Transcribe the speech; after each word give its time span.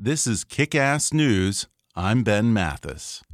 This 0.00 0.28
is 0.28 0.44
Kick 0.44 0.76
Ass 0.76 1.12
News. 1.12 1.66
I'm 1.96 2.22
Ben 2.22 2.52
Mathis. 2.52 3.24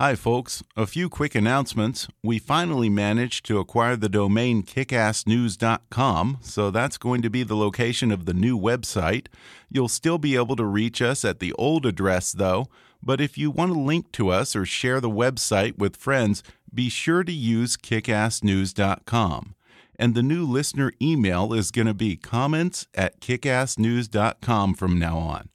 Hi, 0.00 0.16
folks. 0.16 0.64
A 0.76 0.88
few 0.88 1.08
quick 1.08 1.36
announcements. 1.36 2.08
We 2.24 2.40
finally 2.40 2.88
managed 2.88 3.46
to 3.46 3.60
acquire 3.60 3.94
the 3.94 4.08
domain 4.08 4.64
kickassnews.com, 4.64 6.38
so 6.40 6.72
that's 6.72 6.98
going 6.98 7.22
to 7.22 7.30
be 7.30 7.44
the 7.44 7.54
location 7.54 8.10
of 8.10 8.24
the 8.24 8.34
new 8.34 8.58
website. 8.58 9.28
You'll 9.70 9.86
still 9.86 10.18
be 10.18 10.34
able 10.34 10.56
to 10.56 10.64
reach 10.64 11.00
us 11.00 11.24
at 11.24 11.38
the 11.38 11.52
old 11.52 11.86
address, 11.86 12.32
though, 12.32 12.66
but 13.00 13.20
if 13.20 13.38
you 13.38 13.52
want 13.52 13.72
to 13.72 13.78
link 13.78 14.10
to 14.10 14.30
us 14.30 14.56
or 14.56 14.66
share 14.66 15.00
the 15.00 15.08
website 15.08 15.78
with 15.78 15.94
friends, 15.96 16.42
be 16.74 16.88
sure 16.88 17.22
to 17.22 17.32
use 17.32 17.76
kickassnews.com. 17.76 19.55
And 19.98 20.14
the 20.14 20.22
new 20.22 20.44
listener 20.44 20.92
email 21.00 21.52
is 21.52 21.70
going 21.70 21.86
to 21.86 21.94
be 21.94 22.16
comments 22.16 22.86
at 22.94 23.20
kickassnews.com 23.20 24.74
from 24.74 24.98
now 24.98 25.18
on. 25.18 25.48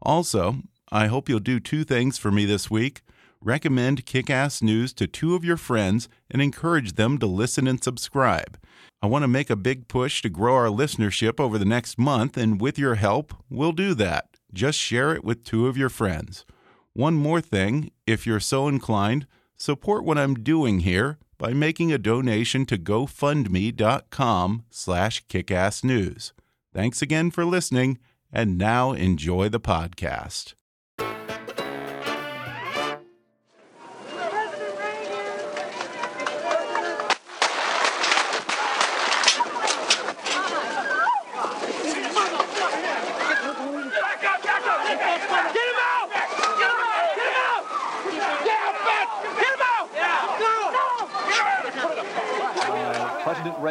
Also, 0.00 0.56
I 0.90 1.06
hope 1.06 1.28
you'll 1.28 1.40
do 1.40 1.60
two 1.60 1.84
things 1.84 2.18
for 2.18 2.30
me 2.30 2.44
this 2.44 2.70
week 2.70 3.02
recommend 3.44 4.06
Kickass 4.06 4.62
News 4.62 4.92
to 4.94 5.06
two 5.06 5.34
of 5.34 5.44
your 5.44 5.56
friends 5.56 6.08
and 6.30 6.40
encourage 6.40 6.92
them 6.92 7.18
to 7.18 7.26
listen 7.26 7.66
and 7.66 7.82
subscribe. 7.82 8.58
I 9.02 9.06
want 9.06 9.24
to 9.24 9.28
make 9.28 9.50
a 9.50 9.56
big 9.56 9.88
push 9.88 10.22
to 10.22 10.28
grow 10.28 10.54
our 10.54 10.66
listenership 10.66 11.40
over 11.40 11.58
the 11.58 11.64
next 11.64 11.98
month, 11.98 12.36
and 12.36 12.60
with 12.60 12.78
your 12.78 12.94
help, 12.94 13.34
we'll 13.50 13.72
do 13.72 13.94
that. 13.94 14.36
Just 14.52 14.78
share 14.78 15.14
it 15.14 15.24
with 15.24 15.44
two 15.44 15.66
of 15.66 15.76
your 15.76 15.88
friends. 15.88 16.44
One 16.92 17.14
more 17.14 17.40
thing, 17.40 17.90
if 18.06 18.26
you're 18.26 18.40
so 18.40 18.68
inclined, 18.68 19.26
support 19.56 20.04
what 20.04 20.18
I'm 20.18 20.34
doing 20.34 20.80
here 20.80 21.18
by 21.42 21.52
making 21.52 21.92
a 21.92 21.98
donation 21.98 22.64
to 22.64 22.78
gofundme.com 22.78 24.64
slash 24.70 25.26
kickassnews. 25.26 26.30
Thanks 26.72 27.02
again 27.02 27.32
for 27.32 27.44
listening, 27.44 27.98
and 28.32 28.56
now 28.56 28.92
enjoy 28.92 29.48
the 29.48 29.58
podcast. 29.58 30.54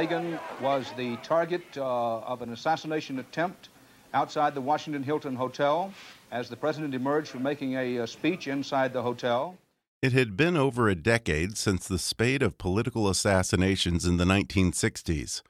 Reagan 0.02 0.40
was 0.60 0.92
the 0.98 1.16
target 1.18 1.62
uh, 1.78 2.22
of 2.22 2.42
an 2.42 2.54
assassination 2.54 3.20
attempt 3.20 3.70
outside 4.16 4.56
the 4.56 4.60
Washington 4.60 5.04
Hilton 5.04 5.36
Hotel 5.36 5.94
as 6.32 6.50
the 6.50 6.56
president 6.56 6.96
emerged 6.96 7.28
from 7.30 7.44
making 7.44 7.76
a, 7.76 8.00
uh 8.00 8.08
speech 8.08 8.48
inside 8.48 8.94
the 8.94 9.04
hotel. 9.04 9.60
It 10.02 10.12
had 10.12 10.36
been 10.36 10.58
over 10.58 10.90
a 10.90 10.96
decade 10.96 11.56
since 11.56 11.88
the 11.88 12.00
spate 12.00 12.42
of 12.42 12.58
political 12.58 13.08
assassinations 13.10 14.04
in 14.04 14.18
the 14.18 14.26
1960s. 14.26 15.44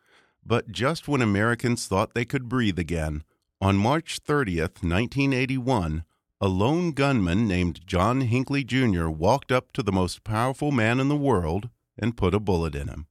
But 0.45 0.69
just 0.69 1.07
when 1.07 1.21
Americans 1.21 1.87
thought 1.87 2.13
they 2.13 2.25
could 2.25 2.49
breathe 2.49 2.77
again, 2.77 3.23
on 3.61 3.77
March 3.77 4.19
30th, 4.21 4.83
1981, 4.83 6.03
a 6.41 6.47
lone 6.49 6.91
gunman 6.91 7.47
named 7.47 7.87
John 7.87 8.19
Hinckley 8.19 8.65
Jr. 8.65 9.07
walked 9.07 9.53
up 9.53 9.71
to 9.71 9.81
the 9.81 9.93
most 9.93 10.25
powerful 10.25 10.73
man 10.73 10.99
in 10.99 11.07
the 11.07 11.15
world 11.15 11.69
and 11.97 12.17
put 12.17 12.35
a 12.35 12.39
bullet 12.41 12.75
in 12.75 12.89
him. 12.89 13.07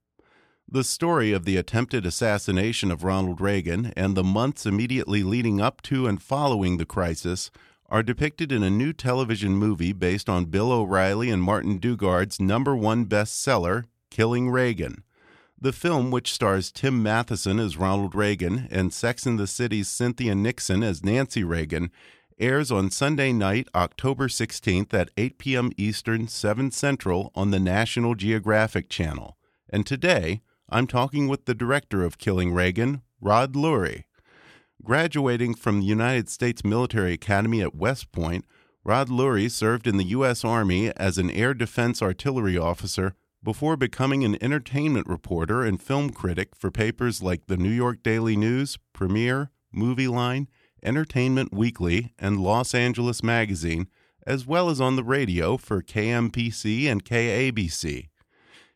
The 0.72 0.84
story 0.84 1.32
of 1.32 1.44
the 1.44 1.56
attempted 1.56 2.06
assassination 2.06 2.92
of 2.92 3.02
Ronald 3.02 3.40
Reagan 3.40 3.92
and 3.96 4.16
the 4.16 4.22
months 4.22 4.66
immediately 4.66 5.24
leading 5.24 5.60
up 5.60 5.82
to 5.82 6.06
and 6.06 6.22
following 6.22 6.76
the 6.76 6.86
crisis 6.86 7.50
are 7.88 8.04
depicted 8.04 8.52
in 8.52 8.62
a 8.62 8.70
new 8.70 8.92
television 8.92 9.56
movie 9.56 9.92
based 9.92 10.28
on 10.28 10.44
Bill 10.44 10.70
O'Reilly 10.70 11.28
and 11.28 11.42
Martin 11.42 11.78
Dugard's 11.78 12.38
number 12.38 12.76
one 12.76 13.06
bestseller, 13.06 13.86
Killing 14.12 14.48
Reagan. 14.48 15.02
The 15.60 15.72
film, 15.72 16.12
which 16.12 16.32
stars 16.32 16.70
Tim 16.70 17.02
Matheson 17.02 17.58
as 17.58 17.76
Ronald 17.76 18.14
Reagan 18.14 18.68
and 18.70 18.92
Sex 18.92 19.26
and 19.26 19.40
the 19.40 19.48
City's 19.48 19.88
Cynthia 19.88 20.36
Nixon 20.36 20.84
as 20.84 21.02
Nancy 21.02 21.42
Reagan, 21.42 21.90
airs 22.38 22.70
on 22.70 22.92
Sunday 22.92 23.32
night, 23.32 23.66
October 23.74 24.28
16th 24.28 24.94
at 24.94 25.10
8 25.16 25.36
p.m. 25.36 25.72
Eastern, 25.76 26.28
7 26.28 26.70
Central 26.70 27.32
on 27.34 27.50
the 27.50 27.58
National 27.58 28.14
Geographic 28.14 28.88
Channel. 28.88 29.36
And 29.68 29.84
today, 29.84 30.42
I'm 30.72 30.86
talking 30.86 31.26
with 31.26 31.46
the 31.46 31.54
director 31.54 32.04
of 32.04 32.16
Killing 32.16 32.52
Reagan, 32.52 33.02
Rod 33.20 33.54
Lurie. 33.54 34.04
Graduating 34.84 35.54
from 35.54 35.80
the 35.80 35.86
United 35.86 36.28
States 36.28 36.62
Military 36.62 37.14
Academy 37.14 37.60
at 37.60 37.74
West 37.74 38.12
Point, 38.12 38.44
Rod 38.84 39.08
Lurie 39.08 39.50
served 39.50 39.88
in 39.88 39.96
the 39.96 40.04
U.S. 40.04 40.44
Army 40.44 40.92
as 40.92 41.18
an 41.18 41.28
air 41.28 41.54
defense 41.54 42.00
artillery 42.00 42.56
officer 42.56 43.14
before 43.42 43.76
becoming 43.76 44.22
an 44.22 44.40
entertainment 44.40 45.08
reporter 45.08 45.64
and 45.64 45.82
film 45.82 46.10
critic 46.10 46.54
for 46.54 46.70
papers 46.70 47.20
like 47.20 47.48
the 47.48 47.56
New 47.56 47.70
York 47.70 48.04
Daily 48.04 48.36
News, 48.36 48.78
Premiere, 48.92 49.50
Movie 49.72 50.06
Line, 50.06 50.46
Entertainment 50.84 51.52
Weekly, 51.52 52.14
and 52.16 52.38
Los 52.38 52.76
Angeles 52.76 53.24
Magazine, 53.24 53.88
as 54.24 54.46
well 54.46 54.70
as 54.70 54.80
on 54.80 54.94
the 54.94 55.02
radio 55.02 55.56
for 55.56 55.82
KMPC 55.82 56.86
and 56.86 57.04
KABC. 57.04 58.09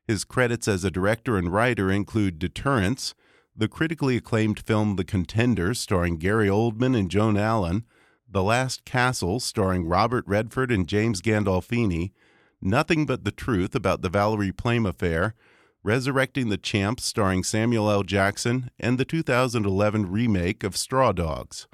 His 0.06 0.24
credits 0.24 0.68
as 0.68 0.84
a 0.84 0.90
director 0.90 1.38
and 1.38 1.52
writer 1.52 1.90
include 1.90 2.38
Deterrence, 2.38 3.14
the 3.56 3.68
critically 3.68 4.16
acclaimed 4.16 4.60
film 4.60 4.96
The 4.96 5.04
Contenders, 5.04 5.80
starring 5.80 6.18
Gary 6.18 6.48
Oldman 6.48 6.98
and 6.98 7.10
Joan 7.10 7.36
Allen, 7.38 7.84
The 8.30 8.42
Last 8.42 8.84
Castle, 8.84 9.40
starring 9.40 9.86
Robert 9.86 10.24
Redford 10.26 10.70
and 10.70 10.86
James 10.86 11.22
Gandolfini, 11.22 12.12
Nothing 12.60 13.06
But 13.06 13.24
the 13.24 13.30
Truth 13.30 13.74
about 13.74 14.02
the 14.02 14.08
Valerie 14.10 14.52
Plame 14.52 14.84
affair, 14.84 15.34
Resurrecting 15.82 16.48
the 16.48 16.58
Champs, 16.58 17.04
starring 17.04 17.44
Samuel 17.44 17.90
L. 17.90 18.02
Jackson, 18.02 18.70
and 18.80 18.98
the 18.98 19.04
2011 19.04 20.10
remake 20.10 20.64
of 20.64 20.76
Straw 20.76 21.12
Dogs. 21.12 21.66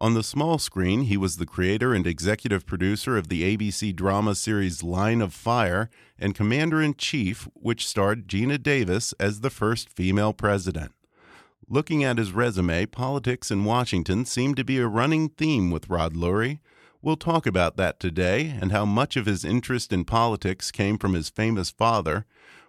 On 0.00 0.14
the 0.14 0.22
small 0.22 0.58
screen, 0.58 1.02
he 1.02 1.16
was 1.16 1.38
the 1.38 1.46
creator 1.46 1.92
and 1.92 2.06
executive 2.06 2.64
producer 2.64 3.16
of 3.16 3.28
the 3.28 3.56
ABC 3.56 3.94
drama 3.96 4.36
series 4.36 4.84
Line 4.84 5.20
of 5.20 5.34
Fire 5.34 5.90
and 6.16 6.36
Commander 6.36 6.80
in 6.80 6.94
Chief, 6.94 7.48
which 7.54 7.84
starred 7.84 8.28
Geena 8.28 8.62
Davis 8.62 9.12
as 9.18 9.40
the 9.40 9.50
first 9.50 9.88
female 9.88 10.32
president. 10.32 10.92
Looking 11.68 12.04
at 12.04 12.16
his 12.16 12.30
resume, 12.30 12.86
politics 12.86 13.50
in 13.50 13.64
Washington 13.64 14.24
seemed 14.24 14.56
to 14.58 14.64
be 14.64 14.78
a 14.78 14.86
running 14.86 15.30
theme 15.30 15.72
with 15.72 15.90
Rod 15.90 16.14
Lurie. 16.14 16.60
We'll 17.02 17.16
talk 17.16 17.44
about 17.44 17.76
that 17.76 17.98
today 17.98 18.56
and 18.60 18.70
how 18.70 18.84
much 18.84 19.16
of 19.16 19.26
his 19.26 19.44
interest 19.44 19.92
in 19.92 20.04
politics 20.04 20.70
came 20.70 20.96
from 20.98 21.14
his 21.14 21.28
famous 21.28 21.70
father. 21.70 22.24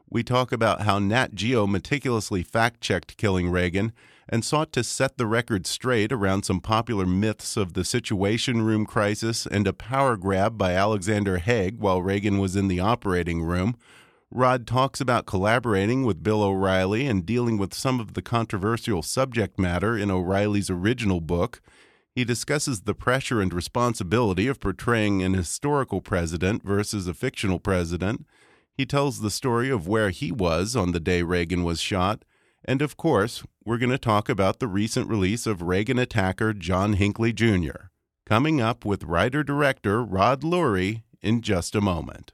We 0.10 0.24
talk 0.24 0.52
about 0.52 0.82
how 0.82 0.98
Nat 0.98 1.36
Geo 1.36 1.68
meticulously 1.68 2.42
fact 2.42 2.82
checked 2.82 3.18
killing 3.18 3.52
Reagan 3.52 3.94
and 4.30 4.46
sought 4.46 4.72
to 4.74 4.84
set 4.84 5.18
the 5.18 5.26
record 5.26 5.66
straight 5.66 6.12
around 6.12 6.44
some 6.44 6.62
popular 6.62 7.06
myths 7.06 7.58
of 7.58 7.74
the 7.74 7.84
Situation 7.84 8.62
Room 8.62 8.86
crisis 8.86 9.46
and 9.48 9.68
a 9.68 9.74
power 9.74 10.16
grab 10.16 10.58
by 10.58 10.74
Alexander 10.74 11.40
Haig 11.40 11.80
while 11.80 12.02
Reagan 12.02 12.38
was 12.38 12.56
in 12.56 12.68
the 12.68 12.80
operating 12.80 13.42
room. 13.42 13.76
Rod 14.32 14.68
talks 14.68 15.02
about 15.02 15.26
collaborating 15.26 16.04
with 16.04 16.22
Bill 16.22 16.44
O'Reilly 16.44 17.08
and 17.08 17.26
dealing 17.26 17.58
with 17.58 17.74
some 17.74 18.00
of 18.00 18.14
the 18.14 18.22
controversial 18.22 19.02
subject 19.02 19.58
matter 19.58 19.98
in 19.98 20.12
O'Reilly's 20.12 20.70
original 20.70 21.20
book. 21.20 21.62
He 22.14 22.24
discusses 22.24 22.82
the 22.82 22.94
pressure 22.94 23.42
and 23.42 23.52
responsibility 23.52 24.48
of 24.48 24.60
portraying 24.60 25.24
an 25.24 25.34
historical 25.34 26.02
president 26.02 26.64
versus 26.64 27.08
a 27.08 27.16
fictional 27.16 27.60
president. 27.60 28.28
He 28.72 28.86
tells 28.86 29.22
the 29.22 29.32
story 29.32 29.70
of 29.72 29.88
where 29.88 30.12
he 30.12 30.32
was 30.32 30.76
on 30.76 30.92
the 30.92 31.00
day 31.00 31.24
Reagan 31.24 31.64
was 31.64 31.82
shot. 31.82 32.24
And 32.66 32.82
of 32.82 32.98
course, 32.98 33.44
we're 33.66 33.78
going 33.78 33.90
to 33.92 33.98
talk 33.98 34.30
about 34.30 34.60
the 34.60 34.68
recent 34.68 35.08
release 35.10 35.48
of 35.48 35.62
Reagan 35.62 36.00
attacker 36.00 36.54
John 36.54 36.94
Hinckley 36.94 37.34
Jr. 37.34 37.88
Coming 38.26 38.62
up 38.62 38.86
with 38.86 39.04
writer 39.04 39.44
director 39.44 40.04
Rod 40.04 40.42
Lurie 40.42 41.04
in 41.22 41.42
just 41.42 41.76
a 41.76 41.82
moment. 41.82 42.34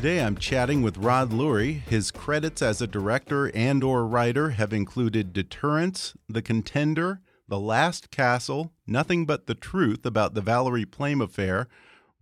Today 0.00 0.22
I'm 0.22 0.38
chatting 0.38 0.80
with 0.80 0.96
Rod 0.96 1.28
Lurie. 1.28 1.82
His 1.82 2.10
credits 2.10 2.62
as 2.62 2.80
a 2.80 2.86
director 2.86 3.54
and 3.54 3.84
or 3.84 4.06
writer 4.06 4.48
have 4.52 4.72
included 4.72 5.34
Deterrence, 5.34 6.14
The 6.26 6.40
Contender, 6.40 7.20
The 7.48 7.60
Last 7.60 8.10
Castle, 8.10 8.72
Nothing 8.86 9.26
But 9.26 9.46
the 9.46 9.54
Truth 9.54 10.06
about 10.06 10.32
the 10.32 10.40
Valerie 10.40 10.86
Plame 10.86 11.20
affair, 11.20 11.68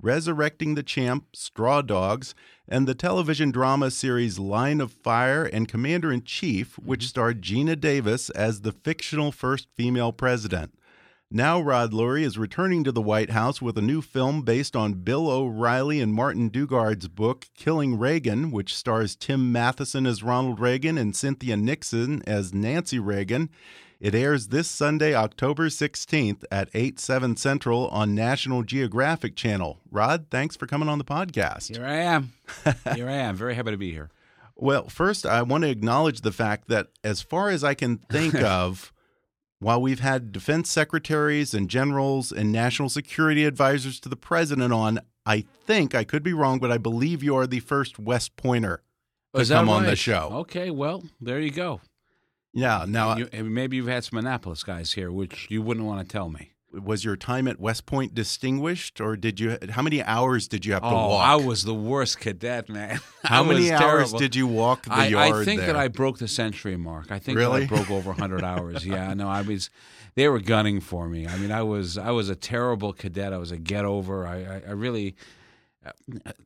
Resurrecting 0.02 0.74
the 0.74 0.82
Champ, 0.82 1.26
Straw 1.36 1.80
Dogs, 1.80 2.34
and 2.66 2.88
the 2.88 2.96
television 2.96 3.52
drama 3.52 3.92
series 3.92 4.40
Line 4.40 4.80
of 4.80 4.90
Fire 4.90 5.44
and 5.44 5.68
Commander 5.68 6.10
in 6.10 6.24
Chief, 6.24 6.80
which 6.80 7.02
mm-hmm. 7.02 7.06
starred 7.06 7.42
Geena 7.42 7.78
Davis 7.78 8.28
as 8.30 8.62
the 8.62 8.72
fictional 8.72 9.30
first 9.30 9.68
female 9.76 10.10
president. 10.10 10.74
Now, 11.30 11.60
Rod 11.60 11.92
Lurie 11.92 12.22
is 12.22 12.38
returning 12.38 12.84
to 12.84 12.92
the 12.92 13.02
White 13.02 13.32
House 13.32 13.60
with 13.60 13.76
a 13.76 13.82
new 13.82 14.00
film 14.00 14.40
based 14.40 14.74
on 14.74 14.94
Bill 14.94 15.28
O'Reilly 15.28 16.00
and 16.00 16.14
Martin 16.14 16.48
Dugard's 16.48 17.06
book, 17.06 17.48
Killing 17.54 17.98
Reagan, 17.98 18.50
which 18.50 18.74
stars 18.74 19.14
Tim 19.14 19.52
Matheson 19.52 20.06
as 20.06 20.22
Ronald 20.22 20.58
Reagan 20.58 20.96
and 20.96 21.14
Cynthia 21.14 21.54
Nixon 21.58 22.22
as 22.26 22.54
Nancy 22.54 22.98
Reagan. 22.98 23.50
It 24.00 24.14
airs 24.14 24.48
this 24.48 24.70
Sunday, 24.70 25.14
October 25.14 25.68
16th 25.68 26.44
at 26.50 26.70
8, 26.72 26.98
7 26.98 27.36
Central 27.36 27.88
on 27.88 28.14
National 28.14 28.62
Geographic 28.62 29.36
Channel. 29.36 29.80
Rod, 29.90 30.28
thanks 30.30 30.56
for 30.56 30.66
coming 30.66 30.88
on 30.88 30.96
the 30.96 31.04
podcast. 31.04 31.76
Here 31.76 31.84
I 31.84 31.96
am. 31.96 32.32
Here 32.94 33.10
I 33.10 33.16
am. 33.16 33.36
Very 33.36 33.54
happy 33.54 33.72
to 33.72 33.76
be 33.76 33.92
here. 33.92 34.08
Well, 34.56 34.88
first, 34.88 35.26
I 35.26 35.42
want 35.42 35.64
to 35.64 35.70
acknowledge 35.70 36.22
the 36.22 36.32
fact 36.32 36.68
that, 36.68 36.86
as 37.04 37.20
far 37.20 37.50
as 37.50 37.62
I 37.62 37.74
can 37.74 37.98
think 37.98 38.34
of, 38.42 38.94
while 39.60 39.80
we've 39.80 40.00
had 40.00 40.32
defense 40.32 40.70
secretaries 40.70 41.52
and 41.54 41.68
generals 41.68 42.30
and 42.32 42.52
national 42.52 42.88
security 42.88 43.44
advisors 43.44 43.98
to 44.00 44.08
the 44.08 44.16
president 44.16 44.72
on, 44.72 45.00
I 45.26 45.44
think 45.66 45.94
I 45.94 46.04
could 46.04 46.22
be 46.22 46.32
wrong, 46.32 46.58
but 46.58 46.70
I 46.70 46.78
believe 46.78 47.22
you 47.22 47.34
are 47.36 47.46
the 47.46 47.60
first 47.60 47.98
West 47.98 48.36
Pointer 48.36 48.82
to 49.34 49.40
Is 49.40 49.50
come 49.50 49.68
on 49.68 49.84
the 49.84 49.96
show. 49.96 50.30
Okay, 50.32 50.70
well, 50.70 51.04
there 51.20 51.40
you 51.40 51.50
go. 51.50 51.80
Yeah. 52.54 52.86
Now, 52.88 53.16
You- 53.16 53.28
and 53.32 53.54
maybe 53.54 53.76
you've 53.76 53.88
had 53.88 54.04
some 54.04 54.18
Annapolis 54.18 54.62
guys 54.62 54.92
here, 54.92 55.12
which 55.12 55.46
you 55.50 55.60
wouldn't 55.60 55.86
want 55.86 56.06
to 56.06 56.10
tell 56.10 56.28
me. 56.30 56.52
Was 56.82 57.04
your 57.04 57.16
time 57.16 57.48
at 57.48 57.60
West 57.60 57.86
Point 57.86 58.14
distinguished, 58.14 59.00
or 59.00 59.16
did 59.16 59.40
you? 59.40 59.58
How 59.70 59.82
many 59.82 60.02
hours 60.02 60.48
did 60.48 60.64
you 60.64 60.72
have 60.72 60.82
to 60.82 60.88
oh, 60.88 61.08
walk? 61.08 61.26
I 61.26 61.36
was 61.36 61.64
the 61.64 61.74
worst 61.74 62.20
cadet, 62.20 62.68
man. 62.68 63.00
How 63.24 63.42
many 63.42 63.70
hours 63.70 63.80
terrible. 63.80 64.18
did 64.18 64.36
you 64.36 64.46
walk 64.46 64.84
the 64.84 64.92
I, 64.92 65.06
yard 65.06 65.32
I 65.32 65.44
think 65.44 65.60
there? 65.60 65.72
that 65.72 65.76
I 65.76 65.88
broke 65.88 66.18
the 66.18 66.28
century 66.28 66.76
mark. 66.76 67.10
I 67.10 67.18
think 67.18 67.38
Really? 67.38 67.64
I 67.64 67.66
broke 67.66 67.90
over 67.90 68.10
100 68.10 68.44
hours. 68.44 68.86
Yeah, 68.86 69.12
no, 69.14 69.28
I 69.28 69.42
was. 69.42 69.70
They 70.14 70.28
were 70.28 70.40
gunning 70.40 70.80
for 70.80 71.08
me. 71.08 71.26
I 71.26 71.36
mean, 71.36 71.52
I 71.52 71.62
was 71.62 71.96
I 71.98 72.10
was 72.10 72.28
a 72.28 72.36
terrible 72.36 72.92
cadet. 72.92 73.32
I 73.32 73.38
was 73.38 73.50
a 73.50 73.58
get 73.58 73.84
over. 73.84 74.26
I 74.26 74.36
I, 74.42 74.62
I 74.68 74.70
really. 74.72 75.14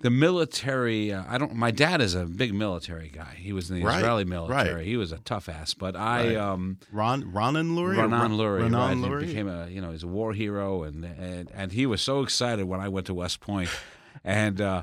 The 0.00 0.10
military, 0.10 1.12
uh, 1.12 1.22
I 1.28 1.38
don't. 1.38 1.54
My 1.54 1.70
dad 1.70 2.00
is 2.00 2.14
a 2.14 2.24
big 2.24 2.52
military 2.54 3.08
guy. 3.08 3.34
He 3.38 3.52
was 3.52 3.70
in 3.70 3.76
the 3.78 3.84
Right, 3.84 3.98
Israeli 3.98 4.24
military. 4.24 4.74
right. 4.74 4.86
He 4.86 4.96
was 4.96 5.12
a 5.12 5.18
tough 5.18 5.48
ass. 5.48 5.74
But 5.74 5.94
I, 5.96 6.28
Right. 6.28 6.36
um, 6.36 6.78
Ron 6.90 7.32
Ronan 7.32 7.76
Lurie. 7.76 7.98
or 7.98 8.06
Ranan 8.08 8.10
Ron- 8.12 8.32
Lurie, 8.32 8.68
Ranan 8.68 8.72
right? 8.74 8.96
Lurie? 8.96 9.20
He 9.22 9.26
became 9.28 9.48
a 9.48 9.68
you 9.68 9.80
know 9.80 9.90
he's 9.92 10.02
a 10.02 10.08
war 10.08 10.32
hero, 10.32 10.82
and 10.82 11.04
and 11.04 11.50
and 11.54 11.72
he 11.72 11.86
was 11.86 12.02
so 12.02 12.22
excited 12.22 12.64
when 12.66 12.80
I 12.80 12.88
went 12.88 13.06
to 13.06 13.14
West 13.14 13.40
Point, 13.40 13.68
and 14.24 14.60
uh, 14.60 14.82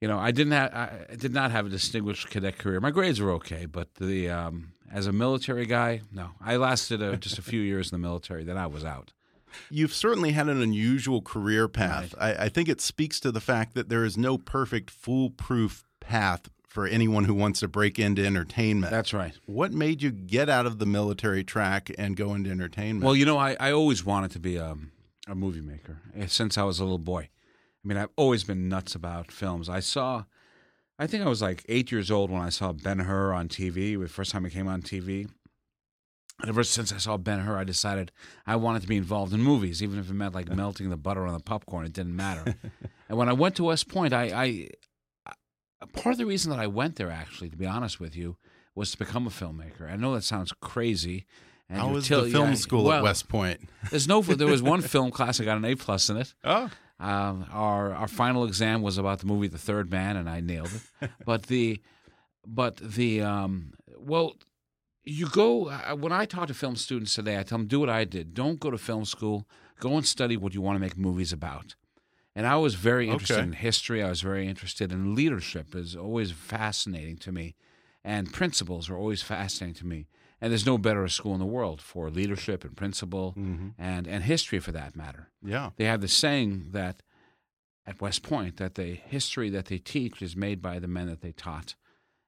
you 0.00 0.08
know 0.08 0.18
I 0.18 0.30
didn't 0.30 0.52
have 0.52 0.72
I 0.74 1.16
did 1.16 1.32
not 1.34 1.50
have 1.50 1.66
a 1.66 1.68
distinguished 1.70 2.30
cadet 2.30 2.58
career. 2.58 2.80
My 2.80 2.90
grades 2.90 3.20
were 3.20 3.32
okay, 3.32 3.66
but 3.66 3.94
the 3.96 4.30
um, 4.30 4.72
as 4.92 5.06
a 5.06 5.12
military 5.12 5.66
guy, 5.66 6.02
no, 6.12 6.30
I 6.40 6.56
lasted 6.56 7.02
uh, 7.02 7.16
just 7.16 7.38
a 7.38 7.42
few 7.42 7.60
years 7.60 7.90
in 7.90 8.00
the 8.00 8.06
military. 8.06 8.44
Then 8.44 8.56
I 8.56 8.66
was 8.66 8.84
out. 8.84 9.12
You've 9.70 9.92
certainly 9.92 10.32
had 10.32 10.48
an 10.48 10.62
unusual 10.62 11.22
career 11.22 11.68
path. 11.68 12.14
I, 12.18 12.34
I 12.34 12.48
think 12.48 12.68
it 12.68 12.80
speaks 12.80 13.20
to 13.20 13.32
the 13.32 13.40
fact 13.40 13.74
that 13.74 13.88
there 13.88 14.04
is 14.04 14.16
no 14.16 14.38
perfect, 14.38 14.90
foolproof 14.90 15.84
path 16.00 16.48
for 16.76 16.86
anyone 16.86 17.24
who 17.24 17.32
wants 17.32 17.60
to 17.60 17.68
break 17.68 17.98
into 17.98 18.24
entertainment. 18.24 18.90
That's 18.90 19.14
right. 19.14 19.32
what 19.46 19.72
made 19.72 20.02
you 20.02 20.10
get 20.10 20.50
out 20.50 20.66
of 20.66 20.78
the 20.78 20.84
military 20.84 21.42
track 21.42 21.90
and 21.96 22.14
go 22.14 22.34
into 22.34 22.50
entertainment? 22.50 23.02
Well, 23.02 23.16
you 23.16 23.24
know, 23.24 23.38
I, 23.38 23.56
I 23.58 23.72
always 23.72 24.04
wanted 24.04 24.30
to 24.32 24.38
be 24.38 24.56
a, 24.56 24.76
a 25.26 25.34
movie 25.34 25.62
maker 25.62 26.02
eh, 26.14 26.26
since 26.26 26.58
I 26.58 26.64
was 26.64 26.78
a 26.78 26.84
little 26.84 26.98
boy. 26.98 27.30
I 27.86 27.88
mean, 27.88 27.96
I've 27.96 28.10
always 28.16 28.44
been 28.44 28.68
nuts 28.68 28.94
about 28.94 29.32
films. 29.32 29.70
I 29.70 29.80
saw, 29.80 30.24
I 30.98 31.06
think 31.06 31.24
I 31.24 31.28
was 31.30 31.40
like 31.40 31.64
eight 31.66 31.90
years 31.90 32.10
old 32.10 32.30
when 32.30 32.42
I 32.42 32.50
saw 32.50 32.72
Ben 32.72 32.98
Hur 32.98 33.32
on 33.32 33.48
TV, 33.48 33.98
the 33.98 34.08
first 34.08 34.32
time 34.32 34.44
it 34.44 34.50
came 34.50 34.68
on 34.68 34.82
TV. 34.82 35.30
And 36.40 36.50
ever 36.50 36.64
since 36.64 36.92
I 36.92 36.98
saw 36.98 37.16
Ben 37.16 37.40
Hur, 37.40 37.56
I 37.56 37.64
decided 37.64 38.12
I 38.46 38.56
wanted 38.56 38.82
to 38.82 38.88
be 38.88 38.96
involved 38.96 39.32
in 39.32 39.40
movies, 39.40 39.82
even 39.82 39.98
if 39.98 40.10
it 40.10 40.14
meant 40.14 40.34
like 40.34 40.50
melting 40.50 40.90
the 40.90 40.96
butter 40.96 41.26
on 41.26 41.32
the 41.32 41.40
popcorn. 41.40 41.86
It 41.86 41.92
didn't 41.94 42.14
matter. 42.14 42.56
and 43.08 43.16
when 43.16 43.28
I 43.28 43.32
went 43.32 43.56
to 43.56 43.64
West 43.64 43.88
Point, 43.88 44.12
I, 44.12 44.24
I, 44.24 44.68
I, 45.26 45.86
part 45.94 46.12
of 46.12 46.18
the 46.18 46.26
reason 46.26 46.50
that 46.50 46.58
I 46.58 46.66
went 46.66 46.96
there, 46.96 47.10
actually, 47.10 47.48
to 47.50 47.56
be 47.56 47.64
honest 47.66 48.00
with 48.00 48.14
you, 48.14 48.36
was 48.74 48.90
to 48.90 48.98
become 48.98 49.26
a 49.26 49.30
filmmaker. 49.30 49.90
I 49.90 49.96
know 49.96 50.14
that 50.14 50.24
sounds 50.24 50.52
crazy. 50.60 51.24
And 51.68 51.80
how 51.80 51.88
was 51.88 52.06
till- 52.06 52.24
the 52.24 52.30
film 52.30 52.50
yeah, 52.50 52.54
school 52.54 52.84
well, 52.84 52.98
at 52.98 53.02
West 53.02 53.28
Point? 53.28 53.60
There's 53.90 54.06
no. 54.06 54.22
There 54.22 54.46
was 54.46 54.62
one 54.62 54.82
film 54.82 55.10
class 55.10 55.40
I 55.40 55.44
got 55.44 55.56
an 55.56 55.64
A 55.64 55.74
plus 55.74 56.10
in 56.10 56.18
it. 56.18 56.34
Oh, 56.44 56.70
Um, 57.00 57.46
our 57.50 57.94
our 57.94 58.08
final 58.08 58.44
exam 58.44 58.82
was 58.82 58.98
about 58.98 59.20
the 59.20 59.26
movie 59.26 59.48
The 59.48 59.58
Third 59.58 59.90
Man, 59.90 60.16
and 60.16 60.28
I 60.28 60.40
nailed 60.40 60.70
it. 61.00 61.10
But 61.24 61.44
the, 61.44 61.80
but 62.46 62.76
the 62.76 63.22
um, 63.22 63.72
well, 63.98 64.36
you 65.06 65.28
go 65.28 65.68
uh, 65.68 65.94
when 65.94 66.12
I 66.12 66.24
talk 66.26 66.48
to 66.48 66.54
film 66.54 66.76
students 66.76 67.14
today. 67.14 67.38
I 67.38 67.42
tell 67.44 67.58
them 67.58 67.66
do 67.68 67.80
what 67.80 67.88
I 67.88 68.04
did. 68.04 68.34
Don't 68.34 68.58
go 68.60 68.70
to 68.70 68.78
film 68.78 69.04
school. 69.04 69.46
Go 69.80 69.96
and 69.96 70.06
study 70.06 70.36
what 70.36 70.52
you 70.54 70.60
want 70.60 70.76
to 70.76 70.80
make 70.80 70.96
movies 70.96 71.32
about. 71.32 71.76
And 72.34 72.46
I 72.46 72.56
was 72.56 72.74
very 72.74 73.08
interested 73.08 73.34
Okay. 73.38 73.42
in 73.44 73.52
history. 73.52 74.02
I 74.02 74.08
was 74.10 74.20
very 74.20 74.46
interested 74.46 74.92
in 74.92 75.14
leadership. 75.14 75.74
is 75.74 75.96
always 75.96 76.32
fascinating 76.32 77.16
to 77.18 77.32
me, 77.32 77.54
and 78.04 78.32
principles 78.32 78.90
are 78.90 78.96
always 78.96 79.22
fascinating 79.22 79.74
to 79.76 79.86
me. 79.86 80.06
And 80.40 80.50
there's 80.52 80.66
no 80.66 80.76
better 80.76 81.08
school 81.08 81.32
in 81.32 81.40
the 81.40 81.46
world 81.46 81.80
for 81.80 82.10
leadership 82.10 82.62
and 82.64 82.76
principle 82.76 83.34
and 83.78 84.06
and 84.06 84.24
history 84.24 84.58
for 84.58 84.70
that 84.72 84.94
matter 84.94 85.30
yeah. 85.42 85.70
they 85.76 85.86
have 85.86 86.02
the 86.02 86.08
saying 86.08 86.68
that 86.72 87.02
at 87.86 88.02
West 88.02 88.22
Point 88.22 88.58
that 88.58 88.74
the 88.74 88.94
history 89.16 89.48
that 89.50 89.66
they 89.66 89.78
teach 89.78 90.20
is 90.20 90.36
made 90.36 90.60
by 90.60 90.78
the 90.78 90.88
men 90.88 91.06
that 91.06 91.22
they 91.22 91.32
taught, 91.32 91.74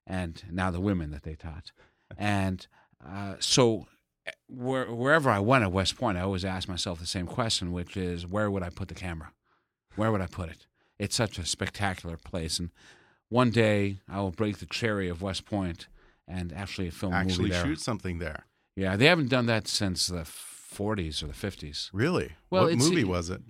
and 0.07 0.43
now 0.51 0.71
the 0.71 0.81
women 0.81 1.11
that 1.11 1.23
they 1.25 1.35
taught, 1.35 1.73
and 2.17 2.67
uh, 3.07 3.35
so 3.41 3.87
eh, 4.27 4.31
where, 4.49 4.87
wherever 4.93 5.31
I 5.31 5.39
went 5.39 5.65
at 5.65 5.73
West 5.73 5.97
Point, 5.99 6.19
I 6.19 6.23
always 6.23 6.45
asked 6.45 6.69
myself 6.69 6.99
the 7.01 7.07
same 7.07 7.27
question, 7.27 7.73
which 7.73 7.97
is 7.97 8.27
where 8.27 8.51
would 8.51 8.63
I 8.63 8.71
put 8.71 8.89
the 8.89 8.95
camera? 8.95 9.33
Where 9.97 10.11
would 10.13 10.21
I 10.21 10.27
put 10.27 10.49
it? 10.49 10.67
It's 10.99 11.17
such 11.17 11.39
a 11.39 11.47
spectacular 11.47 12.17
place, 12.17 12.59
and 12.59 12.71
one 13.29 13.51
day 13.51 13.99
I 14.09 14.21
will 14.21 14.31
break 14.31 14.59
the 14.59 14.67
cherry 14.67 15.09
of 15.09 15.23
West 15.23 15.45
Point 15.45 15.87
and 16.27 16.53
actually 16.53 16.91
film 16.91 17.13
a 17.13 17.17
Actually, 17.17 17.45
movie 17.45 17.51
there. 17.51 17.65
shoot 17.65 17.81
something 17.81 18.19
there. 18.19 18.45
Yeah, 18.77 18.97
they 18.97 19.07
haven't 19.07 19.29
done 19.29 19.47
that 19.47 19.67
since 19.67 20.07
the 20.07 20.23
40s 20.23 21.23
or 21.23 21.27
the 21.27 21.33
50s. 21.33 21.91
Really? 21.93 22.33
Well, 22.51 22.65
what 22.65 22.77
movie 22.77 23.05
was 23.05 23.31
it? 23.31 23.41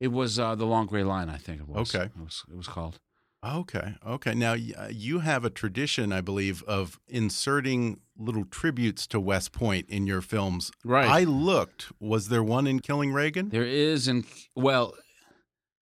It 0.00 0.08
was 0.08 0.38
uh, 0.38 0.54
the 0.54 0.66
Long 0.66 0.86
Gray 0.86 1.02
Line, 1.02 1.28
I 1.28 1.36
think 1.36 1.60
it 1.60 1.68
was. 1.68 1.94
Okay. 1.94 2.04
it 2.04 2.22
was, 2.22 2.44
it 2.50 2.56
was 2.56 2.68
called. 2.68 2.98
Okay. 3.44 3.94
Okay. 4.06 4.34
Now 4.34 4.54
uh, 4.54 4.88
you 4.90 5.20
have 5.20 5.44
a 5.44 5.50
tradition, 5.50 6.12
I 6.12 6.20
believe, 6.20 6.62
of 6.64 6.98
inserting 7.06 8.00
little 8.16 8.44
tributes 8.44 9.06
to 9.08 9.20
West 9.20 9.52
Point 9.52 9.88
in 9.88 10.06
your 10.06 10.20
films. 10.20 10.72
Right. 10.84 11.08
I 11.08 11.24
looked. 11.24 11.92
Was 12.00 12.28
there 12.28 12.42
one 12.42 12.66
in 12.66 12.80
Killing 12.80 13.12
Reagan? 13.12 13.50
There 13.50 13.64
is, 13.64 14.08
in 14.08 14.24
well, 14.56 14.94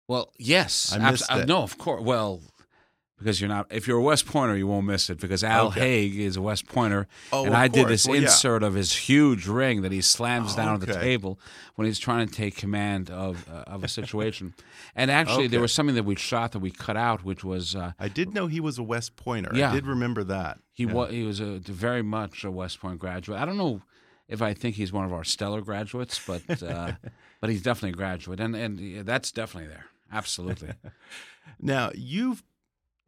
well, 0.09 0.33
yes, 0.39 0.93
I 0.93 1.11
missed 1.11 1.31
uh, 1.31 1.41
it. 1.41 1.49
no, 1.49 1.63
of 1.63 1.77
course. 1.79 2.03
Well, 2.03 2.41
because 3.18 3.40
you're 3.40 3.49
not. 3.49 3.66
If 3.71 3.87
you're 3.87 3.99
a 3.99 4.02
West 4.02 4.26
Pointer, 4.26 4.56
you 4.56 4.66
won't 4.66 4.87
miss 4.87 5.09
it 5.11 5.21
because 5.21 5.42
Al 5.44 5.68
Okay. 5.68 5.80
Haig 6.09 6.18
is 6.21 6.37
a 6.37 6.42
West 6.42 6.66
Pointer, 6.66 7.06
Oh, 7.33 7.44
and 7.47 7.54
I 7.54 7.68
did 7.68 7.88
this 7.88 8.06
Well, 8.06 8.16
yeah. 8.16 8.23
insert 8.23 8.62
of 8.62 8.75
his 8.75 8.92
huge 8.92 9.47
ring 9.47 9.83
that 9.83 9.92
he 9.92 10.00
slams 10.00 10.54
down 10.54 10.75
at 10.75 10.80
the 10.87 10.94
table 10.94 11.38
when 11.76 11.87
he's 11.87 11.99
trying 11.99 12.26
to 12.28 12.35
take 12.35 12.56
command 12.56 13.11
of 13.11 13.49
uh, 13.49 13.64
of 13.66 13.85
a 13.85 13.88
situation. 13.88 14.54
and 14.97 15.11
actually, 15.11 15.47
there 15.47 15.61
was 15.61 15.73
something 15.73 15.94
that 15.94 16.04
we 16.04 16.16
shot 16.16 16.52
that 16.52 16.59
we 16.61 16.71
cut 16.71 16.97
out, 16.97 17.25
which 17.25 17.44
was. 17.44 17.75
Uh, 17.76 17.92
I 17.99 18.09
did 18.09 18.35
know 18.35 18.47
he 18.47 18.61
was 18.61 18.78
a 18.78 18.83
West 18.83 19.16
Pointer. 19.16 19.52
Yeah. 19.54 19.71
I 19.71 19.75
did 19.75 19.87
remember 19.87 20.25
that. 20.25 20.59
He 20.73 20.85
Yeah. 20.85 20.92
was 20.92 21.11
he 21.11 21.23
was 21.23 21.40
a 21.40 21.59
very 21.61 22.02
much 22.02 22.44
a 22.44 22.50
West 22.50 22.80
Point 22.80 22.99
graduate. 22.99 23.38
I 23.40 23.44
don't 23.44 23.56
know 23.59 23.83
if 24.28 24.40
I 24.42 24.54
think 24.54 24.75
he's 24.76 24.92
one 24.92 25.04
of 25.04 25.12
our 25.12 25.23
stellar 25.25 25.61
graduates, 25.61 26.21
but 26.26 26.62
uh, 26.62 26.92
but 27.40 27.50
he's 27.50 27.62
definitely 27.62 27.90
a 27.90 27.97
graduate, 27.97 28.40
and 28.40 28.56
and 28.56 28.80
yeah, 28.80 29.02
that's 29.02 29.30
definitely 29.30 29.68
there. 29.68 29.87
Absolutely. 30.12 30.71
Now 31.61 31.90
you've 31.94 32.42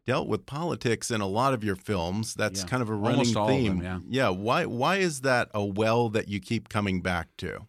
dealt 0.07 0.29
with 0.29 0.47
politics 0.47 1.11
in 1.11 1.21
a 1.21 1.27
lot 1.27 1.53
of 1.53 1.65
your 1.65 1.77
films. 1.77 2.35
That's 2.35 2.61
Yeah. 2.61 2.67
kind 2.69 2.83
of 2.83 2.89
a 2.89 2.95
running 2.95 3.19
Almost 3.21 3.37
all 3.37 3.49
of 3.49 3.55
theme. 3.55 3.79
them, 3.79 4.03
yeah. 4.09 4.25
Yeah. 4.25 4.29
Why? 4.31 4.65
Why 4.67 4.97
is 4.97 5.21
that 5.23 5.51
a 5.53 5.65
well 5.65 6.09
that 6.11 6.29
you 6.29 6.41
keep 6.41 6.69
coming 6.69 7.01
back 7.03 7.29
to? 7.39 7.67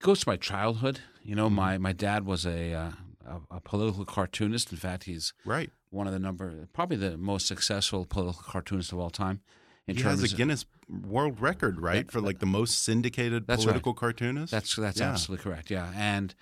Goes 0.00 0.20
to 0.20 0.28
my 0.28 0.36
childhood. 0.36 1.00
You 1.22 1.34
know, 1.34 1.46
Mm-hmm. 1.46 1.54
my 1.56 1.78
my 1.78 1.92
dad 1.92 2.24
was 2.26 2.46
a, 2.46 2.72
uh, 2.72 2.92
a 3.26 3.56
a 3.56 3.60
political 3.60 4.04
cartoonist. 4.04 4.70
In 4.72 4.78
fact, 4.78 5.04
he's 5.04 5.32
Right. 5.44 5.70
one 5.90 6.06
of 6.06 6.12
the 6.12 6.18
number 6.18 6.68
probably 6.72 6.96
the 6.96 7.16
most 7.16 7.46
successful 7.46 8.04
political 8.06 8.42
cartoonist 8.44 8.92
of 8.92 8.98
all 8.98 9.10
time. 9.10 9.40
In 9.88 9.96
he 9.96 10.02
terms 10.02 10.20
has 10.20 10.30
a 10.32 10.34
of- 10.34 10.36
Guinness 10.38 10.64
World 10.88 11.40
Record, 11.40 11.80
right, 11.80 12.10
for 12.10 12.20
like 12.20 12.38
the 12.40 12.46
most 12.46 12.82
syndicated 12.82 13.46
That's 13.46 13.60
right. 13.60 13.72
political 13.72 13.94
cartoonist. 13.94 14.50
That's 14.50 14.74
that's 14.76 15.00
Yeah. 15.00 15.10
absolutely 15.10 15.42
correct. 15.44 15.70
Yeah, 15.70 15.92
and 15.96 16.34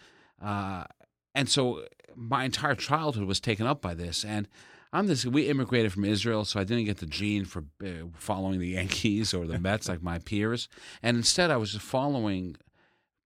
uh, 0.43 0.85
and 1.35 1.49
so 1.49 1.85
my 2.15 2.45
entire 2.45 2.75
childhood 2.75 3.25
was 3.25 3.41
taken 3.41 3.67
up 3.67 3.81
by 3.81 3.95
this, 3.95 4.25
and 4.25 4.49
I'm 4.93 5.07
this. 5.07 5.27
We 5.27 5.49
immigrated 5.49 5.93
from 5.93 6.05
Israel, 6.05 6.45
so 6.45 6.61
I 6.61 6.65
didn't 6.65 6.85
get 6.85 6.99
the 6.99 7.07
gene 7.07 7.45
for 7.45 7.65
uh, 7.85 8.07
following 8.15 8.61
the 8.61 8.69
Yankees 8.79 9.35
or 9.35 9.47
the 9.47 9.59
Mets 9.59 9.89
like 9.89 10.03
my 10.03 10.19
peers, 10.19 10.69
and 11.03 11.17
instead 11.17 11.51
I 11.51 11.57
was 11.57 11.73
just 11.73 11.85
following 11.85 12.57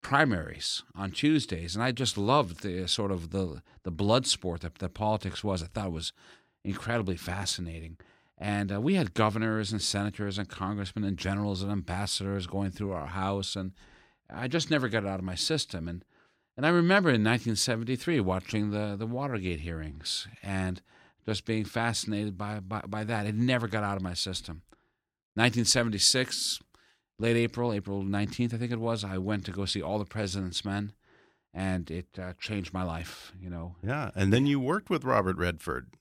primaries 0.01 0.83
on 0.95 1.11
Tuesdays, 1.11 1.75
and 1.75 1.83
I 1.83 1.93
just 1.93 2.17
loved 2.17 2.63
the 2.63 2.87
sort 2.89 3.11
of 3.11 3.31
the 3.31 3.63
the 3.83 3.91
blood 3.91 4.27
sport 4.27 4.63
that, 4.63 4.77
that 4.77 4.95
politics 4.95 5.45
was. 5.45 5.63
I 5.63 5.67
thought 5.67 5.87
it 5.87 5.93
was 5.93 6.13
incredibly 6.65 7.17
fascinating. 7.17 7.99
And 8.41 8.73
uh, 8.73 8.81
we 8.81 8.95
had 8.95 9.15
governors 9.15 9.73
and 9.73 9.83
senators 9.83 10.39
and 10.39 10.49
congressmen 10.49 11.05
and 11.05 11.17
generals 11.17 11.61
and 11.61 11.73
ambassadors 11.73 12.47
going 12.47 12.71
through 12.71 12.93
our 12.93 13.09
house, 13.09 13.57
and 13.57 13.73
I 14.31 14.47
just 14.47 14.71
never 14.71 14.89
got 14.89 15.05
it 15.05 15.09
out 15.09 15.19
of 15.19 15.25
my 15.25 15.35
system. 15.35 15.89
And 15.89 16.05
and 16.59 16.67
I 16.67 16.71
remember 16.71 17.09
in 17.09 17.23
1973 17.25 18.21
watching 18.21 18.71
the 18.73 18.97
the 18.99 19.07
Watergate 19.07 19.61
hearings 19.61 20.27
and 20.43 20.83
just 21.25 21.45
being 21.47 21.65
fascinated 21.65 22.37
by 22.37 22.61
by, 22.61 22.81
by 22.81 23.05
that. 23.05 23.27
It 23.27 23.35
never 23.35 23.69
got 23.69 23.85
out 23.85 23.97
of 23.97 24.03
my 24.03 24.15
system. 24.15 24.63
1976, 25.35 26.59
late 27.21 27.37
April, 27.37 27.73
April 27.73 28.03
19th, 28.03 28.55
I 28.55 28.57
think 28.57 28.73
it 28.73 28.81
was. 28.81 29.05
I 29.05 29.19
went 29.19 29.45
to 29.45 29.53
go 29.53 29.67
see 29.67 29.81
All 29.81 30.01
the 30.01 30.05
President's 30.05 30.65
Men, 30.65 30.93
and 31.55 31.89
it 31.93 32.09
uh, 32.21 32.33
changed 32.41 32.75
my 32.75 32.83
life. 32.83 33.33
You 33.41 33.49
know, 33.49 33.77
Yeah, 33.83 34.11
and 34.17 34.33
then 34.33 34.47
you 34.47 34.59
worked 34.59 34.91
with 34.91 35.05
Robert 35.05 35.37
Redford, 35.37 35.95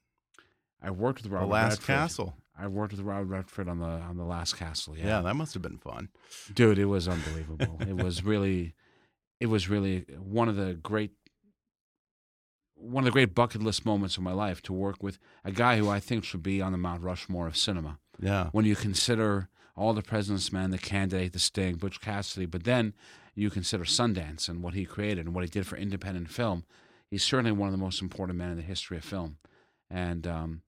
I 0.82 0.90
worked 0.92 1.22
with 1.24 1.32
Robert 1.32 1.46
The 1.46 1.52
Last 1.52 1.72
Redford. 1.74 1.86
Castle. 1.86 2.34
I 2.60 2.66
worked 2.68 2.94
with 2.94 3.02
Robert 3.02 3.26
Redford 3.26 3.70
on 3.70 3.78
the 3.80 3.86
on 3.86 4.18
the 4.18 4.24
Last 4.24 4.58
Castle. 4.58 4.98
Yeah. 4.98 5.22
that 5.22 5.36
must 5.36 5.54
have 5.54 5.62
been 5.62 5.78
fun. 5.78 6.10
dude, 6.54 6.80
it 6.80 6.86
was 6.86 7.08
unbelievable. 7.08 7.78
it 7.82 8.02
was 8.02 8.24
really, 8.24 8.74
it 9.40 9.48
was 9.48 9.70
really 9.70 10.06
one 10.18 10.50
of 10.50 10.56
the 10.56 10.74
great, 10.74 11.12
one 12.76 13.04
of 13.04 13.06
the 13.06 13.12
great 13.12 13.36
bucket 13.36 13.62
list 13.62 13.86
moments 13.86 14.18
of 14.18 14.24
my 14.24 14.34
life 14.34 14.62
to 14.64 14.74
work 14.74 15.02
with 15.02 15.20
a 15.44 15.52
guy 15.52 15.78
who 15.78 15.90
I 15.90 16.00
think 16.00 16.24
should 16.24 16.44
be 16.44 16.62
on 16.62 16.72
the 16.72 16.78
Mount 16.78 17.02
Rushmore 17.04 17.48
of 17.48 17.58
cinema. 17.58 18.00
Yeah, 18.20 18.50
When 18.52 18.66
you 18.66 18.76
consider 18.76 19.50
all 19.76 19.94
the 19.94 20.02
President's 20.02 20.52
Men, 20.52 20.72
The 20.72 20.80
Candidate, 20.80 21.34
The 21.34 21.40
Sting, 21.40 21.76
Butch 21.76 22.02
Cassidy, 22.02 22.48
but 22.48 22.64
then 22.64 22.94
you 23.36 23.52
consider 23.52 23.84
Sundance 23.84 24.50
and 24.50 24.64
what 24.64 24.74
he 24.74 24.86
created 24.86 25.28
and 25.28 25.36
what 25.36 25.44
he 25.44 25.50
did 25.50 25.68
for 25.68 25.78
independent 25.78 26.30
film. 26.30 26.64
He's 27.12 27.24
certainly 27.24 27.52
one 27.52 27.68
of 27.68 27.74
the 27.74 27.78
most 27.78 28.02
important 28.02 28.40
men 28.40 28.50
in 28.50 28.58
the 28.58 28.64
history 28.64 28.98
of 28.98 29.04
film, 29.04 29.38
and. 29.90 30.26
Um, 30.26 30.62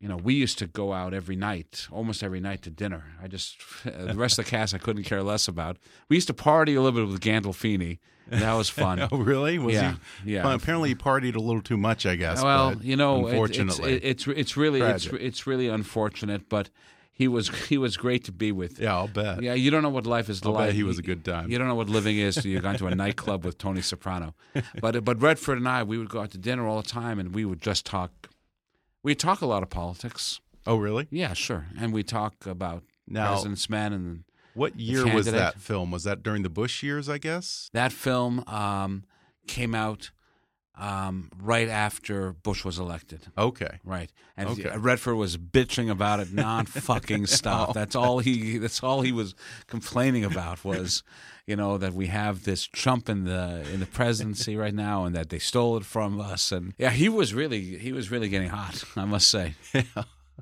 you 0.00 0.08
know, 0.08 0.16
we 0.16 0.34
used 0.34 0.58
to 0.58 0.66
go 0.66 0.92
out 0.92 1.12
every 1.12 1.36
night, 1.36 1.86
almost 1.92 2.22
every 2.22 2.40
night 2.40 2.62
to 2.62 2.70
dinner. 2.70 3.04
I 3.22 3.28
just, 3.28 3.58
the 3.84 4.14
rest 4.14 4.38
of 4.38 4.46
the 4.46 4.50
cast 4.50 4.74
I 4.74 4.78
couldn't 4.78 5.04
care 5.04 5.22
less 5.22 5.46
about. 5.46 5.76
We 6.08 6.16
used 6.16 6.26
to 6.28 6.34
party 6.34 6.74
a 6.74 6.80
little 6.80 6.98
bit 7.04 7.10
with 7.12 7.20
Gandolfini, 7.20 7.98
and 8.30 8.40
that 8.40 8.54
was 8.54 8.68
fun. 8.70 9.00
Oh, 9.12 9.18
really? 9.18 9.58
Was 9.58 9.74
yeah, 9.74 9.96
he? 10.24 10.34
yeah. 10.34 10.44
Well, 10.44 10.54
apparently, 10.54 10.88
he 10.90 10.94
partied 10.94 11.34
a 11.36 11.40
little 11.40 11.60
too 11.62 11.76
much. 11.76 12.06
I 12.06 12.16
guess. 12.16 12.42
well, 12.42 12.76
you 12.80 12.96
know, 12.96 13.26
it- 13.26 13.30
unfortunately, 13.32 13.94
it's, 13.94 14.26
it's 14.26 14.38
it's 14.38 14.56
really 14.56 14.80
it's 14.80 15.04
Tragic. 15.04 15.20
it's 15.26 15.46
really 15.46 15.68
unfortunate, 15.68 16.48
but 16.48 16.70
he 17.12 17.28
was 17.28 17.48
he 17.68 17.76
was 17.76 17.98
great 17.98 18.24
to 18.24 18.32
be 18.32 18.52
with. 18.52 18.78
yeah, 18.80 18.94
I'll 18.94 19.06
bet. 19.08 19.42
Yeah, 19.42 19.52
you 19.52 19.70
don't 19.70 19.82
know 19.82 19.90
what 19.90 20.06
life 20.06 20.30
is 20.30 20.40
I'll 20.42 20.52
like. 20.52 20.68
bet 20.68 20.74
he 20.74 20.82
was 20.82 20.98
a 20.98 21.02
good 21.02 21.22
time. 21.26 21.50
You 21.50 21.58
don't 21.58 21.68
know 21.68 21.74
what 21.74 21.90
living 21.90 22.16
is 22.16 22.36
till 22.36 22.46
you've 22.46 22.62
gone 22.62 22.76
to 22.76 22.86
a 22.86 22.94
nightclub 22.94 23.44
with 23.44 23.58
Tony 23.58 23.82
Soprano. 23.82 24.34
But 24.80 25.04
but 25.04 25.20
Redford 25.20 25.58
and 25.58 25.68
I, 25.68 25.82
we 25.82 25.98
would 25.98 26.08
go 26.08 26.20
out 26.22 26.30
to 26.30 26.38
dinner 26.38 26.66
all 26.66 26.80
the 26.80 26.88
time, 26.88 27.18
and 27.18 27.34
we 27.34 27.44
would 27.44 27.60
just 27.60 27.84
talk. 27.84 28.29
We 29.02 29.14
talk 29.14 29.40
a 29.40 29.46
lot 29.46 29.62
of 29.62 29.70
politics. 29.70 30.40
Oh, 30.66 30.76
really? 30.76 31.08
Yeah, 31.10 31.32
sure, 31.32 31.66
and 31.78 31.92
we 31.92 32.02
talk 32.02 32.46
about 32.46 32.84
Now- 33.06 33.32
President's 33.32 33.68
Men 33.70 33.92
and 33.92 34.24
What 34.54 34.78
year 34.78 35.06
was 35.14 35.26
that 35.26 35.58
film? 35.60 35.90
Was 35.90 36.04
that 36.04 36.22
during 36.22 36.42
the 36.42 36.50
Bush 36.50 36.82
years? 36.82 37.08
I 37.08 37.18
guess. 37.18 37.70
that 37.72 37.92
film 37.92 38.44
um, 38.46 39.04
came 39.46 39.74
out 39.74 40.10
um, 40.80 41.30
right 41.40 41.68
after 41.68 42.32
Bush 42.32 42.64
was 42.64 42.78
elected. 42.78 43.20
Okay. 43.36 43.78
Right, 43.84 44.10
and 44.36 44.48
Okay. 44.48 44.70
Redford 44.76 45.16
was 45.16 45.36
bitching 45.36 45.90
about 45.90 46.18
it 46.20 46.32
non-fucking 46.32 47.26
stop. 47.38 47.74
That's 47.74 47.94
all 47.94 48.18
he. 48.20 48.58
That's 48.58 48.82
all 48.82 49.02
he 49.02 49.12
was 49.12 49.34
complaining 49.66 50.24
about 50.24 50.64
was, 50.64 51.02
you 51.46 51.54
know, 51.56 51.76
that 51.78 51.92
we 51.92 52.06
have 52.06 52.44
this 52.44 52.64
Trump 52.66 53.08
in 53.08 53.24
the 53.24 53.68
in 53.72 53.80
the 53.80 53.86
presidency 53.86 54.56
right 54.56 54.74
now, 54.74 55.04
and 55.04 55.14
that 55.14 55.28
they 55.28 55.38
stole 55.38 55.76
it 55.76 55.84
from 55.84 56.20
us. 56.20 56.50
And 56.50 56.72
yeah, 56.78 56.90
he 56.90 57.08
was 57.08 57.34
really 57.34 57.78
he 57.78 57.92
was 57.92 58.10
really 58.10 58.28
getting 58.28 58.48
hot. 58.48 58.82
I 58.96 59.04
must 59.04 59.28
say. 59.28 59.54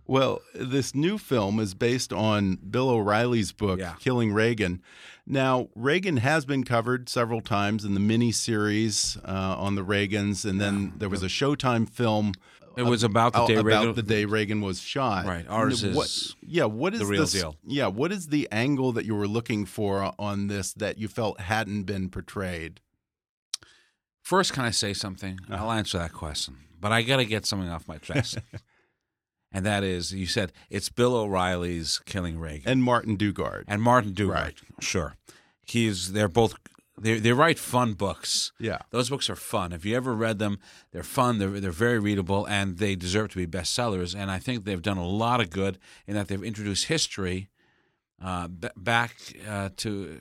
Well, 0.08 0.40
this 0.54 0.94
new 0.94 1.18
film 1.18 1.60
is 1.60 1.74
based 1.74 2.12
on 2.14 2.56
Bill 2.56 2.88
O'Reilly's 2.88 3.52
book, 3.52 3.78
Yeah. 3.78 3.94
Killing 4.00 4.32
Reagan. 4.32 4.80
Now, 5.26 5.68
Reagan 5.76 6.16
has 6.16 6.46
been 6.46 6.64
covered 6.64 7.10
several 7.10 7.42
times 7.42 7.84
in 7.84 7.92
the 7.92 8.00
miniseries 8.00 9.18
uh, 9.28 9.56
on 9.58 9.74
the 9.74 9.84
Reagans, 9.84 10.48
and 10.48 10.58
then 10.58 10.94
there 10.96 11.10
was 11.10 11.22
a 11.22 11.26
Showtime 11.26 11.86
film. 11.88 12.32
It 12.78 12.84
was 12.84 13.02
about 13.02 13.34
the 13.34 13.44
day 13.46 13.56
about 13.56 13.64
Reagan- 13.66 13.94
the 13.96 14.02
day 14.02 14.24
Reagan 14.24 14.62
was 14.62 14.80
shot. 14.80 15.26
Right. 15.26 15.44
Ours 15.48 15.84
what- 15.84 16.06
is 16.06 16.36
yeah. 16.40 16.64
What 16.64 16.94
is 16.94 17.00
the 17.00 17.06
real 17.06 17.22
this- 17.22 17.32
deal. 17.32 17.56
Yeah. 17.66 17.88
What 17.88 18.10
is 18.10 18.28
the 18.28 18.48
angle 18.50 18.92
that 18.92 19.04
you 19.04 19.14
were 19.14 19.28
looking 19.28 19.66
for 19.66 20.14
on 20.18 20.46
this 20.46 20.72
that 20.74 20.96
you 20.96 21.08
felt 21.08 21.40
hadn't 21.40 21.82
been 21.82 22.08
portrayed? 22.08 22.80
First, 24.22 24.52
can 24.54 24.64
I 24.64 24.70
say 24.70 24.94
something? 24.94 25.38
I'll 25.50 25.72
answer 25.72 25.98
that 25.98 26.12
question, 26.12 26.56
but 26.80 26.92
I 26.92 27.02
got 27.02 27.16
to 27.16 27.24
get 27.24 27.44
something 27.46 27.68
off 27.68 27.86
my 27.88 27.98
chest. 27.98 28.38
and 29.52 29.64
that 29.66 29.82
is, 29.84 30.12
you 30.12 30.26
said 30.26 30.52
it's 30.70 30.88
Bill 30.90 31.14
O'Reilly's 31.16 32.00
Killing 32.04 32.38
Reagan. 32.38 32.70
And 32.70 32.82
Martin 32.82 33.16
Dugard. 33.16 33.64
and 33.68 33.80
Martin 33.82 34.12
Dugard. 34.12 34.34
Right. 34.34 34.54
Sure, 34.80 35.14
he's 35.66 36.12
they're 36.12 36.28
both 36.28 36.54
they 37.00 37.18
they 37.18 37.32
write 37.32 37.58
fun 37.58 37.94
books. 37.94 38.52
Yeah. 38.58 38.78
those 38.90 39.08
books 39.08 39.30
are 39.30 39.36
fun. 39.36 39.72
If 39.72 39.84
you 39.84 39.96
ever 39.96 40.12
read 40.14 40.38
them, 40.38 40.58
they're 40.92 41.02
fun. 41.04 41.38
They're 41.38 41.60
they're 41.60 41.70
very 41.70 41.98
readable, 41.98 42.44
and 42.46 42.78
they 42.78 42.96
deserve 42.96 43.30
to 43.30 43.36
be 43.36 43.46
bestsellers. 43.46 44.14
And 44.18 44.30
I 44.30 44.38
think 44.38 44.64
they've 44.64 44.82
done 44.82 44.98
a 44.98 45.06
lot 45.06 45.40
of 45.40 45.50
good 45.50 45.78
in 46.06 46.14
that 46.14 46.28
they've 46.28 46.42
introduced 46.42 46.86
history 46.86 47.48
uh, 48.20 48.48
b- 48.48 48.68
back 48.76 49.14
uh, 49.48 49.68
to 49.76 50.20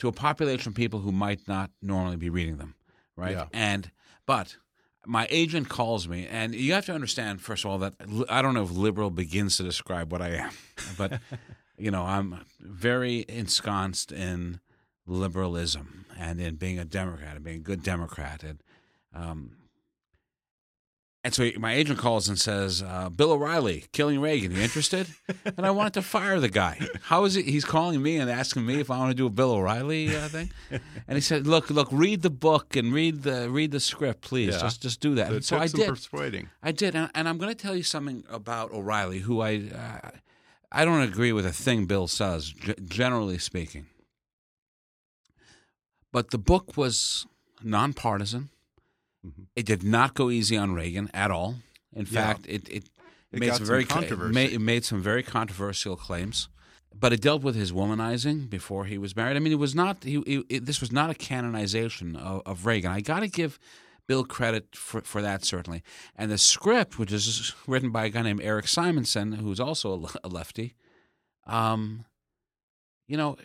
to 0.00 0.08
a 0.08 0.12
population 0.12 0.70
of 0.70 0.74
people 0.74 0.98
who 1.00 1.12
might 1.12 1.46
not 1.46 1.70
normally 1.80 2.16
be 2.16 2.28
reading 2.28 2.56
them, 2.56 2.74
right? 3.16 3.32
Yeah. 3.36 3.46
And 3.52 3.92
but 4.26 4.56
my 5.06 5.26
agent 5.30 5.68
calls 5.68 6.08
me, 6.08 6.26
and 6.26 6.54
you 6.54 6.72
have 6.74 6.86
to 6.86 6.94
understand 6.94 7.40
first 7.40 7.64
of 7.64 7.70
all 7.70 7.78
that 7.78 7.94
I 8.28 8.42
don't 8.42 8.54
know 8.54 8.62
if 8.62 8.70
liberal 8.70 9.10
begins 9.10 9.56
to 9.56 9.62
describe 9.62 10.12
what 10.12 10.22
I 10.22 10.30
am, 10.30 10.50
but 10.96 11.20
you 11.76 11.90
know 11.90 12.02
I'm 12.02 12.44
very 12.60 13.24
ensconced 13.28 14.12
in 14.12 14.60
liberalism 15.06 16.06
and 16.18 16.40
in 16.40 16.56
being 16.56 16.78
a 16.78 16.84
Democrat 16.84 17.36
and 17.36 17.44
being 17.44 17.56
a 17.56 17.60
good 17.60 17.82
Democrat, 17.82 18.42
and 18.44 18.62
um, 19.14 19.52
and 21.24 21.32
so 21.32 21.48
my 21.58 21.72
agent 21.74 21.98
calls 21.98 22.28
and 22.28 22.38
says, 22.38 22.82
uh, 22.82 23.08
"Bill 23.08 23.32
O'Reilly, 23.32 23.84
killing 23.92 24.20
Reagan. 24.20 24.50
You 24.52 24.60
interested?" 24.60 25.06
and 25.56 25.64
I 25.64 25.70
wanted 25.70 25.94
to 25.94 26.02
fire 26.02 26.40
the 26.40 26.48
guy. 26.48 26.80
How 27.02 27.24
is 27.24 27.36
it? 27.36 27.44
He's 27.44 27.64
calling 27.64 28.02
me 28.02 28.16
and 28.16 28.28
asking 28.30 28.66
me 28.66 28.80
if 28.80 28.90
I 28.90 28.98
want 28.98 29.10
to 29.10 29.14
do 29.14 29.26
a 29.26 29.30
Bill 29.30 29.52
O'Reilly 29.52 30.14
uh, 30.16 30.28
thing. 30.28 30.50
And 31.08 31.16
he 31.16 31.20
said, 31.20 31.46
"Look, 31.46 31.70
look, 31.70 31.88
read 31.92 32.22
the 32.22 32.30
book 32.30 32.74
and 32.76 32.92
read 32.92 33.22
the 33.22 33.50
read 33.50 33.70
the 33.70 33.80
script, 33.80 34.22
please. 34.22 34.54
Yeah. 34.54 34.60
Just 34.60 34.82
just 34.82 35.00
do 35.00 35.14
that." 35.16 35.32
It 35.32 35.44
so 35.44 35.58
I 35.58 35.66
did. 35.66 35.88
persuading. 35.88 36.48
I 36.62 36.72
did, 36.72 36.94
and, 36.94 37.10
and 37.14 37.28
I'm 37.28 37.38
going 37.38 37.50
to 37.54 37.60
tell 37.60 37.76
you 37.76 37.82
something 37.82 38.24
about 38.30 38.72
O'Reilly, 38.72 39.20
who 39.20 39.40
I 39.40 39.62
uh, 39.74 40.10
I 40.72 40.84
don't 40.84 41.02
agree 41.02 41.32
with 41.32 41.44
a 41.44 41.52
thing 41.52 41.84
Bill 41.86 42.08
says, 42.08 42.48
g- 42.50 42.74
generally 42.84 43.38
speaking. 43.38 43.86
But 46.12 46.30
the 46.30 46.38
book 46.38 46.76
was 46.76 47.26
nonpartisan. 47.62 48.50
Mhm. 49.26 49.46
It 49.54 49.66
did 49.66 49.82
not 49.82 50.14
go 50.14 50.30
easy 50.30 50.56
on 50.56 50.74
Reagan 50.74 51.10
at 51.14 51.30
all. 51.30 51.56
In 51.94 52.06
Yeah. 52.06 52.12
fact, 52.32 52.46
it 52.48 52.68
it, 52.68 52.90
It 53.32 53.40
made 53.40 53.54
some 53.54 53.66
very 53.66 53.84
controversy. 53.84 54.34
Made, 54.34 54.52
it 54.52 54.58
made 54.60 54.84
some 54.84 55.00
very 55.02 55.22
controversial 55.22 55.96
claims. 55.96 56.48
But 56.94 57.14
it 57.14 57.22
dealt 57.22 57.42
with 57.42 57.54
his 57.54 57.72
womanizing 57.72 58.50
before 58.50 58.84
he 58.84 58.98
was 58.98 59.16
married. 59.16 59.34
I 59.36 59.40
mean, 59.40 59.52
it 59.52 59.58
was 59.58 59.74
not. 59.74 60.04
He, 60.04 60.20
he, 60.26 60.44
it, 60.50 60.66
this 60.66 60.80
was 60.82 60.92
not 60.92 61.08
a 61.08 61.14
canonization 61.14 62.16
of, 62.16 62.42
of 62.44 62.66
Reagan. 62.66 62.90
I 62.90 63.00
got 63.00 63.20
to 63.20 63.28
give 63.28 63.58
Bill 64.06 64.24
credit 64.24 64.76
for, 64.76 65.00
for 65.00 65.22
that 65.22 65.42
certainly. 65.42 65.82
And 66.16 66.30
the 66.30 66.36
script, 66.36 66.98
which 66.98 67.10
is 67.10 67.54
written 67.66 67.90
by 67.92 68.04
a 68.06 68.08
guy 68.10 68.20
named 68.20 68.42
Eric 68.42 68.68
Simonson, 68.68 69.32
who's 69.32 69.58
also 69.60 70.04
a 70.04 70.08
a 70.24 70.28
lefty, 70.28 70.74
um, 71.46 72.04
you 73.08 73.16
know, 73.16 73.36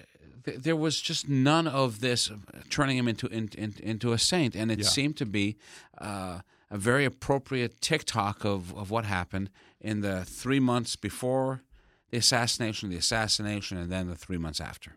there 0.58 0.76
was 0.76 1.02
just 1.02 1.28
none 1.28 1.68
of 1.68 2.00
this 2.00 2.32
turning 2.70 2.98
him 2.98 3.08
into 3.08 3.28
in, 3.28 3.50
in, 3.58 3.74
into 3.82 4.14
a 4.14 4.18
saint, 4.18 4.56
and 4.56 4.72
it 4.72 4.80
Yeah. 4.80 4.86
seemed 4.88 5.18
to 5.18 5.26
be 5.26 5.58
uh, 5.98 6.40
a 6.70 6.78
very 6.78 7.06
appropriate 7.06 7.82
tick-tock 7.82 8.46
of 8.46 8.74
of 8.76 8.90
what 8.92 9.06
happened 9.06 9.50
in 9.80 10.02
the 10.02 10.26
three 10.26 10.60
months 10.60 10.96
before 10.96 11.62
the 12.10 12.18
assassination, 12.18 12.90
the 12.90 12.98
assassination, 12.98 13.78
and 13.78 13.92
then 13.92 14.08
the 14.08 14.16
three 14.16 14.38
months 14.38 14.60
after. 14.62 14.96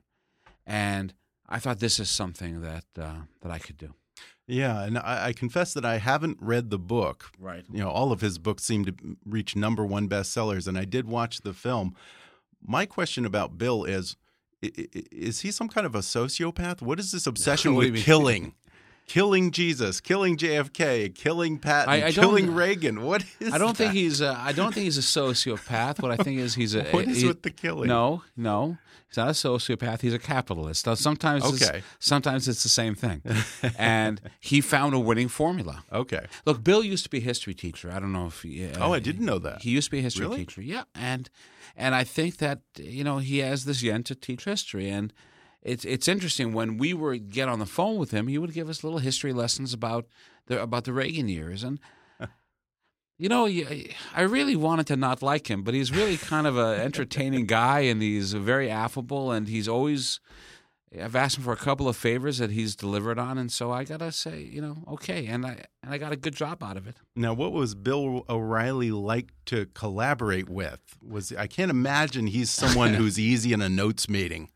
And 0.67 1.15
I 1.49 1.59
thought 1.59 1.79
this 1.81 1.99
is 1.99 2.09
something 2.11 2.61
that 2.61 2.85
uh, 2.99 3.23
that 3.43 3.51
I 3.51 3.59
could 3.59 3.77
do. 3.77 3.95
Yeah, 4.47 4.83
and 4.83 4.99
I, 4.99 5.27
I 5.29 5.33
confess 5.33 5.75
that 5.75 5.85
I 5.85 5.99
haven't 5.99 6.39
read 6.41 6.71
the 6.71 6.79
book. 6.79 7.31
Right. 7.39 7.65
You 7.71 7.79
know, 7.79 7.91
all 7.91 8.11
of 8.13 8.21
his 8.21 8.39
books 8.39 8.65
seem 8.65 8.85
to 8.85 8.95
reach 9.25 9.55
number 9.55 9.85
one 9.87 10.09
bestsellers, 10.09 10.67
and 10.67 10.77
I 10.79 10.85
did 10.85 11.07
watch 11.07 11.41
the 11.43 11.53
film. 11.55 11.95
My 12.61 12.85
question 12.87 13.25
about 13.25 13.59
Bill 13.59 13.85
is: 13.85 14.17
Is 14.63 15.41
he 15.41 15.51
some 15.51 15.69
kind 15.69 15.87
of 15.87 15.95
a 15.95 16.01
sociopath? 16.01 16.83
What 16.83 16.99
is 16.99 17.13
this 17.13 17.27
obsession 17.33 17.75
with 17.75 17.97
killing? 17.97 18.55
Killing 19.11 19.51
Jesus, 19.51 20.01
killing 20.01 20.37
JFK, 20.37 21.13
killing 21.15 21.59
Patton, 21.59 21.93
I- 21.93 22.07
I 22.07 22.13
killing 22.13 22.55
Reagan. 22.63 23.03
What 23.03 23.25
is 23.41 23.53
I 23.53 23.59
don't 23.59 23.77
think 23.77 23.93
he's. 23.93 24.21
A, 24.21 24.37
I 24.39 24.53
don't 24.53 24.73
think 24.73 24.85
he's 24.85 24.99
a 24.99 25.01
sociopath. 25.01 26.01
What 26.01 26.13
I 26.13 26.17
think 26.17 26.39
is 26.39 26.55
he's 26.55 26.75
a. 26.77 26.85
What 26.93 27.09
is 27.09 27.21
he- 27.23 27.27
with 27.27 27.43
the 27.43 27.51
killing? 27.51 27.89
No, 27.89 28.23
no, 28.37 28.79
he's 29.09 29.17
not 29.17 29.29
a 29.29 29.33
sociopath. 29.33 30.01
He's 30.03 30.15
a 30.15 30.19
capitalist. 30.19 30.87
Now, 30.87 30.95
sometimes, 30.95 31.45
Okay. 31.45 31.79
it's, 31.79 31.87
sometimes 31.99 32.47
it's 32.47 32.63
the 32.63 32.69
same 32.69 32.95
thing. 32.95 33.23
and 33.79 34.21
he 34.39 34.61
found 34.61 34.95
a 34.95 34.99
winning 35.01 35.29
formula. 35.29 35.83
Okay. 35.93 36.27
Look, 36.47 36.63
Bill 36.63 36.85
used 36.85 37.03
to 37.05 37.11
be 37.11 37.19
a 37.19 37.23
history 37.33 37.55
teacher. 37.55 37.91
I 37.93 37.99
don't 37.99 38.13
know 38.13 38.27
if. 38.29 38.43
He, 38.43 38.65
uh, 38.67 38.79
Oh, 38.87 38.93
I 38.93 39.01
didn't 39.01 39.27
know 39.27 39.39
that. 39.41 39.63
He 39.63 39.71
used 39.71 39.89
to 39.89 39.91
be 39.93 39.99
a 39.99 40.03
history 40.03 40.27
Really? 40.27 40.39
teacher. 40.39 40.63
Yeah, 40.63 40.85
and 40.95 41.29
and 41.77 41.95
I 41.97 42.05
think 42.05 42.37
that 42.37 42.61
you 42.79 43.03
know 43.03 43.19
he 43.19 43.39
has 43.39 43.65
this 43.65 43.83
yen 43.83 44.03
to 44.05 44.15
teach 44.15 44.45
history, 44.45 44.89
and 44.89 45.13
it's 45.63 45.85
it's 45.85 46.09
interesting 46.09 46.53
when 46.53 46.79
we 46.79 46.95
were 46.95 47.17
get 47.17 47.49
on 47.49 47.59
the 47.59 47.67
phone 47.67 47.99
with 47.99 48.13
him, 48.13 48.29
he 48.29 48.39
would 48.39 48.55
give 48.55 48.69
us 48.69 48.83
little 48.83 48.99
history 48.99 49.33
lessons 49.33 49.73
about 49.73 50.07
the 50.47 50.61
about 50.63 50.85
the 50.85 50.93
Reagan 50.93 51.29
years, 51.29 51.63
and 51.63 51.79
you 53.19 53.29
know, 53.29 53.47
I 53.47 54.23
really 54.23 54.57
wanted 54.57 54.87
to 54.89 54.97
not 54.97 55.23
like 55.23 55.51
him, 55.51 55.63
but 55.63 55.75
he's 55.75 55.93
really 55.93 56.17
kind 56.17 56.47
of 56.47 56.57
an 56.57 56.81
entertaining 56.81 57.47
guy, 57.47 57.81
and 57.81 58.01
he's 58.01 58.33
very 58.33 58.71
affable, 58.71 59.33
and 59.33 59.49
he's 59.49 59.69
always. 59.69 60.21
I've 61.01 61.15
asked 61.15 61.39
him 61.39 61.45
for 61.45 61.53
a 61.53 61.57
couple 61.57 61.89
of 61.89 61.97
favors 61.97 62.39
that 62.39 62.51
he's 62.51 62.75
delivered 62.75 63.17
on, 63.17 63.39
and 63.39 63.53
so 63.53 63.71
I 63.71 63.85
gotta 63.85 64.11
say, 64.11 64.43
you 64.43 64.61
know, 64.61 64.79
okay, 64.89 65.27
and 65.27 65.47
I 65.47 65.67
and 65.85 65.95
I 65.95 65.99
got 65.99 66.11
a 66.11 66.17
good 66.17 66.35
job 66.35 66.65
out 66.65 66.77
of 66.77 66.89
it. 66.89 66.97
Now, 67.15 67.33
what 67.33 67.53
was 67.53 67.77
Bill 67.77 68.25
O'Reilly 68.29 68.91
like 68.91 69.29
to 69.47 69.67
collaborate 69.67 70.49
with? 70.49 70.81
Was 71.01 71.33
I 71.33 71.47
can't 71.47 71.71
imagine 71.71 72.27
he's 72.27 72.51
someone 72.51 72.95
who's 72.95 73.21
easy 73.21 73.53
in 73.53 73.61
a 73.61 73.69
notes 73.69 74.09
meeting. 74.09 74.49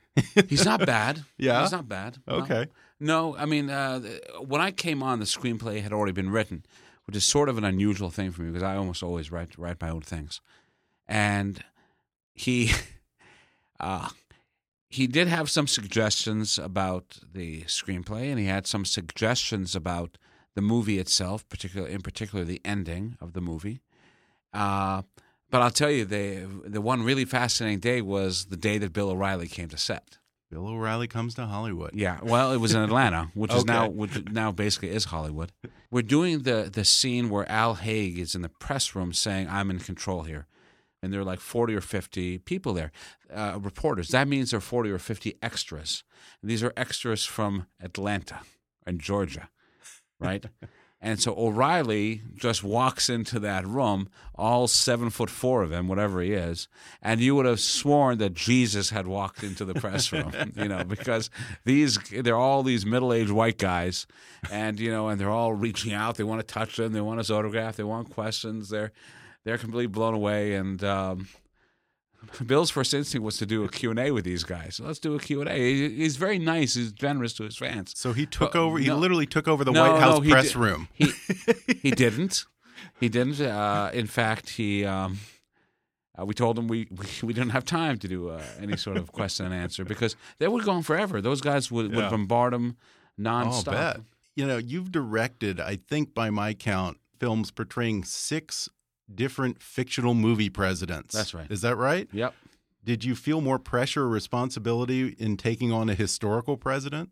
He's 0.48 0.64
not 0.64 0.86
bad. 0.86 1.24
Yeah? 1.36 1.62
he's 1.62 1.72
not 1.72 1.88
bad. 1.88 2.18
No. 2.26 2.34
Okay. 2.36 2.66
No, 3.00 3.36
I 3.36 3.44
mean, 3.44 3.68
uh, 3.70 4.00
when 4.40 4.60
I 4.60 4.70
came 4.70 5.02
on, 5.02 5.18
the 5.18 5.24
screenplay 5.24 5.82
had 5.82 5.92
already 5.92 6.12
been 6.12 6.30
written, 6.30 6.64
which 7.06 7.16
is 7.16 7.24
sort 7.24 7.48
of 7.48 7.58
an 7.58 7.64
unusual 7.64 8.10
thing 8.10 8.30
for 8.30 8.42
me 8.42 8.50
because 8.50 8.62
I 8.62 8.76
almost 8.76 9.02
always 9.02 9.30
write 9.32 9.58
write 9.58 9.80
my 9.80 9.90
own 9.90 10.02
things. 10.02 10.40
And 11.06 11.62
he, 12.32 12.72
uh, 13.80 14.08
he 14.88 15.06
did 15.06 15.28
have 15.28 15.50
some 15.50 15.66
suggestions 15.66 16.58
about 16.58 17.18
the 17.32 17.62
screenplay, 17.62 18.30
and 18.30 18.38
he 18.38 18.46
had 18.46 18.66
some 18.66 18.84
suggestions 18.84 19.74
about 19.74 20.16
the 20.54 20.62
movie 20.62 20.98
itself, 20.98 21.46
particular 21.48 21.88
in 21.88 22.00
particular 22.00 22.44
the 22.44 22.60
ending 22.64 23.16
of 23.20 23.32
the 23.32 23.40
movie. 23.40 23.80
Uh, 24.52 25.02
but 25.54 25.62
I'll 25.62 25.70
tell 25.70 25.88
you, 25.92 26.04
the 26.04 26.48
the 26.64 26.80
one 26.80 27.04
really 27.04 27.24
fascinating 27.24 27.78
day 27.78 28.02
was 28.02 28.46
the 28.46 28.56
day 28.56 28.76
that 28.78 28.92
Bill 28.92 29.10
O'Reilly 29.10 29.46
came 29.46 29.68
to 29.68 29.78
set. 29.78 30.18
Bill 30.50 30.66
O'Reilly 30.66 31.06
comes 31.06 31.36
to 31.36 31.46
Hollywood. 31.46 31.92
Yeah, 31.94 32.18
well, 32.24 32.50
it 32.50 32.56
was 32.56 32.74
in 32.74 32.82
Atlanta, 32.82 33.30
which 33.34 33.54
is 33.54 33.64
now 33.64 33.88
which 33.88 34.24
now 34.32 34.50
basically 34.50 34.88
is 34.90 35.04
Hollywood. 35.04 35.52
We're 35.92 36.02
doing 36.02 36.42
the 36.42 36.68
the 36.72 36.84
scene 36.84 37.30
where 37.30 37.48
Al 37.48 37.74
Haig 37.74 38.18
is 38.18 38.34
in 38.34 38.42
the 38.42 38.48
press 38.48 38.96
room 38.96 39.12
saying, 39.12 39.48
"I'm 39.48 39.70
in 39.70 39.78
control 39.78 40.24
here," 40.24 40.48
and 41.00 41.12
there 41.12 41.20
are 41.20 41.30
like 41.32 41.38
forty 41.38 41.72
or 41.76 41.80
fifty 41.80 42.38
people 42.38 42.74
there, 42.74 42.90
uh, 43.32 43.56
reporters. 43.62 44.08
That 44.08 44.26
means 44.26 44.50
there 44.50 44.58
are 44.58 44.70
forty 44.74 44.90
or 44.90 44.98
fifty 44.98 45.38
extras. 45.40 46.02
And 46.42 46.50
these 46.50 46.64
are 46.64 46.72
extras 46.76 47.24
from 47.24 47.68
Atlanta 47.80 48.40
and 48.84 49.00
Georgia, 49.00 49.50
right? 50.18 50.44
and 51.04 51.20
so 51.20 51.34
O'Reilly 51.36 52.22
just 52.34 52.64
walks 52.64 53.10
into 53.10 53.38
that 53.40 53.66
room, 53.66 54.08
all 54.34 54.66
seven 54.66 55.10
foot 55.10 55.28
four 55.28 55.62
of 55.62 55.70
him, 55.70 55.86
whatever 55.86 56.22
he 56.22 56.32
is, 56.32 56.66
and 57.02 57.20
you 57.20 57.34
would 57.34 57.44
have 57.44 57.60
sworn 57.60 58.16
that 58.18 58.32
Jesus 58.32 58.88
had 58.88 59.06
walked 59.06 59.42
into 59.42 59.66
the 59.66 59.74
press 59.74 60.10
room, 60.12 60.32
you 60.56 60.66
know, 60.66 60.82
because 60.82 61.28
these 61.64 61.98
they're 62.10 62.38
all 62.38 62.62
these 62.62 62.86
middle 62.86 63.12
aged 63.12 63.32
white 63.32 63.58
guys, 63.58 64.06
and 64.50 64.80
you 64.80 64.90
know, 64.90 65.08
and 65.08 65.20
they're 65.20 65.28
all 65.28 65.52
reaching 65.52 65.92
out. 65.92 66.16
They 66.16 66.24
want 66.24 66.40
to 66.40 66.54
touch 66.54 66.78
him. 66.80 66.94
They 66.94 67.02
want 67.02 67.18
his 67.18 67.30
autograph. 67.30 67.76
They 67.76 67.84
want 67.84 68.08
questions. 68.08 68.70
They're 68.70 68.90
they're 69.44 69.58
completely 69.58 69.88
blown 69.88 70.14
away. 70.14 70.54
And 70.54 70.82
um, 70.82 71.28
Bill's 72.46 72.70
first 72.70 72.92
instinct 72.94 73.24
was 73.24 73.36
to 73.38 73.46
do 73.46 73.64
a 73.64 73.68
Q 73.68 73.90
and 73.90 73.98
A 73.98 74.10
with 74.10 74.24
these 74.24 74.44
guys. 74.44 74.76
So 74.76 74.84
let's 74.84 74.98
do 74.98 75.14
a 75.14 75.18
Q 75.18 75.40
and 75.40 75.50
A. 75.50 75.54
He- 75.56 75.96
He's 75.96 76.16
very 76.16 76.38
nice. 76.38 76.74
He's 76.74 76.92
generous 76.92 77.32
to 77.34 77.44
his 77.44 77.56
fans. 77.56 77.92
So 77.96 78.12
he 78.12 78.26
took 78.26 78.54
Uh, 78.54 78.60
over. 78.60 78.78
He 78.78 78.86
no. 78.88 78.96
literally 78.98 79.26
took 79.26 79.46
over 79.48 79.64
the 79.64 79.72
No, 79.72 79.82
White 79.92 80.00
House 80.00 80.20
no, 80.22 80.30
press 80.30 80.48
did- 80.48 80.56
room. 80.56 80.88
He 80.94 81.12
he 81.82 81.90
didn't. 81.90 82.44
He 83.00 83.08
didn't. 83.08 83.40
Uh, 83.40 83.90
in 83.92 84.06
fact, 84.06 84.50
he. 84.50 84.84
Um, 84.84 85.18
uh, 86.16 86.24
we 86.24 86.32
told 86.34 86.56
him 86.58 86.68
we, 86.68 86.86
we, 86.92 87.06
we 87.24 87.32
didn't 87.32 87.50
have 87.50 87.64
time 87.64 87.98
to 87.98 88.06
do 88.06 88.28
uh, 88.28 88.40
any 88.60 88.76
sort 88.76 88.96
of 88.96 89.10
question 89.10 89.46
and 89.46 89.54
answer 89.54 89.84
because 89.84 90.14
they 90.38 90.46
would 90.46 90.64
go 90.64 90.70
on 90.70 90.82
forever. 90.84 91.20
Those 91.20 91.40
guys 91.40 91.72
would, 91.72 91.90
Yeah. 91.90 91.96
would 91.96 92.10
bombard 92.10 92.54
him 92.54 92.76
Oh, 93.18 93.22
nonstop. 93.22 93.72
bet. 93.72 94.00
You 94.36 94.46
know, 94.46 94.56
you've 94.56 94.92
directed, 94.92 95.58
I 95.60 95.74
think 95.76 96.14
by 96.14 96.30
my 96.30 96.54
count, 96.54 96.98
films 97.18 97.50
portraying 97.50 98.04
six 98.04 98.68
different 99.12 99.62
fictional 99.62 100.14
movie 100.14 100.50
presidents. 100.50 101.14
That's 101.14 101.34
right. 101.34 101.50
Is 101.50 101.60
that 101.62 101.76
right? 101.76 102.08
Yep. 102.12 102.34
Did 102.84 103.04
you 103.04 103.14
feel 103.14 103.40
more 103.40 103.58
pressure 103.58 104.02
or 104.02 104.08
responsibility 104.08 105.08
in 105.18 105.36
taking 105.36 105.72
on 105.72 105.88
a 105.88 105.94
historical 105.94 106.56
president? 106.56 107.10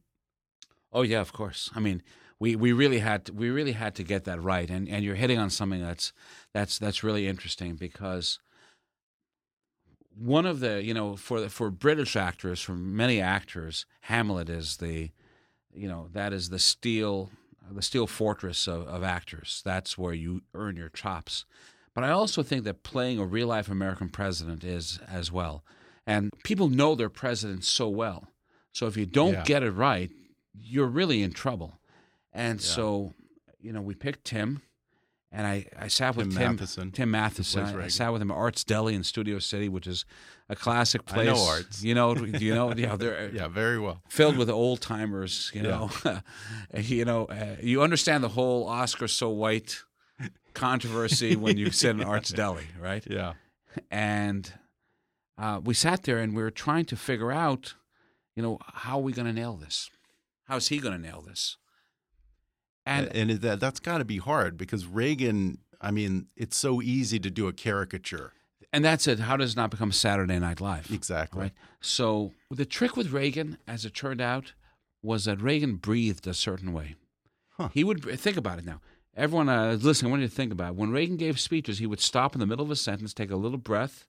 Oh 0.92 1.02
yeah, 1.02 1.20
of 1.20 1.32
course. 1.32 1.70
I 1.74 1.80
mean, 1.80 2.02
we, 2.38 2.56
we 2.56 2.72
really 2.72 2.98
had 2.98 3.26
to, 3.26 3.32
we 3.32 3.50
really 3.50 3.72
had 3.72 3.94
to 3.94 4.02
get 4.02 4.24
that 4.24 4.42
right, 4.42 4.68
and, 4.68 4.88
and 4.88 5.04
you're 5.04 5.14
hitting 5.14 5.38
on 5.38 5.48
something 5.48 5.80
that's 5.80 6.12
that's 6.52 6.78
that's 6.78 7.02
really 7.02 7.26
interesting 7.26 7.76
because 7.76 8.38
one 10.14 10.44
of 10.44 10.60
the 10.60 10.82
you 10.82 10.92
know 10.92 11.16
for 11.16 11.48
for 11.48 11.70
British 11.70 12.16
actors, 12.16 12.60
for 12.60 12.74
many 12.74 13.20
actors, 13.20 13.86
Hamlet 14.02 14.50
is 14.50 14.76
the 14.76 15.10
you 15.72 15.88
know 15.88 16.08
that 16.12 16.32
is 16.32 16.50
the 16.50 16.58
steel 16.58 17.30
the 17.70 17.82
steel 17.82 18.06
fortress 18.06 18.66
of, 18.66 18.86
of 18.88 19.02
actors. 19.02 19.62
That's 19.64 19.96
where 19.96 20.12
you 20.12 20.42
earn 20.54 20.76
your 20.76 20.88
chops. 20.88 21.44
But 21.94 22.04
I 22.04 22.10
also 22.10 22.42
think 22.42 22.64
that 22.64 22.82
playing 22.82 23.18
a 23.18 23.24
real 23.26 23.48
life 23.48 23.68
American 23.68 24.08
president 24.08 24.64
is 24.64 24.98
as 25.08 25.30
well. 25.30 25.62
And 26.06 26.30
people 26.42 26.68
know 26.68 26.94
their 26.94 27.10
president 27.10 27.64
so 27.64 27.88
well. 27.88 28.28
So 28.72 28.86
if 28.86 28.96
you 28.96 29.06
don't 29.06 29.34
Yeah. 29.34 29.44
get 29.44 29.62
it 29.62 29.70
right, 29.72 30.10
you're 30.54 30.86
really 30.86 31.22
in 31.22 31.32
trouble. 31.32 31.78
And 32.32 32.60
so, 32.62 33.12
you 33.60 33.72
know, 33.72 33.82
we 33.82 33.94
picked 33.94 34.24
Tim, 34.24 34.62
and 35.30 35.46
I, 35.46 35.66
I 35.78 35.88
sat 35.88 36.16
with 36.16 36.28
Tim 36.30 36.36
Tim 36.38 36.50
Matheson. 36.56 36.90
Tim 36.92 37.10
Matheson. 37.10 37.64
I, 37.64 37.84
I 37.84 37.88
sat 37.88 38.10
with 38.12 38.22
him 38.22 38.30
at 38.30 38.34
Arts 38.36 38.64
Deli 38.64 38.94
in 38.94 39.04
Studio 39.04 39.38
City, 39.38 39.68
which 39.68 39.86
is 39.86 40.06
a 40.48 40.56
classic 40.56 41.04
place. 41.04 41.28
I 41.28 41.32
know 41.32 41.44
Arts. 41.46 41.82
You 41.84 41.94
know, 41.94 42.14
you 42.16 42.54
know? 42.54 42.72
Yeah, 42.74 42.96
they're 42.96 43.30
Yeah, 43.34 43.48
very 43.48 43.78
well. 43.78 44.02
filled 44.08 44.36
with 44.38 44.48
old 44.48 44.80
timers. 44.80 45.50
You 45.54 45.62
know, 45.62 45.90
you 46.74 47.04
know, 47.04 47.26
uh, 47.26 47.56
you 47.62 47.82
understand 47.82 48.24
the 48.24 48.30
whole 48.30 48.66
Oscar 48.66 49.08
so 49.08 49.28
white 49.28 49.82
controversy 50.54 51.36
when 51.36 51.56
you 51.56 51.70
sit 51.70 51.90
in 51.90 52.02
Arts 52.02 52.30
Deli, 52.30 52.66
right? 52.80 53.04
Yeah. 53.08 53.34
And 53.90 54.52
uh, 55.38 55.60
we 55.64 55.74
sat 55.74 56.02
there 56.04 56.18
and 56.18 56.34
we 56.36 56.42
were 56.42 56.50
trying 56.50 56.84
to 56.86 56.96
figure 56.96 57.32
out, 57.32 57.74
you 58.36 58.42
know, 58.42 58.58
how 58.74 58.98
are 58.98 59.02
we 59.02 59.12
going 59.12 59.26
to 59.26 59.32
nail 59.32 59.54
this? 59.54 59.90
How's 60.44 60.68
he 60.68 60.78
going 60.78 60.94
to 60.94 61.00
nail 61.00 61.22
this? 61.26 61.56
And 62.84 63.08
and 63.14 63.30
that 63.30 63.60
that's 63.60 63.78
got 63.80 63.98
to 63.98 64.04
be 64.04 64.18
hard 64.18 64.56
because 64.56 64.86
Reagan. 64.86 65.58
I 65.80 65.90
mean, 65.90 66.26
it's 66.36 66.56
so 66.56 66.80
easy 66.80 67.18
to 67.18 67.28
do 67.30 67.48
a 67.48 67.52
caricature. 67.52 68.32
and 68.72 68.84
that's 68.84 69.08
it. 69.08 69.18
How 69.18 69.36
does 69.36 69.52
it 69.52 69.56
not 69.56 69.70
become 69.70 69.90
Saturday 69.90 70.38
Night 70.38 70.60
Live? 70.60 70.90
Exactly. 70.92 71.40
Right. 71.42 71.52
So 71.80 72.32
the 72.50 72.64
trick 72.64 72.96
with 72.96 73.10
Reagan, 73.10 73.58
as 73.66 73.84
it 73.84 73.92
turned 73.94 74.20
out, 74.20 74.52
was 75.02 75.24
that 75.24 75.40
Reagan 75.42 75.76
breathed 75.76 76.26
a 76.28 76.34
certain 76.34 76.72
way. 76.72 76.94
Huh. 77.56 77.70
He 77.74 77.82
would 77.84 78.02
think 78.20 78.36
about 78.36 78.58
it 78.60 78.64
now. 78.64 78.80
Everyone 79.14 79.48
uh, 79.48 79.76
listening, 79.80 80.10
I 80.10 80.12
want 80.12 80.22
you 80.22 80.28
to 80.28 80.34
think 80.34 80.52
about 80.52 80.70
it. 80.70 80.76
When 80.76 80.90
Reagan 80.90 81.16
gave 81.16 81.38
speeches, 81.38 81.78
he 81.78 81.86
would 81.86 82.00
stop 82.00 82.34
in 82.34 82.40
the 82.40 82.46
middle 82.46 82.64
of 82.64 82.70
a 82.70 82.76
sentence, 82.76 83.12
take 83.12 83.30
a 83.30 83.36
little 83.36 83.58
breath, 83.58 84.06